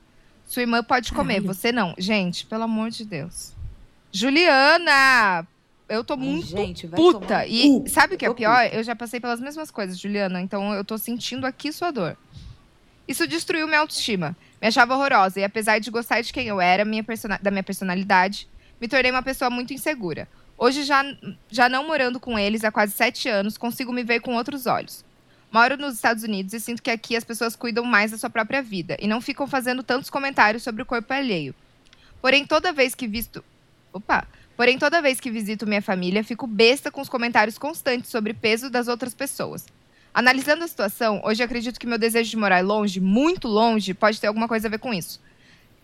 Sua 0.48 0.64
irmã 0.64 0.84
pode 0.84 1.14
comer, 1.14 1.36
Caralho. 1.36 1.54
você 1.54 1.72
não. 1.72 1.94
Gente, 1.96 2.48
pelo 2.48 2.64
amor 2.64 2.90
de 2.90 3.06
Deus. 3.06 3.54
Juliana! 4.12 5.48
Eu 5.88 6.04
tô 6.04 6.14
Ai, 6.16 6.20
muito 6.20 6.48
gente, 6.48 6.88
puta. 6.88 7.46
E 7.46 7.82
cu. 7.82 7.88
sabe 7.88 8.16
o 8.16 8.18
que 8.18 8.26
é 8.26 8.34
pior? 8.34 8.68
Eu 8.74 8.84
já 8.84 8.96
passei 8.96 9.20
pelas 9.20 9.40
mesmas 9.40 9.70
coisas, 9.70 10.00
Juliana. 10.00 10.42
Então 10.42 10.74
eu 10.74 10.84
tô 10.84 10.98
sentindo 10.98 11.46
aqui 11.46 11.72
sua 11.72 11.92
dor. 11.92 12.18
Isso 13.08 13.28
destruiu 13.28 13.68
minha 13.68 13.82
autoestima. 13.82 14.36
Me 14.66 14.70
achava 14.70 14.96
horrorosa. 14.96 15.40
E 15.40 15.44
apesar 15.44 15.78
de 15.78 15.92
gostar 15.92 16.22
de 16.22 16.34
quem 16.34 16.48
eu 16.48 16.60
era, 16.60 16.84
minha 16.84 17.06
da 17.40 17.52
minha 17.52 17.62
personalidade, 17.62 18.50
me 18.82 18.88
tornei 18.88 19.12
uma 19.12 19.22
pessoa 19.22 19.48
muito 19.48 19.72
insegura. 19.76 20.28
Hoje, 20.58 20.84
já, 20.84 21.04
já 21.52 21.70
não 21.70 21.86
morando 21.86 22.20
com 22.20 22.40
eles 22.40 22.64
há 22.64 22.72
quase 22.72 22.94
sete 22.94 23.30
anos, 23.30 23.60
consigo 23.60 23.94
me 23.94 24.04
ver 24.04 24.22
com 24.22 24.34
outros 24.34 24.66
olhos. 24.66 25.06
Moro 25.52 25.78
nos 25.78 25.94
Estados 25.94 26.24
Unidos 26.24 26.52
e 26.52 26.60
sinto 26.60 26.82
que 26.82 26.90
aqui 26.90 27.16
as 27.16 27.24
pessoas 27.24 27.56
cuidam 27.56 27.86
mais 27.86 28.10
da 28.10 28.18
sua 28.18 28.28
própria 28.28 28.64
vida 28.64 28.98
e 29.00 29.08
não 29.08 29.22
ficam 29.22 29.46
fazendo 29.46 29.84
tantos 29.84 30.10
comentários 30.10 30.64
sobre 30.64 30.82
o 30.82 30.86
corpo 30.86 31.14
alheio. 31.14 31.54
Porém, 32.20 32.44
toda 32.44 32.74
vez 32.74 32.96
que 32.96 33.08
visto. 33.08 33.46
Opa! 33.94 34.28
Porém, 34.58 34.80
toda 34.80 35.00
vez 35.00 35.20
que 35.20 35.30
visito 35.30 35.68
minha 35.68 35.82
família, 35.82 36.24
fico 36.24 36.48
besta 36.48 36.90
com 36.90 37.02
os 37.02 37.10
comentários 37.10 37.60
constantes 37.60 38.10
sobre 38.10 38.34
peso 38.34 38.68
das 38.72 38.88
outras 38.88 39.14
pessoas. 39.14 39.68
Analisando 40.16 40.64
a 40.64 40.68
situação, 40.68 41.22
hoje 41.26 41.44
acredito 41.44 41.78
que 41.78 41.86
meu 41.86 41.98
desejo 41.98 42.30
de 42.30 42.38
morar 42.38 42.64
longe, 42.64 43.02
muito 43.02 43.50
longe, 43.50 43.94
pode 43.94 44.20
ter 44.22 44.28
alguma 44.28 44.48
coisa 44.48 44.68
a 44.68 44.72
ver 44.72 44.80
com 44.80 44.94
isso. 44.94 45.20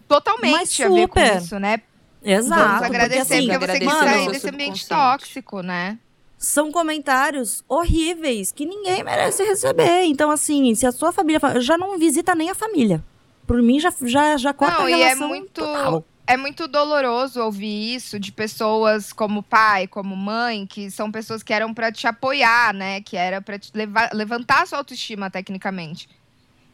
Totalmente 0.07 0.81
a 0.83 0.89
ver 0.89 1.07
com 1.07 1.19
isso, 1.19 1.59
né? 1.59 1.81
Exato. 2.23 2.61
Vamos 2.61 2.79
porque, 2.79 2.85
agradecer, 2.95 3.21
assim, 3.35 3.47
porque 3.47 3.65
você 3.65 3.79
quis 3.79 3.87
agradecer 3.87 4.09
sair 4.09 4.25
ao 4.27 4.31
desse 4.31 4.49
ambiente 4.49 4.87
tóxico, 4.87 5.61
né? 5.61 5.97
são 6.37 6.71
comentários 6.71 7.63
horríveis 7.69 8.51
que 8.51 8.65
ninguém 8.65 9.03
merece 9.03 9.43
receber. 9.43 10.05
Então, 10.05 10.31
assim, 10.31 10.73
se 10.73 10.87
a 10.87 10.91
sua 10.91 11.11
família. 11.11 11.39
fa- 11.39 11.59
Já 11.59 11.77
não 11.77 11.99
visita 11.99 12.33
nem 12.33 12.49
a 12.49 12.55
família. 12.55 13.03
Por 13.45 13.61
mim, 13.61 13.79
já, 13.79 13.93
já, 14.05 14.37
já 14.37 14.51
corta 14.53 14.77
Não, 14.79 14.85
a 14.85 14.89
e 14.89 14.93
é 14.93 14.97
relação 15.09 15.27
muito- 15.27 15.51
total. 15.61 16.03
É 16.27 16.37
muito 16.37 16.67
doloroso 16.67 17.41
ouvir 17.41 17.95
isso 17.95 18.19
de 18.19 18.31
pessoas 18.31 19.11
como 19.11 19.43
pai, 19.43 19.87
como 19.87 20.15
mãe, 20.15 20.65
que 20.65 20.89
são 20.89 21.11
pessoas 21.11 21.43
que 21.43 21.53
eram 21.53 21.73
pra 21.73 21.91
te 21.91 22.07
apoiar, 22.07 22.73
né? 22.73 23.01
Que 23.01 23.17
era 23.17 23.41
pra 23.41 23.59
te 23.59 23.71
levar, 23.73 24.11
levantar 24.13 24.63
a 24.63 24.65
sua 24.65 24.77
autoestima, 24.77 25.29
tecnicamente. 25.29 26.07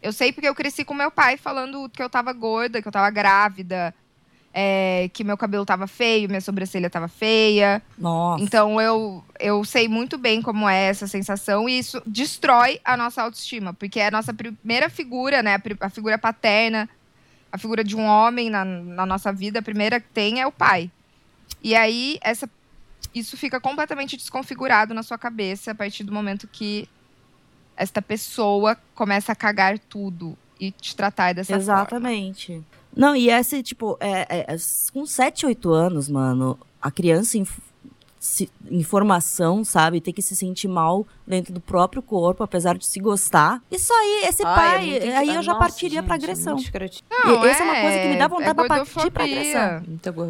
Eu 0.01 0.13
sei 0.13 0.31
porque 0.31 0.47
eu 0.47 0.55
cresci 0.55 0.85
com 0.85 0.93
meu 0.93 1.09
pai 1.09 1.37
falando 1.37 1.89
que 1.89 2.01
eu 2.01 2.09
tava 2.09 2.31
gorda, 2.33 2.81
que 2.81 2.87
eu 2.87 2.91
tava 2.91 3.09
grávida, 3.09 3.93
é, 4.53 5.09
que 5.13 5.23
meu 5.23 5.37
cabelo 5.37 5.65
tava 5.65 5.85
feio, 5.87 6.27
minha 6.27 6.41
sobrancelha 6.41 6.89
tava 6.89 7.07
feia. 7.07 7.81
Nossa. 7.97 8.43
Então 8.43 8.81
eu, 8.81 9.23
eu 9.39 9.63
sei 9.63 9.87
muito 9.87 10.17
bem 10.17 10.41
como 10.41 10.67
é 10.67 10.85
essa 10.85 11.07
sensação 11.07 11.69
e 11.69 11.77
isso 11.77 12.01
destrói 12.05 12.79
a 12.83 12.97
nossa 12.97 13.21
autoestima, 13.21 13.73
porque 13.73 13.99
é 13.99 14.07
a 14.07 14.11
nossa 14.11 14.33
primeira 14.33 14.89
figura, 14.89 15.43
né? 15.43 15.61
A 15.79 15.89
figura 15.89 16.17
paterna, 16.17 16.89
a 17.51 17.57
figura 17.57 17.83
de 17.83 17.95
um 17.95 18.05
homem 18.05 18.49
na, 18.49 18.63
na 18.65 19.05
nossa 19.05 19.31
vida, 19.31 19.59
a 19.59 19.61
primeira 19.61 19.99
que 19.99 20.09
tem 20.09 20.41
é 20.41 20.47
o 20.47 20.51
pai. 20.51 20.91
E 21.63 21.75
aí 21.75 22.17
essa, 22.21 22.49
isso 23.13 23.37
fica 23.37 23.59
completamente 23.59 24.17
desconfigurado 24.17 24.93
na 24.93 25.03
sua 25.03 25.17
cabeça 25.17 25.71
a 25.71 25.75
partir 25.75 26.03
do 26.03 26.11
momento 26.11 26.47
que 26.47 26.87
esta 27.75 28.01
pessoa 28.01 28.77
começa 28.95 29.31
a 29.31 29.35
cagar 29.35 29.77
tudo 29.77 30.37
e 30.59 30.71
te 30.71 30.95
tratar 30.95 31.33
dessa 31.33 31.53
forma. 31.53 31.61
Exatamente. 31.61 32.63
Não, 32.95 33.15
e 33.15 33.29
esse, 33.29 33.61
tipo, 33.61 33.95
é, 33.99 34.39
é- 34.39 34.45
é- 34.55 34.57
com 34.91 35.05
7, 35.05 35.45
8 35.45 35.71
anos, 35.71 36.09
mano, 36.09 36.57
a 36.81 36.89
criança 36.89 37.37
se- 38.19 38.49
em 38.69 38.83
formação, 38.83 39.63
sabe, 39.63 40.01
tem 40.01 40.13
que 40.13 40.21
se 40.21 40.35
sentir 40.35 40.67
mal 40.67 41.05
dentro 41.25 41.53
do 41.53 41.59
próprio 41.59 42.01
corpo, 42.01 42.43
apesar 42.43 42.77
de 42.77 42.85
se 42.85 42.99
gostar. 42.99 43.61
Isso 43.71 43.93
aí, 43.93 44.25
esse 44.27 44.43
Ai, 44.45 44.55
pai, 44.55 44.75
é 44.75 44.99
muito- 45.01 45.17
aí 45.17 45.27
eu 45.35 45.41
já 45.43 45.53
Nossa, 45.53 45.59
partiria 45.59 46.03
pra 46.03 46.15
gente, 46.15 46.23
é 46.23 46.31
agressão. 46.31 46.55
Não, 46.55 47.45
E 47.45 47.47
essa 47.49 47.63
é 47.63 47.65
uma 47.65 47.81
coisa 47.81 47.99
que 47.99 48.07
me 48.07 48.17
dá 48.17 48.27
vontade 48.27 48.49
é 48.49 48.53
pra 48.53 48.67
partir 48.67 49.11
pra 49.11 49.23
agressão. 49.23 49.83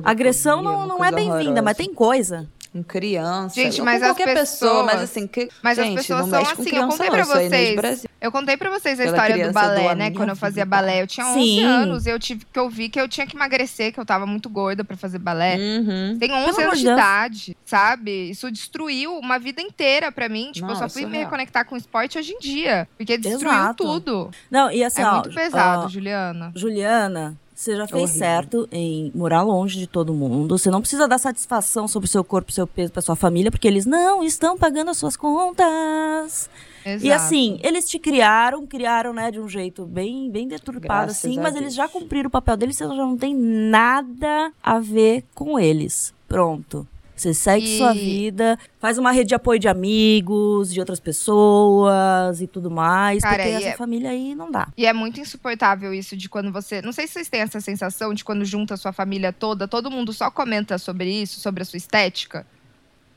Agressão 0.04 0.62
não, 0.62 0.88
não 0.88 1.04
é 1.06 1.12
bem-vinda, 1.12 1.62
mas 1.62 1.78
tem 1.78 1.94
coisa. 1.94 2.48
Com 2.74 2.84
criança. 2.84 3.56
Gente, 3.56 3.82
mas 3.82 4.04
qualquer 4.04 4.34
pessoa, 4.36 4.84
mas 4.84 5.02
assim, 5.02 5.26
que, 5.26 5.50
Mas 5.64 5.78
gente, 5.78 5.98
as 6.00 6.06
pessoas 6.06 6.20
não 6.20 6.30
são 6.30 6.40
mexe 6.40 6.56
com 6.56 6.62
assim, 6.62 6.70
eu 6.70 6.76
criança, 6.76 6.98
contei 6.98 7.06
não, 7.08 7.12
pra 7.14 7.22
isso 7.24 7.32
aí 7.34 7.50
não 7.50 7.56
é 7.56 7.60
de 7.72 7.76
vocês. 7.98 8.07
Eu 8.20 8.32
contei 8.32 8.58
pra 8.58 8.70
vocês 8.70 9.00
a 9.00 9.04
Pela 9.04 9.16
história 9.16 9.48
do 9.48 9.54
balé, 9.54 9.84
doa 9.84 9.96
né? 9.96 10.12
Quando 10.12 10.30
eu 10.30 10.36
fazia 10.36 10.66
balé, 10.66 11.02
eu 11.02 11.08
tinha 11.08 11.28
11 11.28 11.40
Sim. 11.40 11.64
anos, 11.64 12.08
eu 12.08 12.20
tive 12.20 12.46
que 12.52 12.60
ouvir 12.60 12.90
que 12.90 13.00
eu 13.00 13.08
tinha 13.08 13.28
que 13.28 13.36
emagrecer, 13.36 13.94
que 13.94 14.00
eu 14.00 14.06
tava 14.06 14.26
muito 14.26 14.50
gorda 14.50 14.84
pra 14.84 14.98
fazer 14.98 15.20
balé. 15.20 15.56
Uhum. 15.58 16.18
Tem 16.20 16.34
11 16.34 16.56
Pelo 16.56 16.68
anos 16.68 16.80
de 16.80 16.88
idade, 16.88 17.58
sabe? 17.64 18.30
Isso 18.30 18.52
destruiu 18.52 19.18
uma 19.18 19.38
vida 19.38 19.62
inteira 19.62 20.12
pra 20.12 20.28
mim. 20.28 20.52
Tipo, 20.52 20.72
eu 20.72 20.76
só 20.76 20.90
fui 20.90 21.06
me 21.06 21.18
reconectar 21.18 21.66
com 21.66 21.76
o 21.76 21.78
esporte 21.78 22.18
hoje 22.18 22.34
em 22.34 22.40
dia. 22.40 22.88
Porque 22.98 23.18
destruiu 23.18 23.54
Exato. 23.54 23.84
tudo. 23.84 24.32
Não, 24.50 24.72
e 24.72 24.84
assim, 24.84 25.02
é 25.02 25.08
ó, 25.08 25.14
muito 25.14 25.34
pesado, 25.34 25.86
ó, 25.86 25.88
Juliana. 25.88 26.52
Juliana, 26.56 27.38
você 27.54 27.76
já 27.76 27.88
fez 27.88 28.04
horrível. 28.04 28.20
certo 28.20 28.70
em 28.72 29.12
morar 29.14 29.42
longe 29.44 29.80
de 29.80 29.88
todo 29.88 30.14
mundo. 30.14 30.58
Você 30.58 30.70
não 30.70 30.80
precisa 30.80 31.08
dar 31.08 31.18
satisfação 31.18 31.88
sobre 31.88 32.08
o 32.08 32.12
seu 32.12 32.24
corpo, 32.24 32.52
seu 32.52 32.68
peso 32.68 32.92
pra 32.92 33.02
sua 33.02 33.16
família, 33.16 33.52
porque 33.52 33.68
eles 33.68 33.86
não 33.86 34.24
estão 34.24 34.58
pagando 34.58 34.92
as 34.92 34.98
suas 34.98 35.16
contas. 35.16 36.50
Exato. 36.94 37.06
E 37.06 37.12
assim, 37.12 37.60
eles 37.64 37.90
te 37.90 38.00
criaram, 38.00 38.66
criaram, 38.66 39.14
né, 39.14 39.30
de 39.32 39.40
um 39.40 39.48
jeito 39.50 39.86
bem, 39.86 40.30
bem 40.32 40.48
deturpado, 40.48 41.06
Graças 41.08 41.18
assim, 41.26 41.36
mas 41.38 41.54
Deus. 41.54 41.62
eles 41.62 41.74
já 41.76 41.88
cumpriram 41.88 42.28
o 42.28 42.32
papel 42.32 42.56
deles, 42.58 42.76
você 42.78 42.86
já 42.88 42.94
não 42.96 43.18
tem 43.18 43.36
nada 43.36 44.52
a 44.62 44.80
ver 44.80 45.24
com 45.36 45.60
eles. 45.60 46.14
Pronto. 46.28 46.88
Você 47.16 47.34
segue 47.34 47.66
E- 47.66 47.78
sua 47.80 47.94
vida, 47.94 48.60
faz 48.80 49.00
uma 49.00 49.12
rede 49.12 49.30
de 49.30 49.36
apoio 49.36 49.60
de 49.60 49.68
amigos, 49.68 50.72
de 50.72 50.80
outras 50.80 51.00
pessoas 51.00 52.42
e 52.42 52.46
tudo 52.48 52.70
mais, 52.70 53.24
Cara, 53.24 53.38
porque 53.38 53.50
e 53.50 53.54
essa 53.56 53.68
é- 53.70 53.76
família 53.76 54.12
aí 54.12 54.36
não 54.36 54.52
dá. 54.52 54.68
E 54.78 54.86
é 54.86 54.94
muito 54.94 55.20
insuportável 55.20 55.94
isso 55.94 56.16
de 56.16 56.30
quando 56.30 56.52
você. 56.52 56.82
Não 56.82 56.92
sei 56.92 57.08
se 57.08 57.14
vocês 57.14 57.30
têm 57.30 57.42
essa 57.42 57.60
sensação 57.60 58.14
de 58.14 58.24
quando 58.24 58.46
junta 58.46 58.76
a 58.76 58.78
sua 58.78 58.94
família 58.94 59.34
toda, 59.34 59.68
todo 59.68 59.90
mundo 59.90 60.14
só 60.14 60.30
comenta 60.30 60.78
sobre 60.78 61.10
isso, 61.12 61.40
sobre 61.40 61.64
a 61.64 61.66
sua 61.66 61.78
estética. 61.78 62.46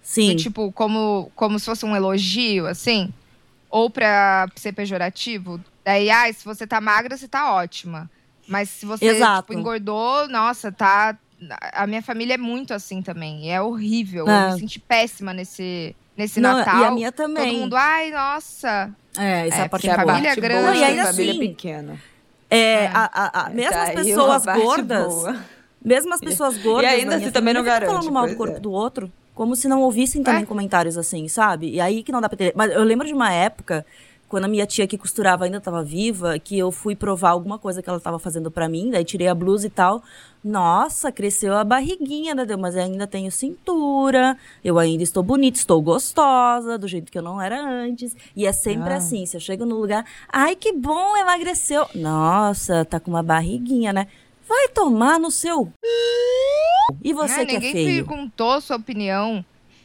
Sim. 0.03 0.31
Do 0.31 0.37
tipo, 0.37 0.73
como, 0.73 1.31
como 1.37 1.59
se 1.59 1.67
fosse 1.67 1.85
um 1.85 1.95
elogio, 1.95 2.67
assim. 2.67 3.13
Ou 3.71 3.89
pra 3.89 4.49
ser 4.57 4.73
pejorativo. 4.73 5.61
Daí, 5.85 6.11
ai, 6.11 6.33
se 6.33 6.45
você 6.45 6.67
tá 6.67 6.81
magra, 6.81 7.17
você 7.17 7.29
tá 7.29 7.53
ótima. 7.55 8.11
Mas 8.49 8.69
se 8.69 8.85
você 8.85 9.15
tipo, 9.15 9.55
engordou, 9.55 10.29
nossa, 10.29 10.73
tá. 10.73 11.17
A 11.73 11.87
minha 11.87 12.03
família 12.03 12.35
é 12.35 12.39
muito 12.39 12.75
assim 12.75 13.01
também. 13.01 13.47
E 13.47 13.49
é 13.49 13.63
horrível. 13.63 14.29
É. 14.29 14.49
Eu 14.49 14.53
me 14.55 14.59
senti 14.61 14.79
péssima 14.81 15.33
nesse, 15.33 15.95
nesse 16.17 16.41
Não, 16.41 16.59
Natal. 16.59 16.81
e 16.81 16.85
a 16.85 16.91
minha 16.91 17.13
também. 17.13 17.53
Todo 17.53 17.61
mundo, 17.61 17.77
ai, 17.77 18.11
nossa. 18.11 18.91
É, 19.17 19.47
essa 19.49 19.57
É, 19.59 19.61
é 19.61 19.65
a 19.65 19.69
parte 19.69 19.89
a 19.91 19.95
família 19.95 20.23
parte 20.31 20.41
grande. 20.41 20.63
boa 20.65 20.77
e 20.77 20.83
é 20.83 20.87
ainda 20.87 21.05
família 21.07 21.33
assim, 21.33 21.41
pequena. 21.41 21.99
É, 22.51 22.59
É. 22.85 22.87
a- 22.93 23.11
a- 23.15 23.47
a- 23.47 23.51
mesmo 23.51 23.71
Tá 23.73 23.83
as 23.85 23.91
pessoas 23.91 24.45
gordas, 24.45 25.15
boa. 25.15 25.37
mesmo 25.85 26.13
as 26.15 26.21
pessoas 26.21 26.57
gordas. 26.59 26.91
ainda 26.91 27.11
da 27.13 27.17
minha 27.17 27.29
assim 27.29 27.33
também 27.33 27.55
não 27.55 27.61
ficam 27.63 27.75
garante, 27.75 27.93
falando 27.93 28.13
mal 28.13 28.27
do 28.29 28.37
corpo 28.37 28.57
é. 28.57 28.61
do 28.61 28.73
outro. 28.73 29.13
Como 29.41 29.57
se 29.57 29.67
não 29.69 29.81
ouvissem 29.81 30.23
também 30.23 30.43
É. 30.43 30.45
comentários 30.47 30.99
assim, 30.99 31.27
sabe? 31.27 31.71
E 31.71 31.81
aí 31.81 32.03
que 32.03 32.13
não 32.13 32.21
dá 32.21 32.29
pra 32.29 32.37
ter. 32.37 32.53
Mas 32.55 32.71
eu 32.73 32.85
lembro 32.85 33.07
de 33.07 33.15
uma 33.15 33.33
época, 33.33 33.87
quando 34.29 34.45
a 34.45 34.49
minha 34.49 34.67
tia 34.67 34.87
que 34.87 34.99
costurava 34.99 35.47
ainda 35.47 35.59
tava 35.59 35.83
viva, 35.83 36.39
que 36.39 36.59
eu 36.59 36.71
fui 36.71 36.95
provar 36.95 37.31
alguma 37.31 37.59
coisa 37.59 37.81
que 37.83 37.89
ela 37.89 37.99
tava 37.99 38.19
fazendo 38.19 38.51
pra 38.51 38.69
mim, 38.69 38.91
daí 38.91 39.03
tirei 39.03 39.29
a 39.29 39.35
blusa 39.35 39.67
e 39.67 39.71
tal. 39.71 40.03
Nossa, 40.45 41.11
cresceu 41.11 41.57
a 41.57 41.65
barriguinha, 41.65 42.35
né? 42.35 42.45
Mas 42.59 42.75
eu 42.77 42.83
ainda 42.83 43.07
tenho 43.07 43.33
cintura, 43.33 44.37
eu 44.63 44.79
ainda 44.79 45.03
estou 45.03 45.23
bonita, 45.23 45.57
estou 45.59 45.81
gostosa, 45.81 46.77
do 46.77 46.87
jeito 46.87 47.11
que 47.11 47.17
eu 47.17 47.23
não 47.23 47.41
era 47.41 47.59
antes. 47.67 48.15
E 48.37 48.45
é 48.45 48.53
sempre 48.53 48.93
Ah. 48.93 48.97
assim, 48.97 49.25
se 49.25 49.39
eu 49.39 49.41
chego 49.41 49.65
no 49.65 49.81
lugar, 49.81 50.05
ai 50.31 50.55
que 50.55 50.71
bom, 50.75 51.17
emagreceu. 51.17 51.87
Nossa, 51.95 52.85
tá 52.85 53.01
com 53.01 53.11
uma 53.11 53.23
barriguinha, 53.23 53.91
né? 53.91 54.07
Vai 54.51 54.67
tomar 54.69 55.21
no 55.21 55.31
seu. 55.31 55.73
E 57.05 57.13
você 57.15 57.43
Ah, 57.43 57.47
que 57.47 57.53
é 57.53 57.55
ninguém 57.55 57.73
feio? 57.73 58.05
perguntou 58.05 58.61
sua 58.61 58.75
opinião. 58.77 59.45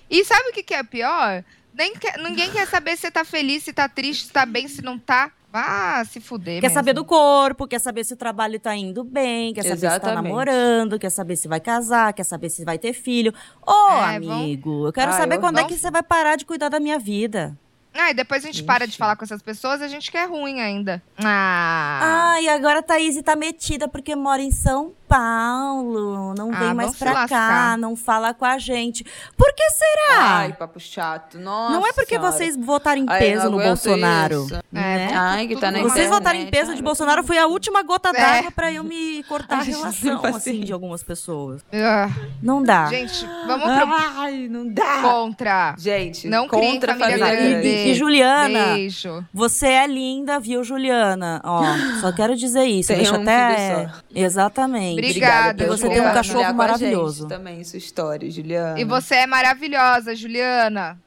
E 0.09 0.25
sabe 0.25 0.49
o 0.49 0.53
que, 0.53 0.63
que 0.63 0.73
é 0.73 0.81
pior? 0.83 1.43
Nem 1.71 1.93
quer- 1.93 2.17
ninguém 2.17 2.49
quer 2.51 2.65
saber 2.67 2.95
se 2.95 3.01
você 3.03 3.11
tá 3.11 3.23
feliz, 3.23 3.61
se 3.63 3.71
tá 3.71 3.87
triste, 3.87 4.25
se 4.25 4.31
tá 4.33 4.43
bem, 4.43 4.67
se 4.67 4.81
não 4.81 4.97
tá. 4.97 5.31
Vá 5.53 6.03
se 6.03 6.19
fuder. 6.19 6.55
Quer 6.59 6.67
mesmo. 6.67 6.73
saber 6.73 6.93
do 6.93 7.05
corpo, 7.05 7.67
quer 7.67 7.79
saber 7.79 8.03
se 8.03 8.13
o 8.13 8.17
trabalho 8.17 8.59
tá 8.59 8.75
indo 8.75 9.03
bem, 9.05 9.53
quer 9.53 9.61
saber 9.63 9.75
se 9.75 9.81
tá 9.83 9.87
Exatamente. 9.87 10.23
namorando, 10.23 10.97
quer 10.99 11.09
saber 11.11 11.35
se 11.37 11.47
vai 11.47 11.59
casar, 11.61 12.11
quer 12.11 12.23
saber 12.25 12.49
se 12.49 12.65
vai 12.65 12.77
ter 12.79 12.91
filho. 12.91 13.33
Ô, 13.65 13.71
É, 14.01 14.19
vão- 14.19 14.33
amigo, 14.41 14.87
eu 14.87 14.91
quero 14.91 15.11
Ah, 15.11 15.13
saber 15.17 15.35
eu 15.35 15.39
quando 15.39 15.59
é 15.59 15.63
que 15.63 15.77
você 15.77 15.89
vai 15.91 16.01
parar 16.03 16.35
de 16.35 16.43
cuidar 16.45 16.67
da 16.69 16.79
minha 16.79 16.99
vida. 16.99 17.57
Ah, 17.97 18.11
e 18.11 18.13
depois 18.13 18.43
a 18.43 18.47
gente 18.47 18.63
para 18.63 18.85
de 18.85 18.91
Ixi. 18.91 18.97
falar 18.97 19.15
com 19.15 19.23
essas 19.23 19.41
pessoas, 19.41 19.81
a 19.81 19.87
gente 19.87 20.11
quer 20.11 20.27
ruim 20.29 20.59
ainda. 20.61 21.01
Ah. 21.17 22.33
Ah, 22.35 22.41
e 22.41 22.49
agora 22.49 22.79
a 22.79 22.83
Thaís 22.83 23.21
tá 23.23 23.35
metida 23.35 23.87
porque 23.87 24.15
mora 24.15 24.41
em 24.41 24.51
São 24.51 24.93
Paulo. 25.07 26.33
Não 26.35 26.51
Ah, 26.53 26.59
vem 26.59 26.73
mais 26.73 26.95
pra 26.95 27.27
cá, 27.27 27.77
não 27.77 27.95
fala 27.95 28.33
com 28.33 28.43
a 28.45 28.57
gente. 28.57 29.05
Por 29.37 29.53
que 29.53 29.63
será? 29.69 30.19
Ai, 30.39 30.53
papo 30.53 30.79
chato. 30.79 31.37
Nossa 31.39 31.73
não 31.73 31.87
é 31.87 31.93
porque 31.93 32.15
Senhora. 32.15 32.31
vocês 32.31 32.57
votaram 32.57 33.01
em 33.01 33.05
Ai, 33.07 33.19
peso 33.19 33.45
não 33.45 33.51
no 33.57 33.63
Bolsonaro. 33.63 34.45
isso. 34.45 34.55
É, 34.55 34.61
né? 34.73 35.07
vamos 35.07 35.17
Ai, 35.17 35.47
que 35.47 35.55
tá 35.55 35.71
na 35.71 35.77
Vocês 35.79 35.91
internet, 35.91 36.09
votarem 36.09 36.41
em 36.43 36.47
peso 36.49 36.71
ai, 36.71 36.77
de 36.77 36.83
Bolsonaro 36.83 37.23
foi 37.23 37.37
a 37.37 37.47
última 37.47 37.81
gota 37.83 38.09
É. 38.09 38.13
d'água 38.13 38.51
pra 38.51 38.71
eu 38.71 38.83
me 38.83 39.23
cortar 39.23 39.55
a 39.57 39.59
Ai, 39.61 39.67
não 39.71 39.79
relação, 39.81 40.25
assim, 40.25 40.59
de 40.61 40.73
algumas 40.73 41.03
pessoas. 41.03 41.61
Ah, 41.73 42.09
Não 42.41 42.61
dá. 42.61 42.87
gente, 42.87 43.25
vamos 43.47 43.63
pro 43.73 43.93
Ai, 44.19 44.47
não 44.49 44.67
dá. 44.67 45.01
contra. 45.01 45.75
Gente, 45.77 46.27
Não 46.27 46.47
contra 46.47 46.93
a 46.93 46.97
família 46.97 47.25
família 47.25 47.61
Juliana, 47.93 48.73
Beijo. 48.73 49.23
você 49.33 49.67
é 49.67 49.85
linda, 49.87 50.39
viu, 50.39 50.63
Juliana? 50.63 51.41
Ó, 51.43 51.61
só 52.01 52.11
quero 52.11 52.35
dizer 52.35 52.65
isso. 52.65 52.87
Tem 52.87 52.97
Deixa 52.97 53.17
um 53.17 53.21
até. 53.21 53.77
filho 53.77 53.91
Exatamente. 54.25 54.93
Obrigada, 54.99 55.63
E 55.63 55.67
você 55.67 55.87
tem 55.89 56.01
um 56.01 56.13
cachorro 56.13 56.53
maravilhoso. 56.53 57.27
também, 57.27 57.63
sua 57.63 57.77
história, 57.77 58.29
Juliana. 58.31 58.79
E 58.79 58.83
você 58.83 59.15
é 59.15 59.27
maravilhosa, 59.27 60.15
Juliana. 60.15 60.97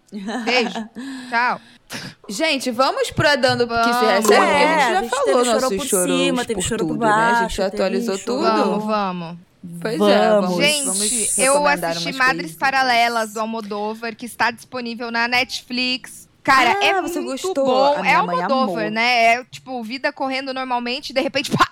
Beijo. 0.44 0.88
Tchau. 1.28 1.60
Gente, 2.28 2.70
vamos 2.70 3.10
pro 3.10 3.24
Dando 3.40 3.66
que 3.66 3.74
se 3.74 3.80
Vamos. 3.90 4.08
recebe, 4.10 4.22
porque 4.26 4.34
a 4.34 4.44
É, 4.44 4.68
gente 4.68 4.92
já 4.92 4.98
a 4.98 5.02
gente 5.02 5.10
falou 5.10 5.24
teve 5.26 5.44
choro 5.60 5.76
por 5.76 5.86
cima, 5.86 6.44
teve 6.44 6.54
por 6.60 6.62
choro 6.68 6.86
por 6.86 6.92
tudo, 6.94 7.06
né? 7.06 7.10
A 7.12 7.28
gente 7.30 7.40
baixo, 7.40 7.56
já 7.56 7.66
atualizou 7.66 8.18
tudo. 8.18 8.42
Vamos, 8.42 8.84
vamos. 8.84 9.36
Pois 9.80 9.98
Vamos. 9.98 10.14
é, 10.14 10.28
vamos, 10.28 10.56
Gente, 10.56 10.84
vamos 10.84 11.38
eu 11.38 11.66
assisti 11.66 12.12
Madres 12.12 12.52
coisinhas. 12.52 12.52
Paralelas 12.56 13.32
do 13.32 13.40
Almodóvar, 13.40 14.14
que 14.14 14.24
está 14.26 14.50
disponível 14.50 15.10
na 15.10 15.26
Netflix. 15.26 16.27
Cara, 16.48 16.76
Ah, 16.80 16.84
é 16.84 17.02
você 17.02 17.20
muito 17.20 17.42
gostou? 17.42 17.64
bom. 17.66 17.94
A 18.02 18.08
É 18.08 18.22
mãe 18.22 18.42
Almodóvar, 18.42 18.90
né? 18.90 19.34
É 19.34 19.44
tipo 19.44 19.82
vida 19.82 20.12
correndo 20.12 20.52
normalmente, 20.54 21.12
de 21.12 21.20
repente, 21.20 21.50
pá! 21.50 21.68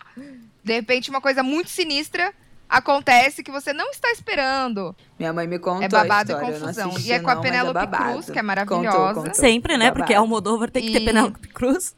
De 0.62 0.72
repente, 0.74 1.09
uma 1.11 1.20
coisa 1.20 1.43
muito 1.43 1.70
sinistra 1.70 2.33
acontece 2.68 3.43
que 3.45 3.51
você 3.53 3.72
não 3.72 3.91
está 3.91 4.11
esperando. 4.11 4.95
Minha 5.18 5.33
mãe 5.33 5.47
me 5.47 5.59
contou 5.59 5.85
É 5.85 5.89
babado 5.89 6.35
a 6.37 6.43
e 6.43 6.45
confusão. 6.47 6.91
assisti 6.91 7.09
E 7.09 7.12
é 7.12 7.20
com 7.20 7.31
a 7.31 7.35
não, 7.37 7.43
mas 7.43 7.51
Penélope 7.51 7.74
babado. 7.74 8.12
Cruz, 8.12 8.31
que 8.31 8.39
é 8.39 8.43
maravilhosa. 8.43 8.91
Contou, 8.99 9.14
contou. 9.22 9.35
Sempre, 9.35 9.77
né? 9.77 9.85
Babado. 9.87 9.99
Porque 10.01 10.14
Almodóvar 10.14 10.70
tem 10.70 10.83
que 10.83 10.93
ter 10.93 11.03
E- 11.03 11.05
Penélope 11.05 11.49
Cruz. 11.49 11.95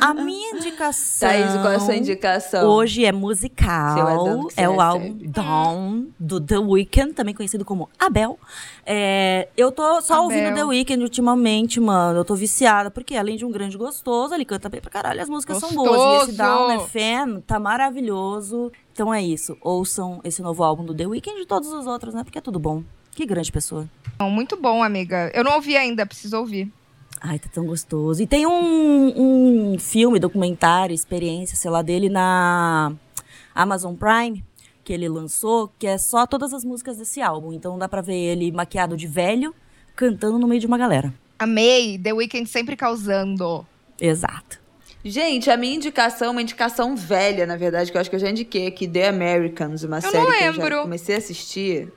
A 0.00 0.12
minha 0.14 0.56
indicação. 0.56 1.28
Thaís, 1.28 1.52
qual 1.52 1.72
é 1.72 1.76
a 1.76 1.80
sua 1.80 1.96
indicação? 1.96 2.68
Hoje 2.68 3.04
é 3.04 3.08
é 3.08 3.12
musical. 3.12 4.42
você 4.42 4.60
É 4.60 4.68
o 4.68 4.80
álbum. 4.80 5.16
Dawn, 5.22 6.06
do 6.18 6.40
The 6.40 6.58
Weeknd, 6.58 7.14
também 7.14 7.34
conhecido 7.34 7.64
como 7.64 7.88
Abel. 7.98 8.38
É, 8.84 9.48
eu 9.56 9.72
tô 9.72 10.00
só 10.02 10.14
Abel. 10.14 10.24
ouvindo 10.24 10.54
The 10.54 10.64
Weeknd 10.64 11.02
ultimamente, 11.02 11.80
mano. 11.80 12.18
Eu 12.20 12.24
tô 12.24 12.34
viciada, 12.34 12.90
porque 12.90 13.16
além 13.16 13.36
de 13.36 13.44
um 13.44 13.50
grande 13.50 13.78
gostoso, 13.78 14.34
ele 14.34 14.44
canta 14.44 14.68
bem 14.68 14.80
pra 14.80 14.90
caralho, 14.90 15.20
as 15.20 15.28
músicas 15.28 15.58
são 15.58 15.72
boas. 15.72 15.90
E 15.90 16.30
esse 16.30 16.36
Gostoso! 16.36 16.36
Down 16.36 16.80
FM 16.86 17.42
tá 17.46 17.58
maravilhoso. 17.58 18.70
Então 18.92 19.12
é 19.14 19.22
isso. 19.22 19.56
Ouçam 19.62 20.20
esse 20.24 20.42
novo 20.42 20.62
álbum 20.62 20.84
do 20.84 20.94
The 20.94 21.06
Weeknd 21.06 21.40
e 21.40 21.46
todos 21.46 21.72
os 21.72 21.86
outros, 21.86 22.14
né? 22.14 22.22
Porque 22.24 22.38
é 22.38 22.42
tudo 22.42 22.58
bom. 22.58 22.82
Que 23.12 23.24
grande 23.26 23.50
pessoa. 23.50 23.88
Muito 24.20 24.56
bom, 24.56 24.82
amiga. 24.82 25.30
Eu 25.34 25.42
não 25.42 25.54
ouvi 25.54 25.76
ainda, 25.76 26.04
preciso 26.06 26.36
ouvir. 26.38 26.72
Ai, 27.20 27.38
tá 27.38 27.48
tão 27.52 27.66
gostoso. 27.66 28.22
E 28.22 28.26
tem 28.26 28.46
um, 28.46 29.72
um 29.72 29.78
filme, 29.78 30.18
documentário, 30.18 30.94
experiência, 30.94 31.56
sei 31.56 31.70
lá, 31.70 31.82
dele 31.82 32.08
na 32.08 32.92
Amazon 33.54 33.94
Prime, 33.94 34.44
que 34.84 34.92
ele 34.92 35.08
lançou, 35.08 35.72
que 35.78 35.86
é 35.86 35.98
só 35.98 36.26
todas 36.26 36.52
as 36.52 36.64
músicas 36.64 36.96
desse 36.96 37.20
álbum. 37.20 37.52
Então 37.52 37.78
dá 37.78 37.88
pra 37.88 38.00
ver 38.00 38.16
ele 38.16 38.52
maquiado 38.52 38.96
de 38.96 39.06
velho, 39.06 39.54
cantando 39.96 40.38
no 40.38 40.46
meio 40.46 40.60
de 40.60 40.66
uma 40.66 40.78
galera. 40.78 41.12
Amei. 41.38 41.98
The 41.98 42.12
Weeknd 42.12 42.48
sempre 42.48 42.76
causando. 42.76 43.66
Exato. 44.00 44.60
Gente, 45.04 45.48
a 45.50 45.56
minha 45.56 45.76
indicação 45.76 46.28
é 46.28 46.30
uma 46.30 46.42
indicação 46.42 46.96
velha, 46.96 47.46
na 47.46 47.56
verdade, 47.56 47.90
que 47.90 47.96
eu 47.96 48.00
acho 48.00 48.10
que 48.10 48.16
eu 48.16 48.20
já 48.20 48.30
indiquei 48.30 48.66
aqui, 48.66 48.86
The 48.86 49.08
Americans, 49.08 49.84
uma 49.84 49.98
Eu 49.98 50.02
série 50.02 50.18
não 50.18 50.52
que 50.52 50.74
eu 50.74 50.82
comecei 50.82 51.14
a 51.14 51.18
assistir, 51.18 51.92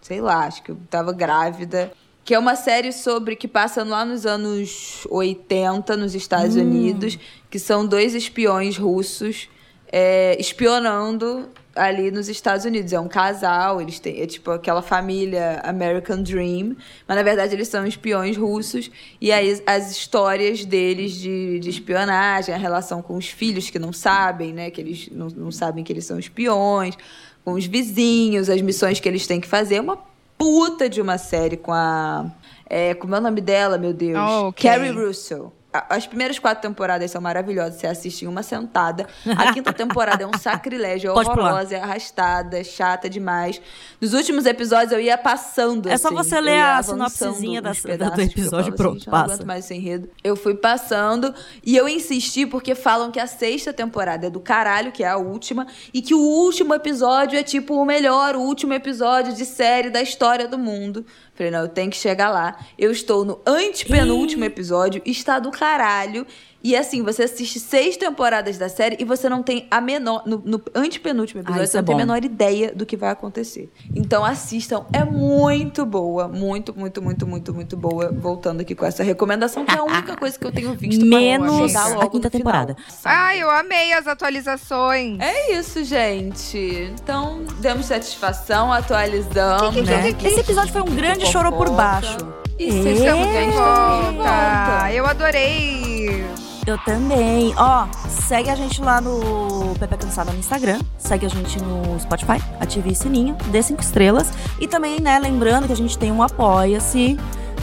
sei 0.00 0.20
lá, 0.20 0.46
acho 0.46 0.62
que 0.62 0.70
eu 0.70 0.78
tava 0.88 1.12
grávida. 1.12 1.92
Que 2.24 2.34
é 2.34 2.38
uma 2.38 2.56
série 2.56 2.90
sobre 2.90 3.36
que 3.36 3.46
passa 3.46 3.84
lá 3.84 4.04
nos 4.04 4.24
anos 4.24 5.06
80, 5.10 5.96
nos 5.96 6.14
Estados 6.14 6.56
Unidos, 6.56 7.18
que 7.50 7.58
são 7.58 7.86
dois 7.86 8.14
espiões 8.14 8.78
russos 8.78 9.48
é, 9.96 10.36
espionando 10.40 11.48
ali 11.72 12.10
nos 12.10 12.28
Estados 12.28 12.64
Unidos. 12.64 12.92
É 12.92 12.98
um 12.98 13.06
casal, 13.06 13.80
eles 13.80 14.00
têm, 14.00 14.20
é 14.20 14.26
tipo 14.26 14.50
aquela 14.50 14.82
família 14.82 15.60
American 15.62 16.20
Dream, 16.20 16.76
mas 17.06 17.16
na 17.16 17.22
verdade 17.22 17.54
eles 17.54 17.68
são 17.68 17.86
espiões 17.86 18.36
russos. 18.36 18.90
E 19.20 19.30
aí 19.30 19.62
as 19.64 19.92
histórias 19.92 20.64
deles 20.64 21.12
de, 21.12 21.60
de 21.60 21.70
espionagem, 21.70 22.52
a 22.52 22.58
relação 22.58 23.00
com 23.02 23.16
os 23.16 23.28
filhos 23.28 23.70
que 23.70 23.78
não 23.78 23.92
sabem, 23.92 24.52
né? 24.52 24.68
Que 24.68 24.80
eles 24.80 25.08
não, 25.12 25.28
não 25.28 25.52
sabem 25.52 25.84
que 25.84 25.92
eles 25.92 26.04
são 26.04 26.18
espiões, 26.18 26.96
com 27.44 27.52
os 27.52 27.66
vizinhos, 27.66 28.50
as 28.50 28.60
missões 28.60 28.98
que 28.98 29.08
eles 29.08 29.28
têm 29.28 29.40
que 29.40 29.46
fazer. 29.46 29.76
É 29.76 29.80
uma 29.80 29.96
puta 30.38 30.88
de 30.88 31.00
uma 31.00 31.18
série 31.18 31.56
com 31.56 31.72
a. 31.72 32.26
É, 32.68 32.94
como 32.94 33.14
é 33.14 33.18
o 33.18 33.20
nome 33.20 33.40
dela, 33.40 33.78
meu 33.78 33.92
Deus? 33.92 34.18
Oh, 34.18 34.48
ok. 34.48 34.70
Carrie 34.70 34.90
Russell. 34.90 35.52
As 35.88 36.06
primeiras 36.06 36.38
quatro 36.38 36.62
temporadas 36.62 37.10
são 37.10 37.20
maravilhosas, 37.20 37.80
você 37.80 37.86
assiste 37.86 38.24
em 38.24 38.28
uma 38.28 38.42
sentada. 38.42 39.06
A 39.36 39.52
quinta 39.52 39.72
temporada 39.74 40.22
é 40.22 40.26
um 40.26 40.38
sacrilégio, 40.38 41.10
é 41.10 41.12
horrorosa, 41.12 41.74
é 41.76 41.80
arrastada, 41.80 42.58
é 42.58 42.62
chata 42.64 43.10
demais. 43.10 43.60
Nos 44.00 44.14
últimos 44.14 44.46
episódios 44.46 44.92
eu 44.92 45.00
ia 45.00 45.18
passando. 45.18 45.88
É 45.88 45.96
só 45.96 46.08
assim, 46.08 46.16
você 46.16 46.40
ler 46.40 46.60
a 46.60 46.82
sinopsezinha 46.82 47.60
da- 47.60 47.72
do 47.72 47.82
pedaços, 47.82 48.18
eu 48.18 48.24
episódio, 48.24 48.64
falo 48.66 48.76
pronto, 48.76 48.94
gente, 48.94 49.06
eu 49.06 49.10
passa. 49.10 49.26
Não 49.26 49.34
aguento 49.34 49.46
mais 49.46 49.64
esse 49.64 49.74
enredo. 49.74 50.10
Eu 50.22 50.36
fui 50.36 50.54
passando 50.54 51.34
e 51.64 51.76
eu 51.76 51.88
insisti 51.88 52.46
porque 52.46 52.74
falam 52.74 53.10
que 53.10 53.18
a 53.18 53.26
sexta 53.26 53.72
temporada 53.72 54.26
é 54.26 54.30
do 54.30 54.40
caralho, 54.40 54.92
que 54.92 55.02
é 55.02 55.08
a 55.08 55.16
última, 55.16 55.66
e 55.92 56.00
que 56.00 56.14
o 56.14 56.20
último 56.20 56.74
episódio 56.74 57.38
é 57.38 57.42
tipo 57.42 57.74
o 57.74 57.84
melhor, 57.84 58.36
o 58.36 58.40
último 58.40 58.72
episódio 58.74 59.32
de 59.34 59.44
série 59.44 59.90
da 59.90 60.00
história 60.00 60.46
do 60.46 60.58
mundo. 60.58 61.04
Falei, 61.34 61.50
não, 61.50 61.60
eu 61.60 61.68
tenho 61.68 61.90
que 61.90 61.96
chegar 61.96 62.30
lá. 62.30 62.56
Eu 62.78 62.92
estou 62.92 63.24
no 63.24 63.40
antepenúltimo 63.44 64.44
episódio, 64.44 65.02
está 65.04 65.38
do 65.38 65.50
caralho. 65.50 66.26
E 66.64 66.74
assim, 66.74 67.02
você 67.02 67.24
assiste 67.24 67.60
seis 67.60 67.94
temporadas 67.98 68.56
da 68.56 68.70
série 68.70 68.96
e 68.98 69.04
você 69.04 69.28
não 69.28 69.42
tem 69.42 69.66
a 69.70 69.82
menor. 69.82 70.22
No, 70.24 70.38
no 70.42 70.62
antepenúltimo 70.74 71.42
episódio, 71.42 71.62
isso 71.62 71.72
você 71.72 71.76
é 71.76 71.80
não 71.82 71.84
tem 71.86 71.94
a 71.94 71.98
bom. 71.98 72.02
menor 72.06 72.24
ideia 72.24 72.72
do 72.74 72.86
que 72.86 72.96
vai 72.96 73.10
acontecer. 73.10 73.70
Então 73.94 74.24
assistam, 74.24 74.86
é 74.90 75.04
muito 75.04 75.84
boa. 75.84 76.26
Muito, 76.26 76.74
muito, 76.74 77.02
muito, 77.02 77.26
muito, 77.26 77.52
muito 77.52 77.76
boa. 77.76 78.10
Voltando 78.10 78.62
aqui 78.62 78.74
com 78.74 78.86
essa 78.86 79.02
recomendação, 79.02 79.64
que 79.66 79.74
é 79.74 79.78
a 79.78 79.84
única 79.84 80.16
coisa 80.16 80.38
que 80.38 80.46
eu 80.46 80.50
tenho 80.52 80.72
visto 80.74 81.04
Menos 81.04 81.76
a 81.76 81.88
logo 81.88 82.08
quinta 82.08 82.30
temporada. 82.30 82.74
Ai, 83.04 83.42
eu 83.42 83.50
amei 83.50 83.92
as 83.92 84.06
atualizações. 84.06 85.18
É 85.20 85.52
isso, 85.58 85.84
gente. 85.84 86.56
Então, 86.94 87.44
demos 87.60 87.84
satisfação, 87.86 88.72
atualizamos. 88.72 89.76
né? 89.86 90.14
Esse 90.24 90.40
episódio 90.40 90.72
foi 90.72 90.80
um 90.80 90.94
grande 90.96 91.26
choro 91.26 91.52
por 91.52 91.68
baixo. 91.70 92.16
E 92.58 92.68
É. 92.68 92.70
vocês 92.70 92.98
estamos 93.00 93.26
de 93.26 93.44
Volta. 93.50 94.12
volta. 94.12 94.92
Eu 94.92 95.06
adorei. 95.06 96.24
Eu 96.66 96.78
também. 96.78 97.54
Ó, 97.56 97.86
segue 98.08 98.48
a 98.48 98.54
gente 98.54 98.80
lá 98.80 99.00
no 99.00 99.74
Pepe 99.78 99.98
Cansada 99.98 100.32
no 100.32 100.38
Instagram. 100.38 100.80
Segue 100.98 101.26
a 101.26 101.28
gente 101.28 101.60
no 101.60 101.98
Spotify. 102.00 102.42
Ative 102.58 102.90
o 102.90 102.94
sininho. 102.94 103.36
Dê 103.50 103.62
cinco 103.62 103.82
estrelas. 103.82 104.32
E 104.58 104.66
também, 104.66 105.00
né, 105.00 105.18
lembrando 105.18 105.66
que 105.66 105.72
a 105.72 105.76
gente 105.76 105.98
tem 105.98 106.10
um 106.10 106.22
Apoia-se. 106.22 107.18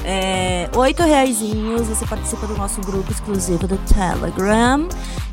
É, 0.06 0.70
oito 0.76 1.02
reaisinhos. 1.04 1.88
Você 1.88 2.06
participa 2.06 2.46
do 2.46 2.56
nosso 2.56 2.80
grupo 2.82 3.12
exclusivo 3.12 3.68
do 3.68 3.78
Telegram. 3.78 4.88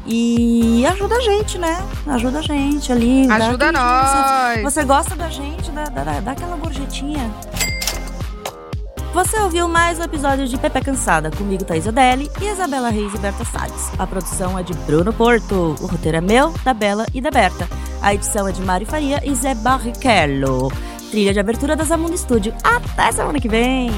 E 0.07 0.87
ajuda 0.87 1.17
a 1.17 1.21
gente, 1.21 1.59
né? 1.59 1.85
Ajuda 2.07 2.39
a 2.39 2.43
gente 2.43 2.91
ali. 2.91 3.27
dá 3.27 3.35
Ajuda 3.35 3.73
nós. 3.73 4.55
Você, 4.55 4.63
você 4.63 4.85
gosta 4.85 5.15
da 5.15 5.29
gente, 5.29 5.71
dá, 5.73 5.85
dá, 5.85 6.21
dá 6.21 6.33
aquela 6.33 6.57
gorjetinha. 6.57 7.31
Você 9.19 9.37
ouviu 9.41 9.67
mais 9.67 9.99
um 9.99 10.05
episódio 10.05 10.47
de 10.47 10.57
Pepe 10.57 10.81
Cansada, 10.81 11.29
comigo 11.33 11.65
Thaís 11.65 11.89
Odelli 11.89 12.31
e 12.41 12.45
Isabela 12.45 12.89
Reis 12.89 13.13
e 13.13 13.19
Berta 13.19 13.45
Salles. 13.45 13.91
A 13.99 14.07
produção 14.07 14.57
é 14.57 14.63
de 14.63 14.73
Bruno 14.73 15.13
Porto, 15.13 15.75
o 15.81 15.87
roteiro 15.87 16.19
é 16.19 16.21
meu, 16.21 16.55
da 16.65 16.73
Bela 16.73 17.05
e 17.13 17.21
da 17.21 17.29
Berta. 17.29 17.69
A 18.01 18.15
edição 18.15 18.47
é 18.47 18.53
de 18.53 18.63
Mari 18.63 18.85
Faria 18.85 19.21
e 19.29 19.35
Zé 19.35 19.57
Barrichello. 19.57 20.71
Trilha 21.11 21.33
de 21.33 21.41
abertura 21.41 21.75
da 21.75 21.83
Zamundo 21.83 22.17
Studio. 22.17 22.55
Até 22.63 23.11
semana 23.11 23.41
que 23.41 23.49
vem! 23.49 23.91